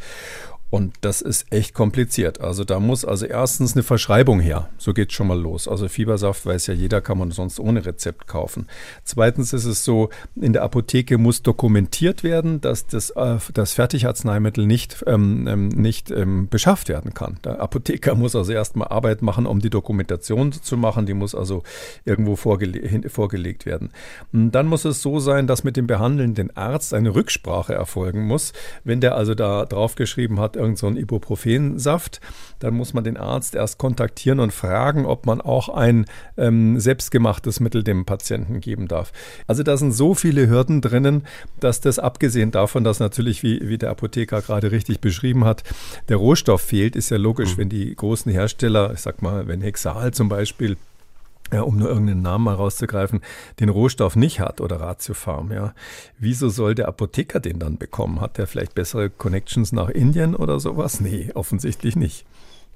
Und 0.72 0.94
das 1.02 1.20
ist 1.20 1.52
echt 1.52 1.74
kompliziert. 1.74 2.40
Also 2.40 2.64
da 2.64 2.80
muss 2.80 3.04
also 3.04 3.26
erstens 3.26 3.74
eine 3.74 3.82
Verschreibung 3.82 4.40
her. 4.40 4.70
So 4.78 4.94
geht 4.94 5.12
schon 5.12 5.26
mal 5.26 5.38
los. 5.38 5.68
Also 5.68 5.86
Fiebersaft 5.86 6.46
weiß 6.46 6.68
ja 6.68 6.72
jeder, 6.72 7.02
kann 7.02 7.18
man 7.18 7.30
sonst 7.30 7.60
ohne 7.60 7.84
Rezept 7.84 8.26
kaufen. 8.26 8.68
Zweitens 9.04 9.52
ist 9.52 9.66
es 9.66 9.84
so, 9.84 10.08
in 10.34 10.54
der 10.54 10.62
Apotheke 10.62 11.18
muss 11.18 11.42
dokumentiert 11.42 12.24
werden, 12.24 12.62
dass 12.62 12.86
das, 12.86 13.10
äh, 13.10 13.36
das 13.52 13.74
Fertigarzneimittel 13.74 14.66
nicht, 14.66 15.04
ähm, 15.06 15.46
ähm, 15.46 15.68
nicht 15.68 16.10
ähm, 16.10 16.48
beschafft 16.48 16.88
werden 16.88 17.12
kann. 17.12 17.36
Der 17.44 17.60
Apotheker 17.60 18.14
muss 18.14 18.34
also 18.34 18.52
erstmal 18.52 18.88
Arbeit 18.88 19.20
machen, 19.20 19.44
um 19.44 19.60
die 19.60 19.68
Dokumentation 19.68 20.52
zu 20.52 20.78
machen. 20.78 21.04
Die 21.04 21.12
muss 21.12 21.34
also 21.34 21.64
irgendwo 22.06 22.34
vorgele 22.34 23.10
vorgelegt 23.10 23.66
werden. 23.66 23.90
Und 24.32 24.52
dann 24.52 24.68
muss 24.68 24.86
es 24.86 25.02
so 25.02 25.20
sein, 25.20 25.46
dass 25.46 25.64
mit 25.64 25.76
dem 25.76 25.86
behandelnden 25.86 26.56
Arzt 26.56 26.94
eine 26.94 27.14
Rücksprache 27.14 27.74
erfolgen 27.74 28.26
muss. 28.26 28.54
Wenn 28.84 29.02
der 29.02 29.16
also 29.16 29.34
da 29.34 29.66
draufgeschrieben 29.66 30.40
hat, 30.40 30.61
irgend 30.62 30.78
so 30.78 30.86
einen 30.86 30.96
Ibuprofensaft, 30.96 32.20
dann 32.60 32.74
muss 32.74 32.94
man 32.94 33.04
den 33.04 33.16
Arzt 33.16 33.54
erst 33.54 33.78
kontaktieren 33.78 34.40
und 34.40 34.52
fragen, 34.52 35.04
ob 35.04 35.26
man 35.26 35.40
auch 35.40 35.68
ein 35.68 36.06
ähm, 36.36 36.78
selbstgemachtes 36.78 37.60
Mittel 37.60 37.82
dem 37.82 38.04
Patienten 38.04 38.60
geben 38.60 38.88
darf. 38.88 39.12
Also 39.46 39.62
da 39.62 39.76
sind 39.76 39.92
so 39.92 40.14
viele 40.14 40.48
Hürden 40.48 40.80
drinnen, 40.80 41.24
dass 41.60 41.80
das 41.80 41.98
abgesehen 41.98 42.50
davon, 42.50 42.84
dass 42.84 43.00
natürlich, 43.00 43.42
wie, 43.42 43.68
wie 43.68 43.78
der 43.78 43.90
Apotheker 43.90 44.40
gerade 44.40 44.70
richtig 44.70 45.00
beschrieben 45.00 45.44
hat, 45.44 45.64
der 46.08 46.16
Rohstoff 46.16 46.62
fehlt, 46.62 46.96
ist 46.96 47.10
ja 47.10 47.16
logisch, 47.16 47.56
mhm. 47.56 47.58
wenn 47.58 47.68
die 47.68 47.94
großen 47.94 48.30
Hersteller, 48.30 48.92
ich 48.92 49.00
sag 49.00 49.22
mal, 49.22 49.48
wenn 49.48 49.60
Hexal 49.60 50.14
zum 50.14 50.28
Beispiel 50.28 50.76
ja, 51.52 51.62
um 51.62 51.76
nur 51.76 51.88
irgendeinen 51.88 52.22
Namen 52.22 52.44
mal 52.44 52.54
rauszugreifen, 52.54 53.20
den 53.60 53.68
Rohstoff 53.68 54.16
nicht 54.16 54.40
hat 54.40 54.60
oder 54.60 54.80
Ratiofarm, 54.80 55.52
ja. 55.52 55.74
Wieso 56.18 56.48
soll 56.48 56.74
der 56.74 56.88
Apotheker 56.88 57.40
den 57.40 57.58
dann 57.58 57.78
bekommen? 57.78 58.20
Hat 58.20 58.38
der 58.38 58.46
vielleicht 58.46 58.74
bessere 58.74 59.10
Connections 59.10 59.72
nach 59.72 59.88
Indien 59.88 60.34
oder 60.34 60.58
sowas? 60.60 61.00
Nee, 61.00 61.30
offensichtlich 61.34 61.96
nicht. 61.96 62.26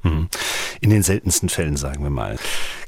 Hm. 0.03 0.29
In 0.81 0.91
den 0.91 1.03
seltensten 1.03 1.49
Fällen, 1.49 1.77
sagen 1.77 2.03
wir 2.03 2.11
mal. 2.11 2.37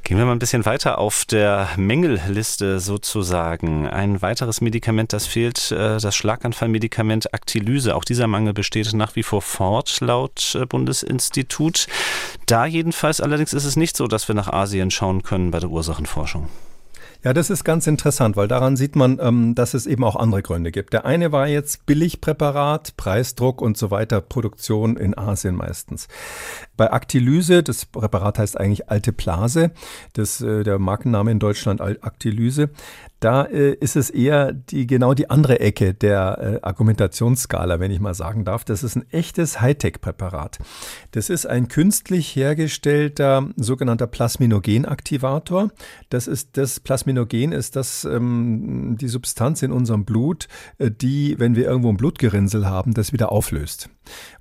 Gehen 0.09 0.17
wir 0.17 0.25
mal 0.25 0.33
ein 0.33 0.39
bisschen 0.39 0.65
weiter 0.65 0.99
auf 0.99 1.25
der 1.25 1.69
Mängelliste 1.77 2.81
sozusagen. 2.81 3.87
Ein 3.87 4.23
weiteres 4.23 4.61
Medikament, 4.61 5.13
das 5.13 5.27
fehlt, 5.27 5.71
äh, 5.71 5.99
das 5.99 6.17
Schlaganfallmedikament 6.17 7.35
Actilyse. 7.35 7.95
Auch 7.95 8.05
dieser 8.05 8.27
Mangel 8.27 8.55
besteht 8.55 8.93
nach 8.95 9.17
wie 9.17 9.23
vor 9.23 9.43
fort, 9.43 10.01
laut 10.01 10.57
äh, 10.59 10.65
Bundesinstitut. 10.65 11.89
Da 12.47 12.65
jedenfalls 12.65 13.21
allerdings 13.21 13.53
ist 13.53 13.65
es 13.65 13.77
nicht 13.77 13.97
so, 13.97 14.07
dass 14.07 14.29
wir 14.29 14.35
nach 14.35 14.49
Asien 14.49 14.91
schauen 14.91 15.23
können 15.23 15.51
bei 15.51 15.61
der 15.61 15.69
Ursachenforschung. 15.69 16.49
Ja, 17.25 17.33
das 17.33 17.51
ist 17.51 17.65
ganz 17.65 17.89
interessant, 17.89 18.37
weil 18.37 18.47
daran 18.47 18.77
sieht 18.77 18.95
man, 18.95 19.19
ähm, 19.21 19.57
dass 19.57 19.75
es 19.75 19.87
eben 19.87 20.05
auch 20.05 20.15
andere 20.15 20.41
Gründe 20.41 20.71
gibt. 20.71 20.93
Der 20.93 21.05
eine 21.05 21.33
war 21.33 21.49
jetzt 21.49 21.85
Billigpräparat, 21.85 22.97
Preisdruck 22.97 23.61
und 23.61 23.77
so 23.77 23.91
weiter, 23.91 24.21
Produktion 24.21 24.97
in 24.97 25.19
Asien 25.19 25.57
meistens. 25.57 26.07
Bei 26.79 26.93
Actilyse, 26.93 27.65
das 27.65 27.85
Präparat 27.87 28.39
heißt 28.39 28.59
eigentlich 28.59 28.89
Alteplase, 28.89 29.73
das, 30.13 30.41
äh, 30.41 30.63
der 30.63 30.79
Markenname 30.79 31.33
in 31.33 31.41
Deutschland 31.41 31.81
Actilyse, 31.81 32.71
da 33.21 33.43
äh, 33.43 33.73
ist 33.73 33.97
es 33.97 34.11
eher 34.11 34.53
die, 34.53 34.87
genau 34.87 35.13
die 35.13 35.29
andere 35.29 35.59
Ecke 35.59 35.93
der 35.93 36.61
äh, 36.63 36.65
Argumentationsskala, 36.65 37.81
wenn 37.81 37.91
ich 37.91 37.99
mal 37.99 38.15
sagen 38.15 38.45
darf. 38.45 38.65
Das 38.65 38.85
ist 38.85 38.95
ein 38.95 39.11
echtes 39.11 39.61
Hightech-Präparat. 39.61 40.59
Das 41.11 41.29
ist 41.31 41.45
ein 41.45 41.67
künstlich 41.67 42.37
hergestellter 42.37 43.49
sogenannter 43.57 44.07
Plasminogenaktivator. 44.07 45.71
Das 46.11 46.29
ist 46.29 46.57
das 46.57 46.79
Plasminogen 46.79 47.51
ist 47.51 47.75
das 47.75 48.05
ähm, 48.05 48.97
die 49.01 49.09
Substanz 49.09 49.63
in 49.63 49.73
unserem 49.73 50.05
Blut, 50.05 50.47
äh, 50.79 50.93
die, 50.93 51.35
wenn 51.41 51.57
wir 51.57 51.65
irgendwo 51.65 51.89
ein 51.89 51.97
Blutgerinnsel 51.97 52.67
haben, 52.67 52.95
das 52.95 53.13
wieder 53.13 53.33
auflöst. 53.33 53.91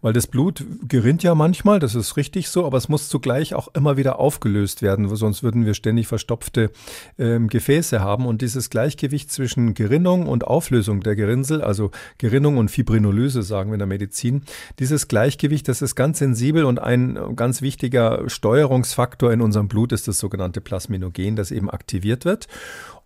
Weil 0.02 0.14
das 0.14 0.28
Blut 0.28 0.66
gerinnt 0.88 1.24
ja 1.24 1.36
manchmal, 1.36 1.80
das 1.80 1.96
ist 1.96 2.18
richtig 2.18 2.50
so, 2.50 2.66
aber 2.66 2.78
es 2.78 2.90
muss 2.90 3.10
zugleich 3.10 3.54
auch 3.54 3.68
immer 3.74 3.98
wieder 3.98 4.20
aufgelöst 4.20 4.82
werden, 4.82 5.14
sonst 5.16 5.44
würden 5.44 5.66
wir 5.66 5.74
ständig 5.74 6.08
verstopfte 6.08 6.72
ähm, 7.18 7.48
Gefäße 7.48 8.02
haben. 8.02 8.26
Und 8.26 8.42
dieses 8.42 8.70
Gleichgewicht 8.70 9.32
zwischen 9.32 9.74
Gerinnung 9.74 10.28
und 10.28 10.46
Auflösung 10.46 11.02
der 11.02 11.16
Gerinnsel, 11.16 11.62
also 11.62 11.92
Gerinnung 12.18 12.58
und 12.58 12.70
Fibrinolyse, 12.70 13.44
sagen 13.44 13.70
wir 13.70 13.76
in 13.76 13.80
der 13.80 13.88
Medizin, 13.88 14.44
dieses 14.80 15.08
Gleichgewicht, 15.08 15.68
das 15.68 15.82
ist 15.82 15.96
ganz 15.96 16.20
sensibel 16.20 16.66
und 16.66 16.80
ein 16.80 17.36
ganz 17.36 17.62
wichtiger 17.62 18.30
Steuerungsfaktor 18.30 19.32
in 19.32 19.42
unserem 19.42 19.68
Blut 19.68 19.92
ist 19.92 20.08
das 20.08 20.20
sogenannte 20.20 20.62
Plasminogen, 20.62 21.36
das 21.36 21.52
eben 21.52 21.70
aktiviert 21.70 22.26
wird. 22.26 22.48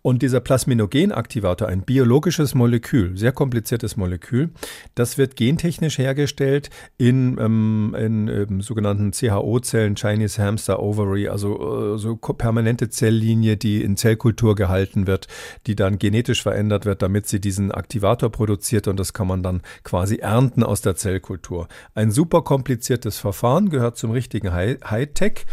Und 0.02 0.22
dieser 0.22 0.40
Plasminogenaktivator, 0.40 1.68
ein 1.68 1.82
biologisches 1.82 2.56
Molekül, 2.56 3.16
sehr 3.16 3.30
kompliziertes 3.30 3.96
Molekül, 3.96 4.50
das 4.96 5.16
wird 5.16 5.36
gentechnisch 5.36 5.98
hergestellt 5.98 6.70
in, 6.98 7.38
ähm, 7.38 7.94
in 7.96 8.26
ähm, 8.26 8.60
sogenannten 8.62 9.12
CHO-Zellen, 9.12 9.94
Chinese 9.94 10.42
Hamster 10.42 10.82
Ovary, 10.82 11.28
also 11.28 11.94
äh, 11.94 11.98
so 11.98 12.16
permanente 12.16 12.90
Zelllinie, 12.90 13.56
die 13.56 13.84
in 13.84 13.96
Zellkultur 13.96 14.56
gehalten 14.56 15.06
wird, 15.06 15.28
die 15.68 15.76
dann 15.76 16.00
genetisch 16.00 16.42
verändert 16.42 16.84
wird, 16.84 17.00
damit 17.02 17.28
sie 17.28 17.40
diesen 17.40 17.70
Aktivator 17.70 18.30
produziert 18.30 18.88
und 18.88 18.98
das 18.98 19.12
kann 19.12 19.28
man 19.28 19.44
dann 19.44 19.62
quasi 19.84 20.16
ernten 20.16 20.64
aus 20.64 20.80
der 20.80 20.96
Zellkultur. 20.96 21.68
Ein 21.94 22.10
super 22.10 22.42
kompliziertes 22.42 23.18
Verfahren, 23.18 23.70
gehört 23.70 23.96
zum 23.96 24.10
richtigen 24.10 24.52
Hightech 24.52 25.46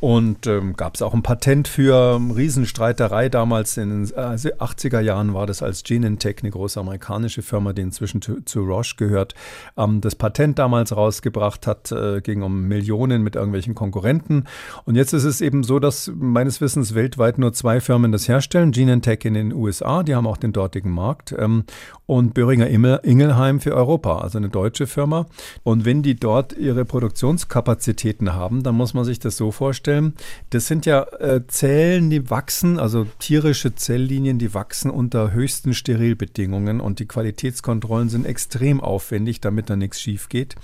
und 0.00 0.48
ähm, 0.48 0.74
gab 0.74 0.96
es 0.96 1.02
auch 1.02 1.14
ein 1.14 1.22
Patent 1.22 1.68
für 1.68 2.20
Riesenstreiterei 2.34 3.28
damals 3.28 3.76
den 3.88 4.06
80er 4.06 5.00
äh, 5.00 5.04
Jahren 5.04 5.34
war 5.34 5.46
das 5.46 5.62
als 5.62 5.82
Genentech, 5.82 6.36
eine 6.42 6.50
große 6.50 6.78
amerikanische 6.78 7.42
Firma, 7.42 7.72
die 7.72 7.82
inzwischen 7.82 8.22
zu, 8.22 8.40
zu 8.44 8.62
Roche 8.62 8.96
gehört, 8.96 9.34
ähm, 9.76 10.00
das 10.00 10.14
Patent 10.14 10.58
damals 10.58 10.96
rausgebracht 10.96 11.66
hat, 11.66 11.92
äh, 11.92 12.20
ging 12.20 12.42
um 12.42 12.68
Millionen 12.68 13.22
mit 13.22 13.36
irgendwelchen 13.36 13.74
Konkurrenten. 13.74 14.44
Und 14.84 14.96
jetzt 14.96 15.12
ist 15.12 15.24
es 15.24 15.40
eben 15.40 15.64
so, 15.64 15.78
dass 15.78 16.10
meines 16.14 16.60
Wissens 16.60 16.94
weltweit 16.94 17.38
nur 17.38 17.52
zwei 17.52 17.80
Firmen 17.80 18.12
das 18.12 18.28
herstellen, 18.28 18.72
Genentech 18.72 19.24
in 19.24 19.34
den 19.34 19.52
USA, 19.52 20.02
die 20.02 20.14
haben 20.14 20.26
auch 20.26 20.36
den 20.36 20.52
dortigen 20.52 20.90
Markt, 20.90 21.34
ähm, 21.38 21.64
und 22.06 22.34
Böhringer 22.34 22.68
Ingelheim 22.68 23.60
für 23.60 23.74
Europa, 23.74 24.18
also 24.18 24.36
eine 24.38 24.50
deutsche 24.50 24.86
Firma. 24.86 25.26
Und 25.62 25.84
wenn 25.84 26.02
die 26.02 26.14
dort 26.14 26.52
ihre 26.52 26.84
Produktionskapazitäten 26.84 28.34
haben, 28.34 28.62
dann 28.62 28.74
muss 28.74 28.92
man 28.92 29.04
sich 29.04 29.18
das 29.18 29.36
so 29.36 29.50
vorstellen, 29.50 30.14
das 30.50 30.66
sind 30.66 30.84
ja 30.84 31.02
äh, 31.18 31.46
Zellen, 31.46 32.10
die 32.10 32.28
wachsen, 32.28 32.78
also 32.78 33.06
tierische 33.18 33.73
Zelllinien, 33.74 34.38
die 34.38 34.54
wachsen 34.54 34.90
unter 34.90 35.32
höchsten 35.32 35.74
Sterilbedingungen 35.74 36.80
und 36.80 36.98
die 36.98 37.06
Qualitätskontrollen 37.06 38.08
sind 38.08 38.26
extrem 38.26 38.80
aufwendig, 38.80 39.40
damit 39.40 39.70
da 39.70 39.76
nichts 39.76 40.00
schief 40.00 40.28
geht 40.28 40.56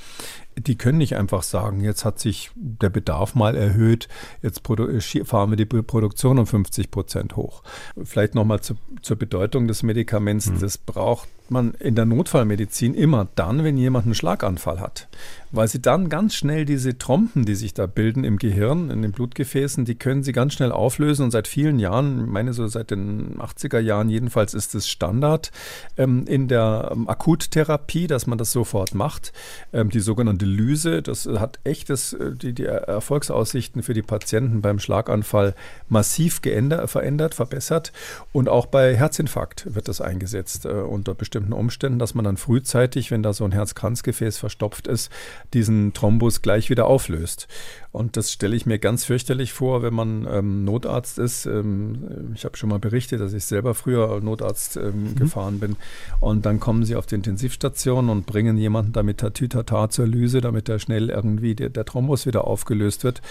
die 0.66 0.76
können 0.76 0.98
nicht 0.98 1.16
einfach 1.16 1.42
sagen, 1.42 1.80
jetzt 1.80 2.04
hat 2.04 2.18
sich 2.18 2.50
der 2.54 2.90
Bedarf 2.90 3.34
mal 3.34 3.56
erhöht, 3.56 4.08
jetzt 4.42 4.62
fahren 4.66 5.50
wir 5.50 5.56
die 5.56 5.64
Produktion 5.64 6.38
um 6.38 6.46
50 6.46 6.90
Prozent 6.90 7.36
hoch. 7.36 7.62
Vielleicht 8.02 8.34
nochmal 8.34 8.60
zu, 8.60 8.74
zur 9.02 9.16
Bedeutung 9.16 9.68
des 9.68 9.82
Medikaments. 9.82 10.50
Mhm. 10.50 10.60
Das 10.60 10.78
braucht 10.78 11.28
man 11.50 11.74
in 11.74 11.94
der 11.94 12.06
Notfallmedizin 12.06 12.94
immer 12.94 13.28
dann, 13.34 13.64
wenn 13.64 13.76
jemand 13.76 14.06
einen 14.06 14.14
Schlaganfall 14.14 14.80
hat. 14.80 15.08
Weil 15.52 15.66
sie 15.66 15.82
dann 15.82 16.08
ganz 16.08 16.34
schnell 16.34 16.64
diese 16.64 16.96
Trompen, 16.96 17.44
die 17.44 17.56
sich 17.56 17.74
da 17.74 17.86
bilden 17.86 18.22
im 18.22 18.38
Gehirn, 18.38 18.88
in 18.88 19.02
den 19.02 19.10
Blutgefäßen, 19.10 19.84
die 19.84 19.96
können 19.96 20.22
sie 20.22 20.32
ganz 20.32 20.54
schnell 20.54 20.70
auflösen. 20.70 21.24
Und 21.24 21.30
seit 21.32 21.48
vielen 21.48 21.80
Jahren, 21.80 22.20
ich 22.20 22.30
meine 22.30 22.52
so 22.52 22.68
seit 22.68 22.92
den 22.92 23.38
80er 23.38 23.80
Jahren 23.80 24.08
jedenfalls, 24.08 24.54
ist 24.54 24.76
es 24.76 24.88
Standard 24.88 25.50
ähm, 25.96 26.24
in 26.26 26.46
der 26.46 26.90
ähm, 26.92 27.08
Akuttherapie, 27.08 28.06
dass 28.06 28.28
man 28.28 28.38
das 28.38 28.52
sofort 28.52 28.94
macht. 28.94 29.32
Ähm, 29.72 29.90
die 29.90 30.00
sogenannte 30.00 30.46
Lyse, 30.46 31.02
das 31.02 31.26
hat 31.26 31.58
echt 31.64 31.90
das, 31.90 32.12
äh, 32.12 32.32
die, 32.32 32.52
die 32.52 32.66
Erfolgsaussichten 32.66 33.82
für 33.82 33.94
die 33.94 34.02
Patienten 34.02 34.62
beim 34.62 34.78
Schlaganfall 34.78 35.54
massiv 35.88 36.42
geändert, 36.42 36.88
verändert, 36.90 37.34
verbessert. 37.34 37.92
Und 38.32 38.48
auch 38.48 38.66
bei 38.66 38.96
Herzinfarkt 38.96 39.74
wird 39.74 39.88
das 39.88 40.00
eingesetzt 40.00 40.64
äh, 40.64 40.68
unter 40.68 41.14
bestimmten 41.14 41.39
Umständen, 41.52 41.98
dass 41.98 42.14
man 42.14 42.24
dann 42.24 42.36
frühzeitig, 42.36 43.10
wenn 43.10 43.22
da 43.22 43.32
so 43.32 43.44
ein 43.44 43.52
Herzkranzgefäß 43.52 44.38
verstopft 44.38 44.86
ist, 44.86 45.10
diesen 45.54 45.92
Thrombus 45.92 46.42
gleich 46.42 46.70
wieder 46.70 46.86
auflöst. 46.86 47.48
Und 47.92 48.16
das 48.16 48.30
stelle 48.30 48.54
ich 48.54 48.66
mir 48.66 48.78
ganz 48.78 49.04
fürchterlich 49.04 49.52
vor, 49.52 49.82
wenn 49.82 49.94
man 49.94 50.26
ähm, 50.30 50.64
Notarzt 50.64 51.18
ist. 51.18 51.46
Ähm, 51.46 52.32
ich 52.34 52.44
habe 52.44 52.56
schon 52.56 52.68
mal 52.68 52.78
berichtet, 52.78 53.20
dass 53.20 53.32
ich 53.32 53.44
selber 53.44 53.74
früher 53.74 54.20
Notarzt 54.20 54.76
ähm, 54.76 55.10
mhm. 55.10 55.14
gefahren 55.16 55.58
bin. 55.58 55.76
Und 56.20 56.46
dann 56.46 56.60
kommen 56.60 56.84
sie 56.84 56.94
auf 56.94 57.06
die 57.06 57.16
Intensivstation 57.16 58.08
und 58.08 58.26
bringen 58.26 58.56
jemanden 58.58 58.92
damit 58.92 59.18
Tatütata 59.18 59.90
zur 59.90 60.06
Lyse, 60.06 60.40
damit 60.40 60.68
er 60.68 60.78
schnell 60.78 61.10
irgendwie 61.10 61.54
der, 61.54 61.70
der 61.70 61.84
Thrombus 61.84 62.26
wieder 62.26 62.46
aufgelöst 62.46 63.02
wird. 63.02 63.22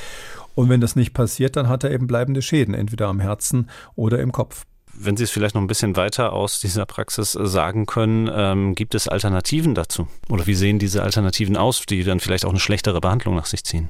Und 0.56 0.68
wenn 0.68 0.82
das 0.82 0.98
nicht 0.98 1.14
passiert, 1.14 1.56
dann 1.56 1.70
hat 1.70 1.86
er 1.86 1.92
eben 1.92 2.08
bleibende 2.08 2.42
Schäden, 2.42 2.74
entweder 2.74 3.08
am 3.08 3.22
Herzen 3.22 3.70
oder 3.96 4.20
im 4.20 4.34
Kopf. 4.34 4.66
Wenn 5.02 5.16
Sie 5.16 5.24
es 5.24 5.32
vielleicht 5.32 5.56
noch 5.56 5.62
ein 5.62 5.68
bisschen 5.68 5.96
weiter 5.96 6.34
aus 6.34 6.60
dieser 6.60 6.86
Praxis 6.86 7.34
äh, 7.34 7.48
sagen 7.48 7.86
können, 7.86 8.30
ähm, 8.34 8.76
gibt 8.76 8.96
es 8.96 9.08
Alternativen 9.08 9.74
dazu? 9.74 10.10
Oder 10.28 10.46
wie 10.46 10.56
sehen 10.56 10.78
diese 10.78 11.04
Alternativen 11.04 11.56
aus, 11.56 11.86
die 11.86 12.04
dann 12.04 12.20
vielleicht 12.20 12.44
auch 12.44 12.50
eine 12.50 12.60
schlechtere 12.60 13.00
Behandlung 13.00 13.36
nach 13.36 13.46
sich 13.46 13.64
ziehen? 13.64 13.90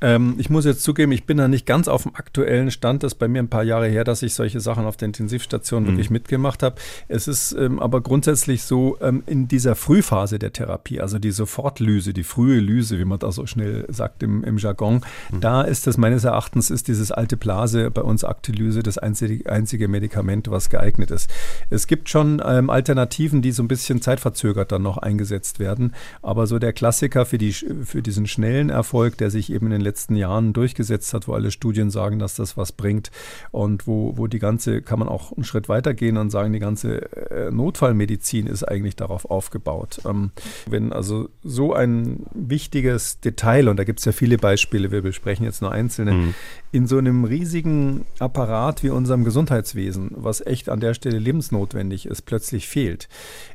Ähm, 0.00 0.36
ich 0.38 0.50
muss 0.50 0.64
jetzt 0.64 0.82
zugeben, 0.82 1.12
ich 1.12 1.26
bin 1.26 1.36
da 1.36 1.48
nicht 1.48 1.66
ganz 1.66 1.88
auf 1.88 2.04
dem 2.04 2.14
aktuellen 2.14 2.70
Stand. 2.70 3.02
Das 3.02 3.12
ist 3.12 3.18
bei 3.18 3.28
mir 3.28 3.40
ein 3.40 3.48
paar 3.48 3.62
Jahre 3.62 3.88
her, 3.88 4.04
dass 4.04 4.22
ich 4.22 4.34
solche 4.34 4.60
Sachen 4.60 4.84
auf 4.84 4.96
der 4.96 5.06
Intensivstation 5.06 5.82
mhm. 5.82 5.86
wirklich 5.88 6.10
mitgemacht 6.10 6.62
habe. 6.62 6.76
Es 7.08 7.28
ist 7.28 7.52
ähm, 7.52 7.78
aber 7.78 8.00
grundsätzlich 8.00 8.62
so, 8.62 8.96
ähm, 9.00 9.22
in 9.26 9.48
dieser 9.48 9.74
Frühphase 9.74 10.38
der 10.38 10.52
Therapie, 10.52 11.00
also 11.00 11.18
die 11.18 11.30
Sofortlyse, 11.30 12.12
die 12.12 12.24
frühe 12.24 12.60
Lyse, 12.60 12.98
wie 12.98 13.04
man 13.04 13.18
da 13.18 13.32
so 13.32 13.46
schnell 13.46 13.84
sagt 13.88 14.22
im, 14.22 14.44
im 14.44 14.58
Jargon, 14.58 15.02
mhm. 15.30 15.40
da 15.40 15.62
ist 15.62 15.86
das 15.86 15.96
meines 15.96 16.24
Erachtens, 16.24 16.70
ist 16.70 16.88
dieses 16.88 17.12
alte 17.12 17.36
Blase, 17.36 17.90
bei 17.90 18.02
uns 18.02 18.24
Aktilyse, 18.24 18.82
das 18.82 18.98
einzige, 18.98 19.50
einzige 19.50 19.88
Medikament, 19.88 20.50
was 20.50 20.70
geeignet 20.70 21.10
ist. 21.10 21.30
Es 21.68 21.86
gibt 21.86 22.08
schon 22.08 22.42
ähm, 22.44 22.70
Alternativen, 22.70 23.42
die 23.42 23.52
so 23.52 23.62
ein 23.62 23.68
bisschen 23.68 24.00
zeitverzögert 24.00 24.72
dann 24.72 24.82
noch 24.82 24.98
eingesetzt 24.98 25.58
werden. 25.58 25.94
Aber 26.22 26.46
so 26.46 26.58
der 26.58 26.72
Klassiker 26.72 27.26
für, 27.26 27.38
die, 27.38 27.52
für 27.52 28.02
diesen 28.02 28.26
schnellen 28.26 28.70
Erfolg, 28.70 29.18
der 29.18 29.30
sich 29.30 29.52
eben 29.52 29.66
in 29.66 29.72
den 29.72 29.80
letzten 29.80 29.89
Jahren 30.16 30.52
durchgesetzt 30.52 31.14
hat, 31.14 31.28
wo 31.28 31.34
alle 31.34 31.50
Studien 31.50 31.90
sagen, 31.90 32.18
dass 32.18 32.34
das 32.34 32.56
was 32.56 32.72
bringt 32.72 33.10
und 33.50 33.86
wo, 33.86 34.16
wo 34.16 34.26
die 34.26 34.38
ganze, 34.38 34.82
kann 34.82 34.98
man 34.98 35.08
auch 35.08 35.32
einen 35.32 35.44
Schritt 35.44 35.68
weiter 35.68 35.94
gehen 35.94 36.16
und 36.16 36.30
sagen, 36.30 36.52
die 36.52 36.58
ganze 36.58 37.30
äh, 37.30 37.50
Notfallmedizin 37.50 38.46
ist 38.46 38.64
eigentlich 38.64 38.96
darauf 38.96 39.24
aufgebaut. 39.30 40.00
Ähm, 40.06 40.30
wenn 40.66 40.92
also 40.92 41.28
so 41.42 41.74
ein 41.74 42.26
wichtiges 42.32 43.20
Detail, 43.20 43.68
und 43.68 43.76
da 43.76 43.84
gibt 43.84 43.98
es 44.00 44.04
ja 44.04 44.12
viele 44.12 44.38
Beispiele, 44.38 44.90
wir 44.90 45.02
besprechen 45.02 45.44
jetzt 45.44 45.62
nur 45.62 45.72
einzelne, 45.72 46.12
mhm. 46.12 46.34
in 46.72 46.86
so 46.86 46.98
einem 46.98 47.24
riesigen 47.24 48.04
Apparat 48.18 48.82
wie 48.82 48.90
unserem 48.90 49.24
Gesundheitswesen, 49.24 50.10
was 50.14 50.44
echt 50.44 50.68
an 50.68 50.80
der 50.80 50.94
Stelle 50.94 51.18
lebensnotwendig 51.18 52.06
ist, 52.06 52.22
plötzlich 52.22 52.68
fehlt, 52.68 53.08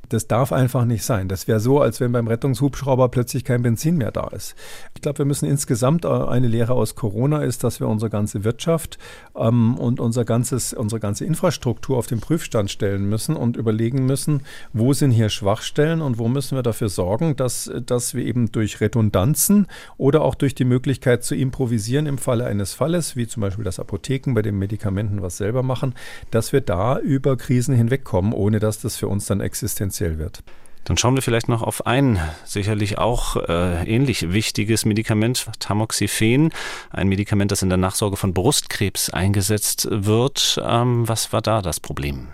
das 0.09 0.27
darf 0.27 0.51
einfach 0.51 0.85
nicht 0.85 1.03
sein. 1.03 1.27
Das 1.27 1.47
wäre 1.47 1.59
so, 1.59 1.81
als 1.81 1.99
wenn 1.99 2.11
beim 2.11 2.27
Rettungshubschrauber 2.27 3.09
plötzlich 3.09 3.43
kein 3.43 3.61
Benzin 3.61 3.97
mehr 3.97 4.11
da 4.11 4.27
ist. 4.27 4.55
Ich 4.93 5.01
glaube, 5.01 5.19
wir 5.19 5.25
müssen 5.25 5.45
insgesamt 5.45 6.05
äh, 6.05 6.09
eine 6.09 6.47
Lehre 6.47 6.73
aus 6.73 6.95
Corona 6.95 7.43
ist, 7.43 7.63
dass 7.63 7.79
wir 7.79 7.87
unsere 7.87 8.09
ganze 8.09 8.43
Wirtschaft 8.43 8.97
ähm, 9.35 9.77
und 9.77 9.99
unser 9.99 10.25
ganzes, 10.25 10.73
unsere 10.73 10.99
ganze 10.99 11.25
Infrastruktur 11.25 11.97
auf 11.97 12.07
den 12.07 12.19
Prüfstand 12.19 12.71
stellen 12.71 13.09
müssen 13.09 13.35
und 13.35 13.57
überlegen 13.57 14.05
müssen, 14.05 14.41
wo 14.73 14.93
sind 14.93 15.11
hier 15.11 15.29
Schwachstellen 15.29 16.01
und 16.01 16.17
wo 16.17 16.27
müssen 16.27 16.55
wir 16.55 16.63
dafür 16.63 16.89
sorgen, 16.89 17.35
dass, 17.35 17.71
dass 17.85 18.13
wir 18.13 18.25
eben 18.25 18.51
durch 18.51 18.81
Redundanzen 18.81 19.67
oder 19.97 20.21
auch 20.21 20.35
durch 20.35 20.55
die 20.55 20.65
Möglichkeit 20.65 21.23
zu 21.23 21.35
improvisieren 21.35 22.05
im 22.05 22.17
Falle 22.17 22.45
eines 22.45 22.73
Falles, 22.73 23.15
wie 23.15 23.27
zum 23.27 23.41
Beispiel 23.41 23.63
das 23.63 23.79
Apotheken 23.79 24.33
bei 24.33 24.41
den 24.41 24.57
Medikamenten 24.57 25.21
was 25.21 25.37
selber 25.37 25.63
machen, 25.63 25.95
dass 26.31 26.53
wir 26.53 26.61
da 26.61 26.99
über 26.99 27.37
Krisen 27.37 27.75
hinwegkommen, 27.75 28.33
ohne 28.33 28.59
dass 28.59 28.79
das 28.79 28.95
für 28.95 29.07
uns 29.07 29.25
dann 29.25 29.41
existenziell 29.41 29.94
essentiell 29.95 30.19
wird. 30.19 30.43
Dann 30.83 30.97
schauen 30.97 31.15
wir 31.15 31.23
vielleicht 31.23 31.49
noch 31.49 31.63
auf 31.63 31.87
ein 31.87 32.19
sicherlich 32.43 32.99
auch 32.99 33.37
äh, 33.37 33.83
ähnlich 33.85 34.31
wichtiges 34.31 34.85
Medikament, 34.85 35.47
Tamoxifen, 35.59 36.51
ein 36.91 37.07
Medikament, 37.07 37.51
das 37.51 37.63
in 37.63 37.69
der 37.69 37.79
Nachsorge 37.79 38.17
von 38.17 38.35
Brustkrebs 38.35 39.09
eingesetzt 39.09 39.87
wird. 39.89 40.61
Ähm, 40.63 41.07
was 41.07 41.33
war 41.33 41.41
da 41.41 41.63
das 41.63 41.79
Problem? 41.79 42.27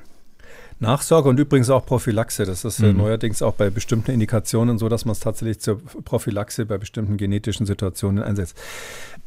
Nachsorge 0.82 1.30
und 1.30 1.40
übrigens 1.40 1.70
auch 1.70 1.86
Prophylaxe. 1.86 2.44
Das 2.44 2.66
ist 2.66 2.80
äh, 2.80 2.92
mhm. 2.92 2.98
neuerdings 2.98 3.44
auch 3.44 3.54
bei 3.54 3.70
bestimmten 3.70 4.10
Indikationen 4.12 4.80
so, 4.80 4.90
dass 4.90 5.06
man 5.06 5.14
es 5.14 5.20
tatsächlich 5.20 5.60
zur 5.60 5.80
Prophylaxe 5.80 6.66
bei 6.66 6.80
bestimmten 6.80 7.18
genetischen 7.18 7.68
Situationen 7.68 8.24
einsetzt. 8.24 8.58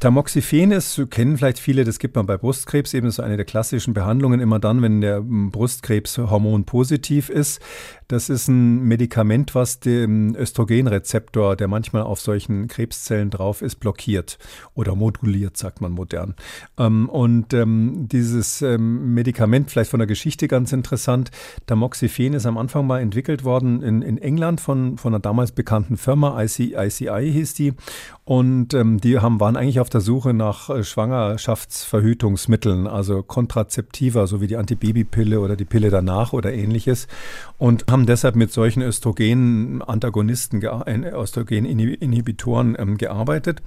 Tamoxifen 0.01 0.73
ist, 0.73 1.01
kennen 1.09 1.37
vielleicht 1.37 1.59
viele, 1.59 1.85
das 1.85 1.97
gibt 1.99 2.17
man 2.17 2.25
bei 2.25 2.35
Brustkrebs, 2.35 2.93
eben 2.93 3.09
so 3.09 3.23
eine 3.23 3.37
der 3.37 3.45
klassischen 3.45 3.93
Behandlungen, 3.93 4.41
immer 4.41 4.59
dann, 4.59 4.81
wenn 4.81 4.99
der 4.99 5.21
Brustkrebshormon 5.21 6.65
positiv 6.65 7.29
ist. 7.29 7.61
Das 8.07 8.29
ist 8.29 8.47
ein 8.47 8.83
Medikament, 8.83 9.55
was 9.55 9.79
den 9.79 10.35
Östrogenrezeptor, 10.35 11.55
der 11.55 11.67
manchmal 11.67 12.03
auf 12.03 12.21
solchen 12.21 12.67
Krebszellen 12.67 13.31
drauf 13.31 13.63
ist, 13.63 13.77
blockiert 13.77 14.37
oder 14.75 14.95
moduliert, 14.95 15.57
sagt 15.57 15.81
man 15.81 15.91
modern. 15.91 16.35
Ähm, 16.77 17.09
und 17.09 17.53
ähm, 17.53 18.07
dieses 18.07 18.61
ähm, 18.61 19.13
Medikament, 19.13 19.71
vielleicht 19.71 19.89
von 19.89 19.99
der 19.99 20.07
Geschichte 20.07 20.47
ganz 20.47 20.71
interessant, 20.71 21.31
Tamoxifen 21.65 22.33
ist 22.33 22.45
am 22.45 22.57
Anfang 22.57 22.85
mal 22.85 23.01
entwickelt 23.01 23.43
worden 23.43 23.81
in, 23.81 24.03
in 24.03 24.19
England 24.19 24.61
von, 24.61 24.97
von 24.97 25.13
einer 25.13 25.21
damals 25.21 25.51
bekannten 25.51 25.97
Firma, 25.97 26.41
IC, 26.43 26.75
ICI 26.77 27.31
hieß 27.31 27.55
die. 27.55 27.73
Und 28.23 28.73
die 28.73 29.19
haben, 29.19 29.39
waren 29.39 29.55
eigentlich 29.55 29.79
auf 29.79 29.89
der 29.89 30.01
Suche 30.01 30.33
nach 30.33 30.69
äh, 30.69 30.83
Schwangerschaftsverhütungsmitteln, 30.83 32.87
also 32.87 33.21
Kontrazeptiva, 33.21 34.25
so 34.25 34.41
wie 34.41 34.47
die 34.47 34.57
Antibabypille 34.57 35.39
oder 35.39 35.55
die 35.55 35.65
Pille 35.65 35.91
danach 35.91 36.33
oder 36.33 36.51
ähnliches. 36.51 37.07
Und 37.57 37.87
haben 37.95 38.05
deshalb 38.05 38.35
mit 38.35 38.51
solchen 38.51 38.81
Östrogen-Antagonisten, 38.81 40.61
äh, 40.61 41.11
Östrogen-Inhibitoren 41.11 42.75
ähm, 42.77 42.97
gearbeitet 42.97 43.61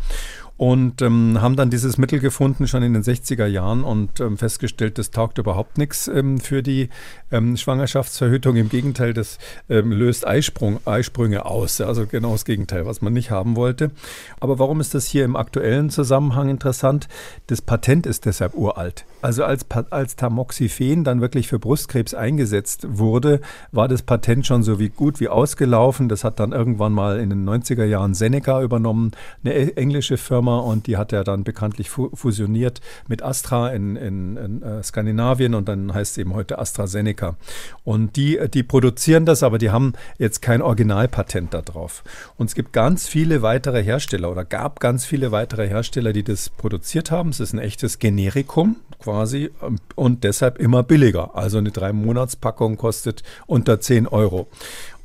und 0.59 1.02
ähm, 1.02 1.40
haben 1.40 1.54
dann 1.54 1.70
dieses 1.70 1.98
Mittel 1.98 2.18
gefunden 2.18 2.66
schon 2.66 2.82
in 2.82 2.92
den 2.92 3.04
60er 3.04 3.46
Jahren 3.46 3.84
und 3.84 4.18
ähm, 4.18 4.36
festgestellt, 4.36 4.98
das 4.98 5.12
taugt 5.12 5.38
überhaupt 5.38 5.78
nichts 5.78 6.09
ähm, 6.09 6.38
für 6.38 6.64
die 6.64 6.88
ähm, 7.30 7.56
Schwangerschaftsverhütung. 7.56 8.56
Im 8.56 8.68
Gegenteil, 8.68 9.14
das 9.14 9.38
ähm, 9.70 9.92
löst 9.92 10.26
Eisprung, 10.26 10.80
Eisprünge 10.84 11.46
aus. 11.46 11.80
Also 11.80 12.06
genau 12.06 12.32
das 12.32 12.44
Gegenteil, 12.44 12.86
was 12.86 13.00
man 13.00 13.12
nicht 13.12 13.30
haben 13.30 13.54
wollte. 13.54 13.92
Aber 14.40 14.59
warum 14.59 14.80
ist 14.80 14.94
das 14.94 15.06
hier 15.06 15.24
im 15.24 15.36
aktuellen 15.36 15.90
Zusammenhang 15.90 16.48
interessant? 16.48 17.06
Das 17.46 17.62
Patent 17.62 18.04
ist 18.04 18.26
deshalb 18.26 18.54
uralt. 18.54 19.04
Also 19.22 19.44
als, 19.44 19.64
als 19.90 20.16
Tamoxifen 20.16 21.04
dann 21.04 21.20
wirklich 21.20 21.48
für 21.48 21.59
Brustkrebs 21.59 22.14
eingesetzt 22.14 22.86
wurde, 22.88 23.40
war 23.70 23.86
das 23.86 24.02
Patent 24.02 24.46
schon 24.46 24.64
so 24.64 24.80
wie 24.80 24.88
gut 24.88 25.20
wie 25.20 25.28
ausgelaufen. 25.28 26.09
Das 26.09 26.24
hat 26.24 26.40
dann 26.40 26.50
irgendwann 26.50 26.92
mal 26.92 27.20
in 27.20 27.30
den 27.30 27.48
90er 27.48 27.84
Jahren 27.84 28.14
Seneca 28.14 28.62
übernommen, 28.62 29.12
eine 29.44 29.54
e-, 29.54 29.72
englische 29.74 30.16
Firma, 30.16 30.47
und 30.57 30.86
die 30.86 30.96
hat 30.96 31.12
ja 31.12 31.24
dann 31.24 31.44
bekanntlich 31.44 31.90
fusioniert 31.90 32.80
mit 33.07 33.22
Astra 33.22 33.70
in, 33.70 33.96
in, 33.96 34.36
in 34.36 34.62
äh, 34.62 34.82
Skandinavien 34.82 35.55
und 35.55 35.68
dann 35.68 35.94
heißt 35.94 36.12
es 36.12 36.18
eben 36.18 36.34
heute 36.34 36.59
AstraZeneca. 36.59 37.36
Und 37.84 38.16
die, 38.16 38.38
die 38.53 38.62
produzieren 38.62 39.26
das, 39.26 39.42
aber 39.42 39.59
die 39.59 39.70
haben 39.70 39.92
jetzt 40.18 40.42
kein 40.42 40.62
Originalpatent 40.62 41.55
darauf. 41.55 42.03
Und 42.36 42.46
es 42.46 42.55
gibt 42.55 42.72
ganz 42.72 43.09
viele 43.09 43.42
weitere 43.42 43.82
Hersteller 43.82 44.30
oder 44.30 44.44
gab 44.44 44.80
ganz 44.80 45.05
viele 45.05 45.32
weitere 45.32 45.68
Hersteller, 45.68 46.12
die 46.12 46.24
das 46.24 46.49
produziert 46.49 47.11
haben. 47.11 47.30
Es 47.30 47.40
ist 47.40 47.53
ein 47.53 47.59
echtes 47.59 47.99
Generikum 47.99 48.76
quasi 49.01 49.51
ähm, 49.62 49.78
und 49.94 50.24
deshalb 50.24 50.59
immer 50.59 50.82
billiger. 50.82 51.36
Also 51.36 51.59
eine 51.59 51.70
Drei-Monats-Packung 51.70 52.76
kostet 52.76 53.22
unter 53.46 53.80
10 53.80 54.07
Euro. 54.07 54.49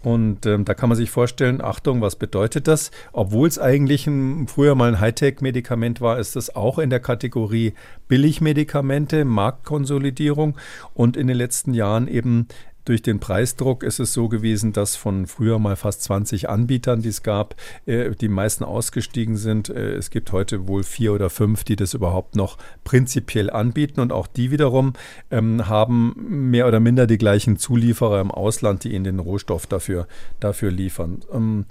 Und 0.04 0.45
ähm, 0.45 0.66
da 0.66 0.74
kann 0.74 0.89
man 0.89 0.97
sich 0.97 1.10
vorstellen, 1.10 1.62
Achtung, 1.62 2.01
was 2.01 2.18
bedeutet 2.18 2.68
das? 2.68 2.91
Obwohl 3.14 3.47
es 3.47 3.58
eigentlich 3.58 4.06
ein, 4.06 4.47
früher 4.47 4.76
mal 4.76 4.89
ein 4.89 4.99
Hightech-Medikament 4.99 6.01
war, 6.01 6.20
ist 6.20 6.36
das 6.36 6.56
auch 6.56 6.78
in 6.78 6.89
der 6.89 6.99
Kategorie 6.99 7.74
Billigmedikamente, 8.10 9.24
Marktkonsolidierung 9.24 10.58
und 10.93 11.16
in 11.16 11.28
den 11.28 11.38
letzten 11.38 11.74
Jahren 11.74 12.08
eben 12.08 12.47
durch 12.86 13.02
den 13.02 13.20
Preisdruck 13.20 13.84
ist 13.84 14.00
es 14.00 14.14
so 14.14 14.28
gewesen, 14.28 14.74
dass 14.74 14.96
von 14.96 15.28
früher 15.28 15.60
mal 15.60 15.76
fast 15.76 16.04
20 16.04 16.50
Anbietern, 16.50 17.02
die 17.02 17.10
es 17.10 17.24
gab, 17.24 17.56
äh, 17.86 18.12
die 18.12 18.28
meisten 18.28 18.64
ausgestiegen 18.64 19.38
sind. 19.38 19.70
Äh, 19.70 19.96
es 19.96 20.10
gibt 20.10 20.32
heute 20.32 20.68
wohl 20.68 20.84
vier 20.84 21.14
oder 21.14 21.30
fünf, 21.30 21.64
die 21.64 21.76
das 21.76 21.94
überhaupt 21.94 22.36
noch 22.36 22.58
prinzipiell 22.84 23.50
anbieten. 23.50 24.00
Und 24.00 24.12
auch 24.12 24.28
die 24.28 24.52
wiederum 24.52 24.94
ähm, 25.32 25.68
haben 25.68 26.50
mehr 26.50 26.68
oder 26.68 26.80
minder 26.80 27.08
die 27.08 27.18
gleichen 27.18 27.58
Zulieferer 27.58 28.20
im 28.22 28.32
Ausland, 28.32 28.84
die 28.84 28.94
ihnen 28.94 29.06
den 29.06 29.20
Rohstoff 29.20 29.66
dafür, 29.68 30.08
dafür 30.40 30.72
liefern. 30.72 31.22
Ähm, 31.32 31.66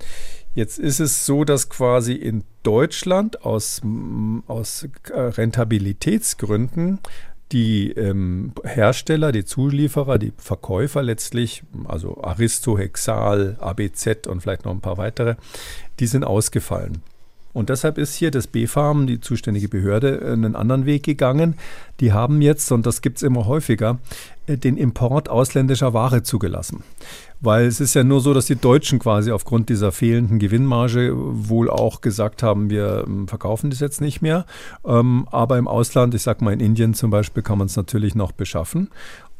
Jetzt 0.55 0.79
ist 0.79 1.01
es 1.01 1.25
so, 1.25 1.45
dass 1.45 1.71
quasi 1.71 2.13
in 2.13 2.45
Deutschland 2.63 3.43
aus, 3.45 3.81
aus 4.47 4.87
äh, 5.11 5.19
Rentabilitätsgründen 5.19 6.99
die 7.53 7.92
ähm, 7.92 8.53
Hersteller, 8.64 9.30
die 9.30 9.44
Zulieferer, 9.44 10.18
die 10.18 10.32
Verkäufer 10.36 11.03
letztlich, 11.03 11.62
also 11.84 12.22
Aristo, 12.22 12.78
Hexal, 12.78 13.57
ABZ 13.61 14.26
und 14.26 14.40
vielleicht 14.40 14.64
noch 14.64 14.72
ein 14.72 14.80
paar 14.80 14.98
weitere, 14.98 15.36
die 16.00 16.07
sind 16.07 16.24
ausgefallen. 16.24 17.03
Und 17.53 17.68
deshalb 17.68 17.98
ist 17.98 18.14
hier 18.14 18.30
das 18.30 18.46
BfArM, 18.46 19.07
die 19.07 19.20
zuständige 19.20 19.68
Behörde, 19.68 20.22
einen 20.24 20.57
anderen 20.57 20.86
Weg 20.86 21.03
gegangen. 21.03 21.57
Die 22.00 22.12
haben 22.12 22.40
jetzt, 22.40 22.72
und 22.72 22.86
das 22.86 23.03
gibt 23.03 23.18
es 23.18 23.22
immer 23.22 23.46
häufiger, 23.46 23.98
äh, 24.46 24.57
den 24.57 24.78
Import 24.78 25.28
ausländischer 25.28 25.92
Ware 25.92 26.22
zugelassen. 26.22 26.82
Weil 27.43 27.66
es 27.66 27.80
ist 27.80 27.95
ja 27.95 28.05
nur 28.05 28.20
so, 28.20 28.32
dass 28.32 28.47
die 28.47 28.57
Deutschen 28.57 29.01
quasi 29.01 29.32
aufgrund 29.32 29.68
dieser 29.68 29.90
fehlenden 29.90 30.38
Gewinnmarge 30.38 31.12
wohl 31.14 31.68
auch 31.68 32.01
gesagt 32.01 32.43
haben, 32.43 32.70
wir 32.70 33.05
ähm, 33.07 33.26
verkaufen 33.26 33.68
das 33.68 33.80
jetzt 33.80 34.01
nicht 34.01 34.22
mehr. 34.22 34.47
Ähm, 34.86 35.26
aber 35.30 35.59
im 35.59 35.66
Ausland, 35.66 36.14
ich 36.14 36.22
sag 36.22 36.40
mal 36.40 36.53
in 36.53 36.61
Indien 36.61 36.95
zum 36.95 37.11
Beispiel, 37.11 37.43
kann 37.43 37.59
man 37.59 37.66
es 37.66 37.76
natürlich 37.76 38.14
noch 38.14 38.30
beschaffen. 38.30 38.90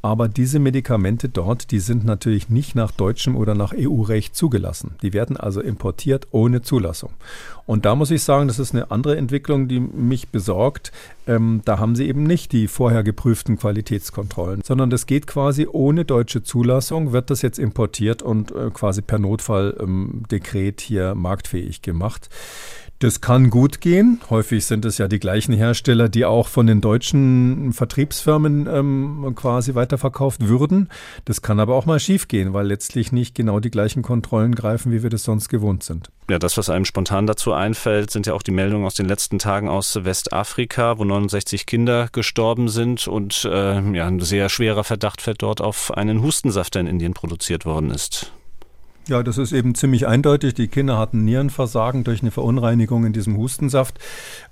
Aber 0.05 0.28
diese 0.28 0.59
Medikamente 0.59 1.28
dort, 1.28 1.70
die 1.70 1.78
sind 1.78 2.05
natürlich 2.05 2.48
nicht 2.48 2.74
nach 2.74 2.90
deutschem 2.90 3.36
oder 3.36 3.55
nach 3.55 3.72
EU-Recht 3.72 4.34
zugelassen. 4.34 4.96
Die 5.00 5.12
werden 5.12 5.36
also 5.36 5.61
importiert 5.61 6.26
ohne 6.32 6.61
Zulassung. 6.61 7.12
Und 7.66 7.84
da 7.84 7.94
muss 7.94 8.11
ich 8.11 8.24
sagen, 8.24 8.48
das 8.48 8.59
ist 8.59 8.74
eine 8.74 8.90
andere 8.90 9.16
Entwicklung, 9.16 9.68
die 9.68 9.78
mich 9.78 10.30
besorgt. 10.30 10.90
Ähm, 11.28 11.62
da 11.64 11.78
haben 11.78 11.94
sie 11.94 12.09
eben 12.09 12.24
nicht 12.24 12.50
die 12.50 12.66
vorher 12.66 13.05
geprüften 13.05 13.57
Qualitätskontrollen, 13.57 14.62
sondern 14.64 14.90
das 14.90 15.07
geht 15.07 15.28
quasi 15.28 15.68
ohne 15.70 16.05
deutsche 16.05 16.42
Zulassung, 16.42 17.12
wird 17.12 17.30
das 17.30 17.40
jetzt 17.42 17.61
importiert 17.61 18.22
und 18.22 18.50
äh, 18.50 18.70
quasi 18.70 19.03
per 19.03 19.20
Notfalldekret 19.20 20.82
ähm, 20.82 20.84
hier 20.84 21.14
marktfähig 21.14 21.80
gemacht. 21.80 22.28
Das 23.03 23.20
kann 23.20 23.50
gut 23.50 23.80
gehen. 23.80 24.20
Häufig 24.30 24.64
sind 24.64 24.84
es 24.84 24.96
ja 24.98 25.09
die 25.09 25.18
gleichen 25.18 25.53
Hersteller, 25.53 26.09
die 26.09 26.24
auch 26.24 26.46
von 26.46 26.68
den 26.68 26.80
deutschen 26.80 27.72
Vertriebsfirmen 27.72 28.68
ähm, 28.72 29.32
quasi 29.34 29.74
weiterverkauft 29.93 30.49
würden. 30.49 30.88
Das 31.24 31.43
kann 31.43 31.61
aber 31.61 31.74
auch 31.74 31.86
mal 31.86 32.01
schiefgehen, 32.01 32.53
weil 32.53 32.66
letztlich 32.66 33.12
nicht 33.12 33.34
genau 33.34 33.61
die 33.61 33.70
gleichen 33.70 34.03
Kontrollen 34.03 34.55
greifen, 34.55 34.93
wie 34.93 35.03
wir 35.03 35.11
das 35.11 35.24
sonst 35.24 35.49
gewohnt 35.49 35.82
sind. 35.82 36.11
Ja, 36.30 36.38
das, 36.38 36.57
was 36.57 36.70
einem 36.70 36.84
spontan 36.84 37.26
dazu 37.26 37.53
einfällt, 37.53 38.11
sind 38.11 38.26
ja 38.26 38.34
auch 38.34 38.43
die 38.43 38.53
Meldungen 38.53 38.86
aus 38.86 38.95
den 38.95 39.07
letzten 39.07 39.38
Tagen 39.38 39.68
aus 39.68 40.05
Westafrika, 40.05 40.99
wo 40.99 41.05
69 41.05 41.66
Kinder 41.66 42.09
gestorben 42.11 42.68
sind 42.68 43.07
und 43.07 43.45
äh, 43.45 43.80
ja, 43.93 44.07
ein 44.07 44.20
sehr 44.20 44.49
schwerer 44.49 44.84
Verdacht 44.84 45.20
fällt 45.20 45.43
dort 45.43 45.61
auf 45.61 45.93
einen 45.95 46.22
Hustensaft, 46.22 46.74
der 46.74 46.82
in 46.82 46.86
Indien 46.86 47.14
produziert 47.14 47.66
worden 47.66 47.90
ist. 47.90 48.32
Ja, 49.09 49.24
das 49.24 49.36
ist 49.36 49.50
eben 49.50 49.74
ziemlich 49.74 50.07
eindeutig. 50.07 50.55
Die 50.55 50.68
Kinder 50.68 50.96
hatten 50.96 51.24
Nierenversagen 51.24 52.05
durch 52.05 52.22
eine 52.22 52.30
Verunreinigung 52.30 53.05
in 53.05 53.12
diesem 53.12 53.36
Hustensaft. 53.36 53.98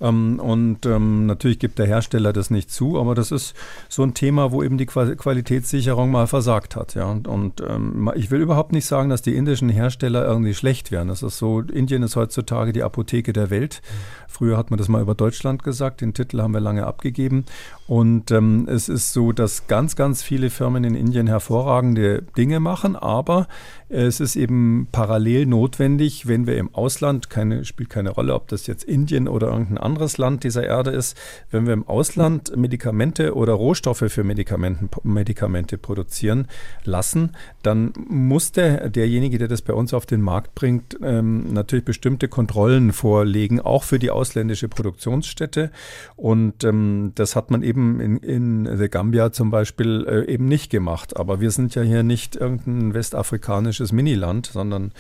Ähm, 0.01 0.41
und 0.41 0.87
ähm, 0.87 1.27
natürlich 1.27 1.61
gibt 1.61 1.79
der 1.79 1.87
Hersteller 1.87 2.33
das 2.33 2.51
nicht 2.51 2.69
zu, 2.71 2.99
aber 2.99 3.15
das 3.15 3.31
ist 3.31 3.55
so 3.89 4.03
ein 4.03 4.13
Thema, 4.13 4.51
wo 4.51 4.65
eben 4.65 4.77
die 4.77 4.87
Qualitätssicherung 4.87 6.11
mal 6.11 6.27
versagt 6.27 6.75
hat. 6.75 6.97
Ja. 6.97 7.11
Und, 7.11 7.61
ähm, 7.61 8.11
ich 8.17 8.33
will 8.33 8.41
überhaupt 8.41 8.73
nicht 8.73 8.87
sagen, 8.87 9.09
dass 9.09 9.23
die 9.23 9.37
indischen 9.37 9.69
Hersteller 9.69 10.25
irgendwie 10.25 10.55
schlecht 10.55 10.91
wären. 10.91 11.07
Das 11.07 11.23
ist 11.23 11.39
so, 11.39 11.61
Indien 11.61 12.03
ist 12.03 12.17
heutzutage 12.17 12.73
die 12.73 12.83
Apotheke 12.83 13.33
der 13.33 13.51
Welt. 13.51 13.83
Früher 14.27 14.57
hat 14.57 14.71
man 14.71 14.79
das 14.79 14.89
mal 14.89 15.01
über 15.01 15.15
Deutschland 15.15 15.63
gesagt. 15.63 16.01
Den 16.01 16.13
Titel 16.13 16.41
haben 16.41 16.55
wir 16.55 16.61
lange 16.61 16.87
abgegeben. 16.87 17.45
Und 17.91 18.31
ähm, 18.31 18.69
es 18.71 18.89
ist 18.89 19.13
so, 19.13 19.33
dass 19.33 19.67
ganz, 19.67 19.97
ganz 19.97 20.23
viele 20.23 20.51
Firmen 20.51 20.85
in 20.85 20.95
Indien 20.95 21.27
hervorragende 21.27 22.23
Dinge 22.37 22.61
machen, 22.61 22.95
aber 22.95 23.49
es 23.89 24.21
ist 24.21 24.37
eben 24.37 24.87
parallel 24.93 25.47
notwendig, 25.47 26.29
wenn 26.29 26.47
wir 26.47 26.57
im 26.57 26.73
Ausland, 26.73 27.29
keine, 27.31 27.65
spielt 27.65 27.91
keine 27.91 28.11
Rolle, 28.11 28.37
ob 28.37 28.47
das 28.47 28.69
jetzt 28.69 28.85
Indien 28.85 29.27
oder 29.27 29.49
irgendein 29.49 29.79
anderes 29.79 30.17
Land 30.17 30.45
dieser 30.45 30.63
Erde 30.63 30.93
ist, 30.93 31.19
wenn 31.51 31.67
wir 31.67 31.73
im 31.73 31.89
Ausland 31.89 32.57
Medikamente 32.57 33.35
oder 33.35 33.55
Rohstoffe 33.55 34.05
für 34.07 34.23
Medikamenten, 34.23 34.89
Medikamente 35.03 35.77
produzieren 35.77 36.47
lassen, 36.85 37.33
dann 37.65 37.93
muss 38.09 38.53
der, 38.53 38.89
derjenige, 38.91 39.39
der 39.39 39.49
das 39.49 39.63
bei 39.63 39.73
uns 39.73 39.93
auf 39.93 40.07
den 40.07 40.21
Markt 40.21 40.55
bringt, 40.55 40.97
ähm, 41.03 41.53
natürlich 41.53 41.85
bestimmte 41.85 42.29
Kontrollen 42.29 42.93
vorlegen, 42.93 43.61
auch 43.61 43.83
für 43.83 43.99
die 43.99 44.11
ausländische 44.11 44.69
Produktionsstätte. 44.69 45.73
Und 46.15 46.63
ähm, 46.63 47.11
das 47.17 47.35
hat 47.35 47.51
man 47.51 47.65
eben 47.65 47.80
in, 48.01 48.17
in 48.19 48.77
The 48.77 48.89
Gambia 48.89 49.33
zum 49.33 49.51
Beispiel 49.51 50.07
äh, 50.09 50.33
eben 50.33 50.47
nicht 50.47 50.71
gemacht. 50.71 51.17
Aber 51.17 51.41
wir 51.41 51.51
sind 51.51 51.75
ja 51.75 51.83
hier 51.83 52.03
nicht 52.03 52.37
irgendein 52.37 52.95
westafrikanisches 52.95 53.93
Miniland, 53.93 54.47
sondern 54.47 54.93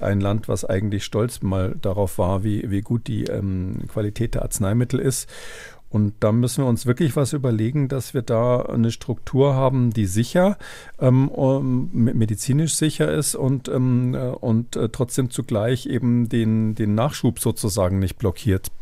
ein 0.00 0.20
Land, 0.20 0.48
was 0.48 0.64
eigentlich 0.64 1.04
stolz 1.04 1.42
mal 1.42 1.76
darauf 1.80 2.18
war, 2.18 2.44
wie, 2.44 2.70
wie 2.70 2.80
gut 2.80 3.06
die 3.06 3.24
ähm, 3.24 3.82
Qualität 3.88 4.34
der 4.34 4.42
Arzneimittel 4.42 5.00
ist. 5.00 5.28
Und 5.94 6.14
da 6.18 6.32
müssen 6.32 6.64
wir 6.64 6.68
uns 6.68 6.86
wirklich 6.86 7.14
was 7.14 7.34
überlegen, 7.34 7.86
dass 7.86 8.14
wir 8.14 8.22
da 8.22 8.62
eine 8.62 8.90
Struktur 8.90 9.54
haben, 9.54 9.92
die 9.92 10.06
sicher, 10.06 10.58
ähm, 10.98 11.88
medizinisch 11.92 12.74
sicher 12.74 13.12
ist 13.12 13.36
und, 13.36 13.68
ähm, 13.68 14.12
äh, 14.12 14.30
und 14.30 14.74
äh, 14.74 14.88
trotzdem 14.88 15.30
zugleich 15.30 15.86
eben 15.86 16.28
den, 16.28 16.74
den 16.74 16.96
Nachschub 16.96 17.38
sozusagen 17.38 18.00
nicht 18.00 18.18
blockiert. 18.18 18.72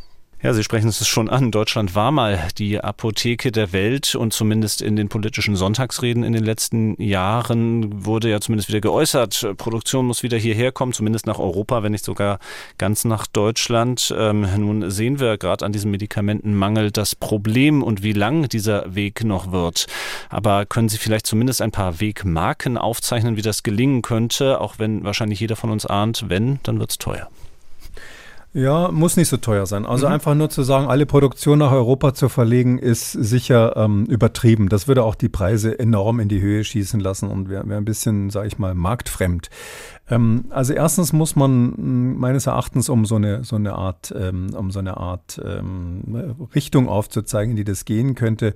Ja, 0.43 0.53
Sie 0.53 0.65
sprechen 0.65 0.89
es 0.89 1.07
schon 1.07 1.31
an. 1.31 1.53
Deutschland 1.53 1.95
war 1.95 2.11
mal 2.11 2.49
die 2.59 2.81
Apotheke 2.81 3.53
der 3.53 3.73
Welt 3.73 4.17
und 4.17 4.33
zumindest 4.33 4.83
in 4.83 4.97
den 4.97 5.09
politischen 5.09 5.55
Sonntagsreden 5.55 6.25
in 6.25 6.33
den 6.33 6.43
letzten 6.43 7.01
Jahren 7.01 8.05
wurde 8.05 8.29
ja 8.29 8.41
zumindest 8.41 8.69
wieder 8.69 8.81
geäußert, 8.81 9.55
Produktion 9.57 10.05
muss 10.05 10.25
wieder 10.25 10.37
hierher 10.37 10.73
kommen, 10.73 10.93
zumindest 10.93 11.29
nach 11.29 11.39
Europa, 11.39 11.85
wenn 11.85 11.93
nicht 11.93 12.05
sogar 12.05 12.41
ganz 12.77 13.05
nach 13.05 13.29
Deutschland. 13.29 14.13
Ähm, 14.19 14.49
nun 14.57 14.91
sehen 14.91 15.21
wir 15.21 15.39
gerade 15.39 15.65
an 15.65 15.71
diesem 15.71 15.93
Medikamentenmangel 15.93 16.91
das 16.91 17.15
Problem 17.15 17.85
und 17.85 18.03
wie 18.03 18.13
lang 18.13 18.49
dieser 18.49 18.97
Weg 18.97 19.23
noch 19.23 19.53
wird. 19.53 19.87
Aber 20.29 20.67
können 20.67 20.89
Sie 20.89 20.99
vielleicht 20.99 21.29
zumindest 21.29 21.63
ein 21.63 21.71
paar 21.71 22.01
Wegmarken 22.01 22.79
aufzeichnen, 22.79 23.37
wie 23.37 23.43
das 23.43 23.63
gelingen 23.63 24.03
könnte, 24.03 24.61
auch 24.61 24.81
wenn 24.81 25.05
wahrscheinlich 25.05 25.39
jeder 25.39 25.55
von 25.55 25.71
uns 25.71 25.87
ahnt, 25.87 26.25
wenn, 26.27 26.59
dann 26.65 26.81
wird 26.81 26.91
es 26.91 26.99
teuer. 26.99 27.29
Ja, 28.55 28.91
muss 28.93 29.17
nicht 29.17 29.29
so 29.29 29.39
teuer 29.39 29.65
sein. 29.65 29.87
Also 29.87 30.07
mhm. 30.07 30.13
einfach 30.13 30.35
nur 30.35 30.51
zu 30.51 30.63
sagen, 30.63 30.87
alle 30.87 31.07
Produktion 31.07 31.59
nach 31.59 31.73
Europa 31.73 32.13
zu 32.13 32.29
verlegen, 32.29 32.79
ist 32.79 33.13
sicher 33.13 33.75
ähm, 33.77 34.05
übertrieben. 34.05 34.69
Das 34.69 34.87
würde 34.89 35.05
auch 35.05 35.15
die 35.15 35.31
Preise 35.31 35.79
enorm 35.79 36.21
in 36.21 36.29
die 36.29 36.43
Höhe 36.43 36.63
schießen 36.63 37.01
lassen 37.01 37.31
und 37.31 37.49
wäre 37.49 37.67
wär 37.67 37.79
ein 37.79 37.87
bisschen, 37.87 38.29
sage 38.29 38.49
ich 38.49 38.59
mal, 38.59 38.75
marktfremd. 38.75 39.49
Ähm, 40.11 40.45
also 40.51 40.75
erstens 40.75 41.15
muss 41.15 41.35
man 41.35 41.73
hm, 41.75 42.19
meines 42.19 42.47
Erachtens, 42.47 42.91
um 42.91 43.07
so 43.07 43.17
eine, 43.17 43.43
so 43.43 43.57
eine 43.57 43.73
Art, 43.73 44.15
ähm, 44.15 44.55
um 44.55 44.71
so 44.71 44.81
eine 44.81 44.99
Art 44.99 45.41
ähm, 45.43 46.35
Richtung 46.55 46.91
aufzuzeigen, 46.91 47.53
in 47.53 47.57
die 47.57 47.65
das 47.65 47.87
gehen 47.87 48.15
könnte, 48.15 48.53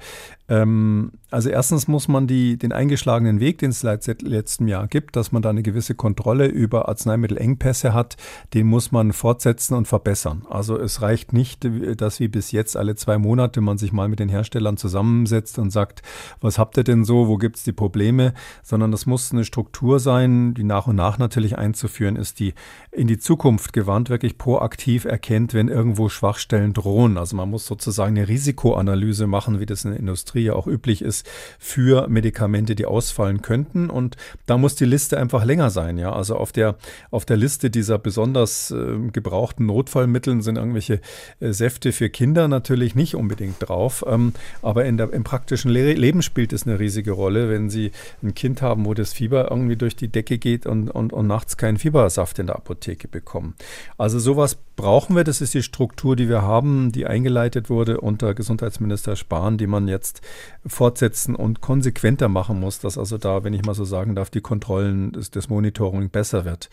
ähm, 0.49 1.12
also 1.30 1.49
erstens 1.49 1.88
muss 1.88 2.07
man 2.07 2.28
die, 2.28 2.57
den 2.57 2.72
eingeschlagenen 2.72 3.40
Weg, 3.40 3.59
den 3.59 3.70
es 3.70 3.80
seit 3.80 4.22
letztem 4.22 4.68
Jahr 4.68 4.86
gibt, 4.86 5.16
dass 5.16 5.32
man 5.32 5.42
da 5.42 5.51
eine 5.51 5.62
gewisse 5.62 5.97
Kontrolle 5.97 6.47
über 6.47 6.88
Arzneimittelengpässe 6.88 7.92
hat, 7.92 8.16
den 8.55 8.68
muss 8.68 8.92
man 8.92 9.12
fortsetzen 9.12 9.74
und 9.74 9.88
verbessern. 9.88 10.47
Also 10.49 10.78
es 10.78 11.03
reicht 11.03 11.32
nicht, 11.32 11.68
dass 11.97 12.20
wie 12.20 12.28
bis 12.28 12.53
jetzt 12.53 12.76
alle 12.76 12.94
zwei 12.94 13.18
Monate 13.18 13.61
man 13.61 13.76
sich 13.76 13.92
mal 13.92 14.09
mit 14.09 14.20
den 14.20 14.28
Herstellern 14.28 14.76
zusammensetzt 14.76 15.59
und 15.59 15.70
sagt, 15.70 16.03
was 16.40 16.59
habt 16.59 16.76
ihr 16.76 16.84
denn 16.84 17.05
so, 17.05 17.26
wo 17.26 17.38
gibt 17.38 17.57
es 17.57 17.64
die 17.64 17.72
Probleme, 17.72 18.32
sondern 18.62 18.92
das 18.92 19.05
muss 19.05 19.32
eine 19.32 19.44
Struktur 19.44 19.99
sein, 19.99 20.55
die 20.55 20.64
nach 20.64 20.86
und 20.86 20.97
nach 20.97 21.18
natürlich 21.18 21.59
einzuführen 21.59 22.14
ist, 22.14 22.38
die 22.38 22.55
in 22.92 23.09
die 23.09 23.18
Zukunft 23.18 23.72
gewandt 23.72 24.11
wirklich 24.11 24.38
proaktiv 24.38 25.05
erkennt, 25.05 25.55
wenn 25.55 25.68
irgendwo 25.68 26.09
Schwachstellen 26.09 26.72
drohen. 26.72 27.18
Also 27.18 27.34
man 27.34 27.51
muss 27.51 27.66
sozusagen 27.66 28.16
eine 28.16 28.28
Risikoanalyse 28.28 29.26
machen, 29.26 29.59
wie 29.59 29.66
das 29.66 29.84
in 29.84 29.90
der 29.90 30.01
Industrie 30.01 30.36
ja 30.41 30.55
auch 30.55 30.66
üblich 30.66 31.03
ist, 31.03 31.26
für 31.59 32.09
Medikamente, 32.09 32.74
die 32.74 32.87
ausfallen 32.87 33.43
könnten. 33.43 33.91
Und 33.91 34.16
da 34.47 34.59
muss 34.59 34.74
die 34.74 34.84
Liste 34.84 35.18
einfach 35.18 35.45
länger 35.45 35.70
sein. 35.70 35.99
Ja, 35.99 36.12
also 36.12 36.37
auf 36.37 36.53
der, 36.53 36.76
auf 37.11 37.24
der 37.24 37.37
Liste 37.37 37.70
dieser 37.70 37.99
besonders 37.99 38.70
äh, 38.70 38.99
gebrauchten 39.12 39.66
Notfallmitteln 39.66 40.43
sind 40.43 40.57
irgendwelche 40.57 41.01
äh, 41.41 41.53
Säfte 41.53 41.93
für 41.93 42.11
Kinder 42.11 42.49
natürlich 42.49 42.95
nicht 42.95 43.14
unbedingt 43.14 43.57
drauf. 43.61 44.05
Ähm, 44.07 44.32
aber 44.62 44.84
in 44.84 44.97
der, 44.97 45.12
im 45.12 45.24
praktischen 45.24 45.70
Le 45.70 45.95
Leben 45.95 46.22
spielt 46.22 46.53
es 46.53 46.66
eine 46.66 46.78
riesige 46.78 47.12
Rolle, 47.12 47.51
wenn 47.51 47.70
Sie 47.70 47.93
ein 48.22 48.34
Kind 48.34 48.62
haben, 48.62 48.84
wo 48.84 48.95
das 48.95 49.12
Fieber 49.12 49.51
irgendwie 49.51 49.76
durch 49.76 49.97
die 49.97 50.09
Decke 50.09 50.39
geht 50.39 50.66
und, 50.66 50.91
und, 50.91 51.12
und 51.12 51.26
nachts 51.26 51.57
keinen 51.57 51.78
Fiebersaft 51.78 52.39
in 52.39 52.47
der 52.47 52.57
Apotheke 52.57 53.09
bekommen. 53.09 53.55
Also 53.99 54.18
sowas 54.18 54.57
brauchen 54.76 55.16
wir. 55.16 55.24
Das 55.24 55.41
ist 55.41 55.55
die 55.55 55.62
Struktur, 55.62 56.16
die 56.16 56.28
wir 56.28 56.43
haben, 56.43 56.93
die 56.93 57.07
eingeleitet 57.07 57.70
wurde 57.70 58.01
unter 58.01 58.34
Gesundheitsminister 58.34 59.16
Spahn, 59.16 59.59
die 59.59 59.66
man 59.66 59.89
jetzt 59.89 60.20
fortsetzen 60.66 61.34
und 61.34 61.60
konsequenter 61.60 62.28
machen 62.28 62.60
muss, 62.60 62.80
dass 62.80 62.98
also 62.98 63.18
da, 63.18 63.44
wenn 63.44 63.54
ich 63.54 63.64
mal 63.64 63.74
so 63.74 63.84
sagen 63.84 64.14
darf, 64.14 64.30
die 64.30 64.40
Kontrollen, 64.40 65.12
das, 65.12 65.30
das 65.30 65.48
Monitoring 65.48 66.10
besser 66.10 66.44
wird. 66.44 66.70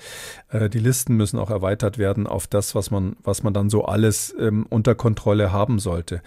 Äh, 0.49 0.69
die 0.69 0.79
Listen 0.79 1.15
müssen 1.15 1.39
auch 1.39 1.49
erweitert 1.49 1.97
werden 1.97 2.27
auf 2.27 2.47
das, 2.47 2.75
was 2.75 2.91
man, 2.91 3.15
was 3.23 3.43
man 3.43 3.53
dann 3.53 3.69
so 3.69 3.85
alles 3.85 4.33
ähm, 4.39 4.65
unter 4.69 4.95
Kontrolle 4.95 5.51
haben 5.51 5.79
sollte. 5.79 6.21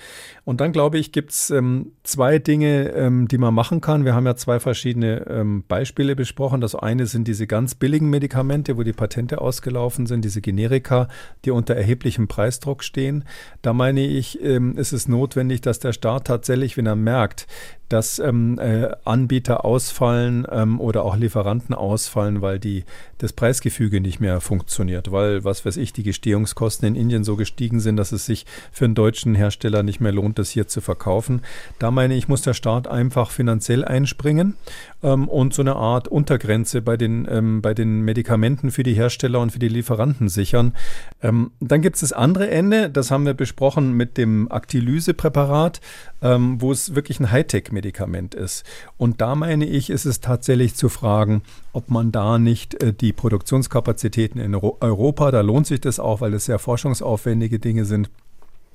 Und 0.45 0.61
dann 0.61 0.73
glaube 0.73 0.99
ich, 0.99 1.13
gibt 1.13 1.33
es 1.33 1.51
ähm, 1.51 1.93
zwei 2.05 2.39
Dinge, 2.39 2.91
ähm, 2.91 3.27
die 3.29 3.39
man 3.39 3.55
machen 3.55 3.81
kann. 3.81 4.05
Wir 4.05 4.15
haben 4.15 4.27
ja 4.27 4.37
zwei 4.37 4.61
verschiedene 4.61 5.27
ähm, 5.29 5.65
Beispiele 5.67 6.15
besprochen. 6.15 6.61
Das 6.61 6.75
eine 6.75 7.07
sind 7.07 7.27
diese 7.27 7.47
ganz 7.47 7.75
billigen 7.75 8.11
Medikamente, 8.11 8.77
wo 8.77 8.83
die 8.83 8.93
Patente 8.93 9.41
ausgelaufen 9.41 10.07
sind, 10.07 10.25
diese 10.25 10.41
Generika, 10.41 11.09
die 11.45 11.51
unter 11.51 11.75
erheblichem 11.75 12.29
Preisdruck 12.29 12.85
stehen. 12.85 13.25
Da 13.63 13.73
meine 13.73 14.07
ich, 14.07 14.43
ähm, 14.43 14.79
ist 14.79 14.93
es 14.93 15.09
notwendig, 15.09 15.63
dass 15.63 15.81
der 15.81 15.93
Staat 15.93 16.27
tatsächlich, 16.27 16.77
wenn 16.77 16.87
er 16.87 16.97
merkt, 16.97 17.16
merkt, 17.17 17.47
dass 17.89 18.19
ähm, 18.19 18.59
äh, 18.59 18.89
Anbieter 19.05 19.65
ausfallen 19.65 20.47
ähm, 20.51 20.81
oder 20.81 21.05
auch 21.05 21.17
Lieferanten 21.17 21.75
ausfallen, 21.75 22.43
weil 22.43 22.59
die, 22.59 22.85
das 23.19 23.33
Preisgefüge 23.33 24.01
nicht 24.01 24.21
mehr 24.21 24.41
funktioniert, 24.41 25.13
weil, 25.13 25.45
was 25.45 25.65
weiß 25.65 25.77
ich, 25.77 25.93
die 25.93 26.03
Gestehungskosten 26.03 26.89
in 26.89 26.95
Indien 26.95 27.25
so 27.25 27.37
gestiegen 27.37 27.81
sind, 27.81 27.97
dass 27.97 28.13
es 28.13 28.27
sich 28.27 28.45
für 28.73 28.87
einen 28.87 28.95
deutschen 28.95 29.35
Hersteller 29.35 29.83
nicht 29.83 30.01
mehr 30.01 30.13
lohnt, 30.13 30.39
das 30.39 30.51
hier 30.51 30.67
zu 30.67 30.81
verkaufen. 30.81 31.43
Da 31.79 31.91
meine 31.91 32.17
ich, 32.17 32.29
muss 32.29 32.43
der 32.43 32.55
Staat 32.55 32.89
einfach 32.89 33.31
finanziell 33.31 33.85
einspringen 33.85 34.57
ähm, 35.03 35.29
und 35.29 35.55
so 35.55 35.63
eine 35.63 35.77
Art 35.77 36.09
Untergrenze 36.09 36.83
bei 36.83 36.97
den, 36.97 37.27
ähm, 37.31 37.63
bei 37.63 37.73
den 37.73 38.01
Medikamenten 38.01 38.71
für 38.71 38.83
die 38.83 38.95
Hersteller 38.95 39.41
und 39.41 39.53
für 39.53 39.59
die 39.61 39.69
Lieferanten 39.69 40.29
sichern. 40.29 40.75
Ähm, 41.23 41.53
dann 41.61 41.83
gibt 41.83 41.97
es 41.97 42.01
das 42.01 42.13
andere 42.13 42.51
Ende, 42.51 42.91
das 42.91 43.11
haben 43.11 43.27
wir 43.27 43.35
besprochen 43.35 43.93
mit 43.93 44.17
dem 44.17 44.49
Actylyse-Präparat, 44.51 45.81
ähm, 46.23 46.61
wo 46.61 46.73
es 46.73 46.95
wirklich 46.95 47.21
ein 47.21 47.31
Hightech 47.31 47.71
Hightech-Medikament 47.77 48.35
ist. 48.35 48.65
Und 48.97 49.21
da 49.21 49.35
meine 49.35 49.67
ich, 49.67 49.91
ist 49.91 50.05
es 50.05 50.21
tatsächlich 50.21 50.75
zu 50.75 50.89
fragen, 50.89 51.43
ob 51.73 51.91
man 51.91 52.13
da 52.13 52.39
nicht 52.39 52.83
äh, 52.83 52.93
die 52.93 53.13
Produktionskapazitäten 53.13 54.41
in 54.41 54.55
Europa, 54.55 55.31
da 55.31 55.41
lohnt 55.41 55.67
sich 55.67 55.81
das 55.81 56.01
auch, 56.01 56.21
weil 56.21 56.35
es 56.35 56.47
sehr 56.47 56.59
forschungsaufwendige 56.59 57.59
Dinge 57.59 57.85
sind, 57.85 58.11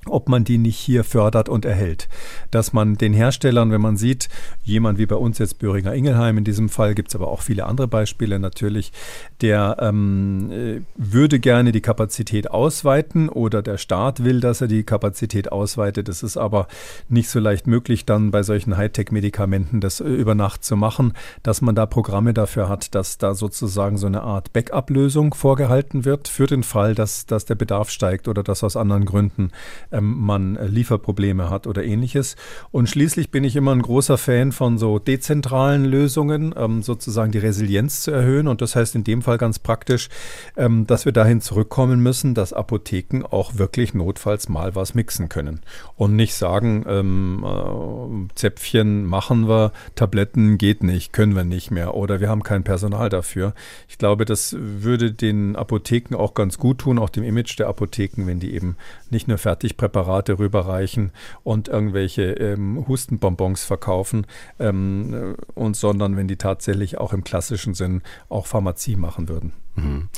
ob 0.06 0.28
man 0.28 0.44
die 0.44 0.58
nicht 0.58 0.78
hier 0.78 1.04
fördert 1.04 1.48
und 1.48 1.64
erhält. 1.64 2.08
Dass 2.50 2.72
man 2.72 2.96
den 2.96 3.12
Herstellern, 3.12 3.70
wenn 3.70 3.80
man 3.80 3.96
sieht, 3.96 4.28
jemand 4.64 4.98
wie 4.98 5.06
bei 5.06 5.16
uns 5.16 5.38
jetzt 5.38 5.58
Böhringer 5.58 5.94
Ingelheim 5.94 6.38
in 6.38 6.44
diesem 6.44 6.68
Fall, 6.68 6.94
gibt 6.94 7.08
es 7.08 7.14
aber 7.14 7.28
auch 7.28 7.40
viele 7.40 7.66
andere 7.66 7.86
Beispiele 7.86 8.38
natürlich, 8.40 8.92
der 9.40 9.76
ähm, 9.80 10.50
äh, 10.50 10.80
würde 10.96 11.38
gerne 11.38 11.70
die 11.70 11.80
Kapazität 11.80 12.50
ausweiten 12.50 13.28
oder 13.28 13.62
der 13.62 13.78
Staat 13.78 14.24
will, 14.24 14.40
dass 14.40 14.60
er 14.60 14.68
die 14.68 14.82
Kapazität 14.82 15.52
ausweitet. 15.52 16.08
Das 16.08 16.22
ist 16.22 16.36
aber 16.36 16.66
nicht 17.08 17.28
so 17.28 17.38
leicht 17.38 17.66
möglich, 17.68 18.04
dann 18.04 18.32
bei 18.32 18.42
solchen 18.42 18.76
Hightech-Medikamenten 18.76 19.80
das 19.80 20.00
äh, 20.00 20.04
über 20.04 20.34
Nacht 20.34 20.64
zu 20.64 20.76
machen, 20.76 21.12
dass 21.44 21.60
man 21.60 21.76
da 21.76 21.86
Programme 21.86 22.34
dafür 22.34 22.68
hat, 22.68 22.94
dass 22.96 23.18
da 23.18 23.34
sozusagen 23.34 23.98
so 23.98 24.08
eine 24.08 24.22
Art 24.22 24.52
Backup-Lösung 24.52 25.34
vorgehalten 25.34 26.04
wird 26.04 26.26
für 26.26 26.46
den 26.46 26.64
Fall, 26.64 26.96
dass, 26.96 27.26
dass 27.26 27.44
der 27.44 27.54
Bedarf 27.54 27.90
steigt 27.90 28.26
oder 28.26 28.42
dass 28.42 28.64
aus 28.64 28.76
anderen 28.76 29.04
Gründen 29.04 29.52
ähm, 29.92 30.18
man 30.20 30.56
äh, 30.56 30.66
Lieferprobleme 30.66 31.50
hat 31.50 31.66
oder 31.66 31.84
ähnliches. 31.84 32.36
Und 32.70 32.88
schließlich 32.88 33.30
bin 33.30 33.44
ich 33.44 33.56
immer 33.56 33.72
ein 33.72 33.82
großer 33.82 34.18
Fan 34.18 34.52
von 34.52 34.78
so 34.78 34.98
dezentralen 34.98 35.84
Lösungen, 35.84 36.54
ähm, 36.56 36.82
sozusagen 36.82 37.32
die 37.32 37.38
Resilienz 37.38 38.02
zu 38.02 38.10
erhöhen. 38.10 38.48
Und 38.48 38.60
das 38.60 38.76
heißt 38.76 38.94
in 38.94 39.04
dem 39.04 39.22
Fall 39.22 39.38
ganz 39.38 39.58
praktisch, 39.58 40.08
ähm, 40.56 40.86
dass 40.86 41.04
wir 41.04 41.12
dahin 41.12 41.40
zurückkommen 41.40 42.00
müssen, 42.02 42.34
dass 42.34 42.52
Apotheken 42.52 43.24
auch 43.30 43.56
wirklich 43.56 43.94
notfalls 43.94 44.48
mal 44.48 44.74
was 44.74 44.94
mixen 44.94 45.28
können. 45.28 45.60
Und 45.96 46.16
nicht 46.16 46.34
sagen, 46.34 46.84
ähm, 46.88 47.44
äh, 47.44 48.34
Zäpfchen 48.34 49.04
machen 49.04 49.48
wir, 49.48 49.72
Tabletten 49.94 50.58
geht 50.58 50.82
nicht, 50.82 51.12
können 51.12 51.36
wir 51.36 51.44
nicht 51.44 51.70
mehr 51.70 51.94
oder 51.94 52.20
wir 52.20 52.28
haben 52.28 52.42
kein 52.42 52.64
Personal 52.64 53.08
dafür. 53.08 53.54
Ich 53.88 53.98
glaube, 53.98 54.24
das 54.24 54.56
würde 54.58 55.12
den 55.12 55.56
Apotheken 55.56 56.16
auch 56.16 56.34
ganz 56.34 56.58
gut 56.58 56.78
tun, 56.78 56.98
auch 56.98 57.10
dem 57.10 57.24
Image 57.24 57.58
der 57.58 57.68
Apotheken, 57.68 58.26
wenn 58.26 58.40
die 58.40 58.54
eben 58.54 58.76
nicht 59.10 59.28
nur 59.28 59.38
fertig 59.38 59.76
Präparate 59.82 60.38
rüberreichen 60.38 61.10
und 61.42 61.66
irgendwelche 61.66 62.34
ähm, 62.34 62.86
Hustenbonbons 62.86 63.64
verkaufen, 63.64 64.28
ähm, 64.60 65.34
und 65.56 65.74
sondern 65.74 66.16
wenn 66.16 66.28
die 66.28 66.36
tatsächlich 66.36 66.98
auch 66.98 67.12
im 67.12 67.24
klassischen 67.24 67.74
Sinn 67.74 68.02
auch 68.28 68.46
Pharmazie 68.46 68.94
machen 68.94 69.28
würden. 69.28 69.54
Mhm. 69.74 70.08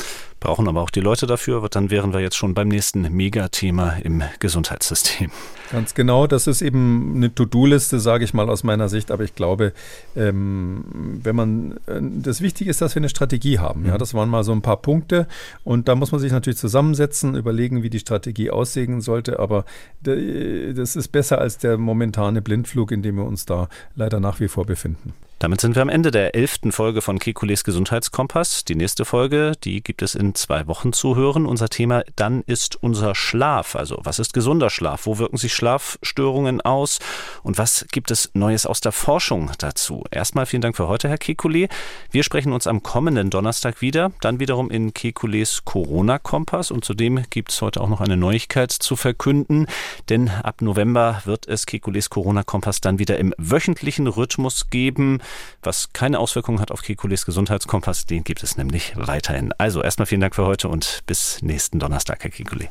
Brauchen 0.45 0.69
aber 0.69 0.83
auch 0.83 0.91
die 0.91 1.01
Leute 1.01 1.27
dafür, 1.27 1.67
dann 1.71 1.91
wären 1.91 2.13
wir 2.13 2.21
jetzt 2.21 2.37
schon 2.37 2.53
beim 2.53 2.69
nächsten 2.69 3.11
Megathema 3.11 3.95
im 4.03 4.23
Gesundheitssystem. 4.41 5.31
Ganz 5.73 5.95
genau, 5.95 6.27
das 6.27 6.47
ist 6.47 6.61
eben 6.61 7.15
eine 7.17 7.35
To-Do-Liste, 7.35 7.99
sage 7.99 8.25
ich 8.25 8.35
mal 8.35 8.51
aus 8.51 8.63
meiner 8.63 8.91
Sicht, 8.91 9.11
aber 9.11 9.25
ich 9.25 9.35
glaube, 9.35 9.73
ähm, 10.15 10.85
wenn 11.23 11.35
man, 11.35 11.73
äh, 11.87 11.99
das 12.21 12.43
Wichtige 12.43 12.69
ist, 12.69 12.83
dass 12.83 12.95
wir 12.95 13.01
eine 13.01 13.09
Strategie 13.09 13.59
haben. 13.59 13.87
Ja, 13.87 13.95
mhm. 13.95 13.99
das 13.99 14.13
waren 14.13 14.29
mal 14.29 14.45
so 14.45 14.53
ein 14.53 14.61
paar 14.61 14.77
Punkte 14.77 15.27
und 15.65 15.89
da 15.89 15.95
muss 15.95 16.13
man 16.13 16.21
sich 16.21 16.31
natürlich 16.31 16.59
zusammensetzen, 16.59 17.37
überlegen, 17.37 17.83
wie 17.83 17.89
die 17.89 18.01
Strategie 18.01 18.51
aussehen 18.51 19.01
sollte, 19.01 19.39
aber 19.39 19.65
das 20.03 20.95
ist 20.95 21.09
besser 21.09 21.39
als 21.39 21.57
der 21.57 21.79
momentane 21.79 22.43
Blindflug, 22.43 22.93
in 22.93 23.01
dem 23.01 23.17
wir 23.17 23.25
uns 23.25 23.47
da 23.47 23.71
leider 23.97 24.21
nach 24.21 24.41
wie 24.41 24.49
vor 24.49 24.67
befinden. 24.67 25.15
Damit 25.41 25.61
sind 25.61 25.75
wir 25.75 25.83
am 25.83 25.89
Ende 25.89 26.11
der 26.11 26.35
elften 26.35 26.71
Folge 26.71 27.03
von 27.03 27.19
Kekules 27.19 27.65
Gesundheitskompass. 27.65 28.65
Die 28.65 28.77
nächste 28.77 29.05
Folge, 29.05 29.53
die 29.65 29.83
gibt 29.83 30.01
es 30.01 30.15
in 30.15 30.35
zwei 30.35 30.69
Wochen 30.69 30.93
zu 30.93 31.17
hören. 31.17 31.45
Unser 31.45 31.69
Thema 31.69 32.03
dann 32.17 32.43
ist 32.47 32.83
unser 32.83 33.15
Schlaf. 33.15 33.75
Also 33.75 33.99
was 34.05 34.21
ist 34.21 34.33
gesunder 34.33 34.71
Schlaf? 34.71 35.07
Wo 35.07 35.19
wirken 35.19 35.37
sich 35.37 35.53
Schlafstörungen 35.53 36.61
aus? 36.61 37.01
Und 37.43 37.59
was 37.59 37.85
gibt 37.91 38.13
es 38.13 38.31
Neues 38.33 38.65
aus 38.65 38.81
der 38.81 38.93
Forschung 38.93 39.51
dazu? 39.59 40.05
Erstmal 40.11 40.47
vielen 40.47 40.63
Dank 40.63 40.77
für 40.77 40.89
heute, 40.89 41.09
Herr 41.09 41.19
Kekulé. 41.19 41.69
Wir 42.11 42.23
sprechen 42.23 42.53
uns 42.53 42.67
am 42.67 42.83
kommenden 42.83 43.29
Donnerstag 43.29 43.83
wieder. 43.83 44.13
Dann 44.21 44.39
wiederum 44.39 44.71
in 44.71 44.95
Kekules 44.95 45.65
Corona-Kompass. 45.65 46.71
Und 46.71 46.85
zudem 46.85 47.23
gibt 47.31 47.51
es 47.51 47.61
heute 47.61 47.81
auch 47.81 47.89
noch 47.89 48.01
eine 48.01 48.17
Neuigkeit 48.17 48.71
zu 48.71 48.95
verkünden. 48.95 49.67
Denn 50.09 50.31
ab 50.31 50.63
November 50.63 51.23
wird 51.25 51.49
es 51.49 51.67
Kekules 51.67 52.09
Corona-Kompass 52.09 52.81
dann 52.81 53.01
wieder 53.01 53.19
im 53.19 53.35
wöchentlichen 53.37 54.07
Rhythmus 54.07 54.71
geben 54.71 55.21
was 55.63 55.93
keine 55.93 56.19
Auswirkungen 56.19 56.61
hat 56.61 56.71
auf 56.71 56.83
Kekules 56.83 57.25
Gesundheitskompass. 57.25 58.07
Den 58.07 58.25
gibt 58.25 58.43
es 58.43 58.57
nämlich 58.57 58.93
weiterhin. 58.97 59.53
Also 59.59 59.83
erstmal 59.83 60.07
vielen 60.07 60.21
Dank 60.21 60.35
für 60.35 60.47
heute 60.47 60.69
und 60.69 61.03
bis 61.07 61.43
nächsten 61.43 61.79
Donnerstag, 61.79 62.23
Herr 62.23 62.31
Kekule. 62.31 62.69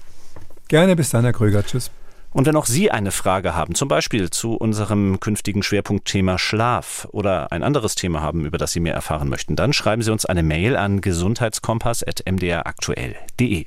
Gerne, 0.68 0.95
bis 0.95 1.10
dann, 1.10 1.24
Herr 1.24 1.34
Kröger. 1.34 1.64
Tschüss. 1.66 1.91
Und 2.34 2.48
wenn 2.48 2.56
auch 2.56 2.66
Sie 2.66 2.90
eine 2.92 3.12
Frage 3.12 3.56
haben, 3.56 3.76
zum 3.76 3.88
Beispiel 3.88 4.32
zu 4.32 4.56
unserem 4.56 5.20
künftigen 5.20 5.62
Schwerpunktthema 5.62 6.40
Schlaf 6.40 7.08
oder 7.12 7.52
ein 7.52 7.62
anderes 7.64 7.94
Thema 7.96 8.22
haben, 8.22 8.46
über 8.46 8.58
das 8.58 8.72
Sie 8.72 8.80
mehr 8.80 8.96
erfahren 8.96 9.30
möchten, 9.30 9.56
dann 9.56 9.72
schreiben 9.72 10.02
Sie 10.02 10.12
uns 10.12 10.26
eine 10.26 10.42
Mail 10.44 10.76
an 10.76 11.02
gesundheitskompass.mdraktuell.de. 11.02 13.66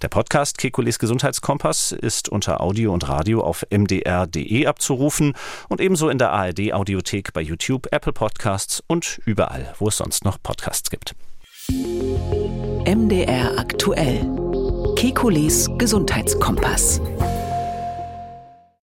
Der 0.00 0.08
Podcast 0.08 0.58
Kekules 0.58 1.00
Gesundheitskompass 1.00 1.90
ist 1.92 2.28
unter 2.28 2.60
Audio 2.60 2.92
und 2.92 3.08
Radio 3.08 3.42
auf 3.42 3.66
mdr.de 3.70 4.66
abzurufen 4.66 5.32
und 5.68 5.80
ebenso 5.80 6.08
in 6.08 6.18
der 6.18 6.30
ARD 6.30 6.72
Audiothek 6.72 7.32
bei 7.32 7.40
YouTube, 7.40 7.88
Apple 7.90 8.12
Podcasts 8.12 8.80
und 8.86 9.20
überall, 9.24 9.74
wo 9.78 9.88
es 9.88 9.96
sonst 9.96 10.24
noch 10.24 10.40
Podcasts 10.40 10.88
gibt. 10.90 11.16
MDR 12.86 13.58
aktuell. 13.58 14.28
Kekules 14.96 15.70
Gesundheitskompass. 15.78 17.00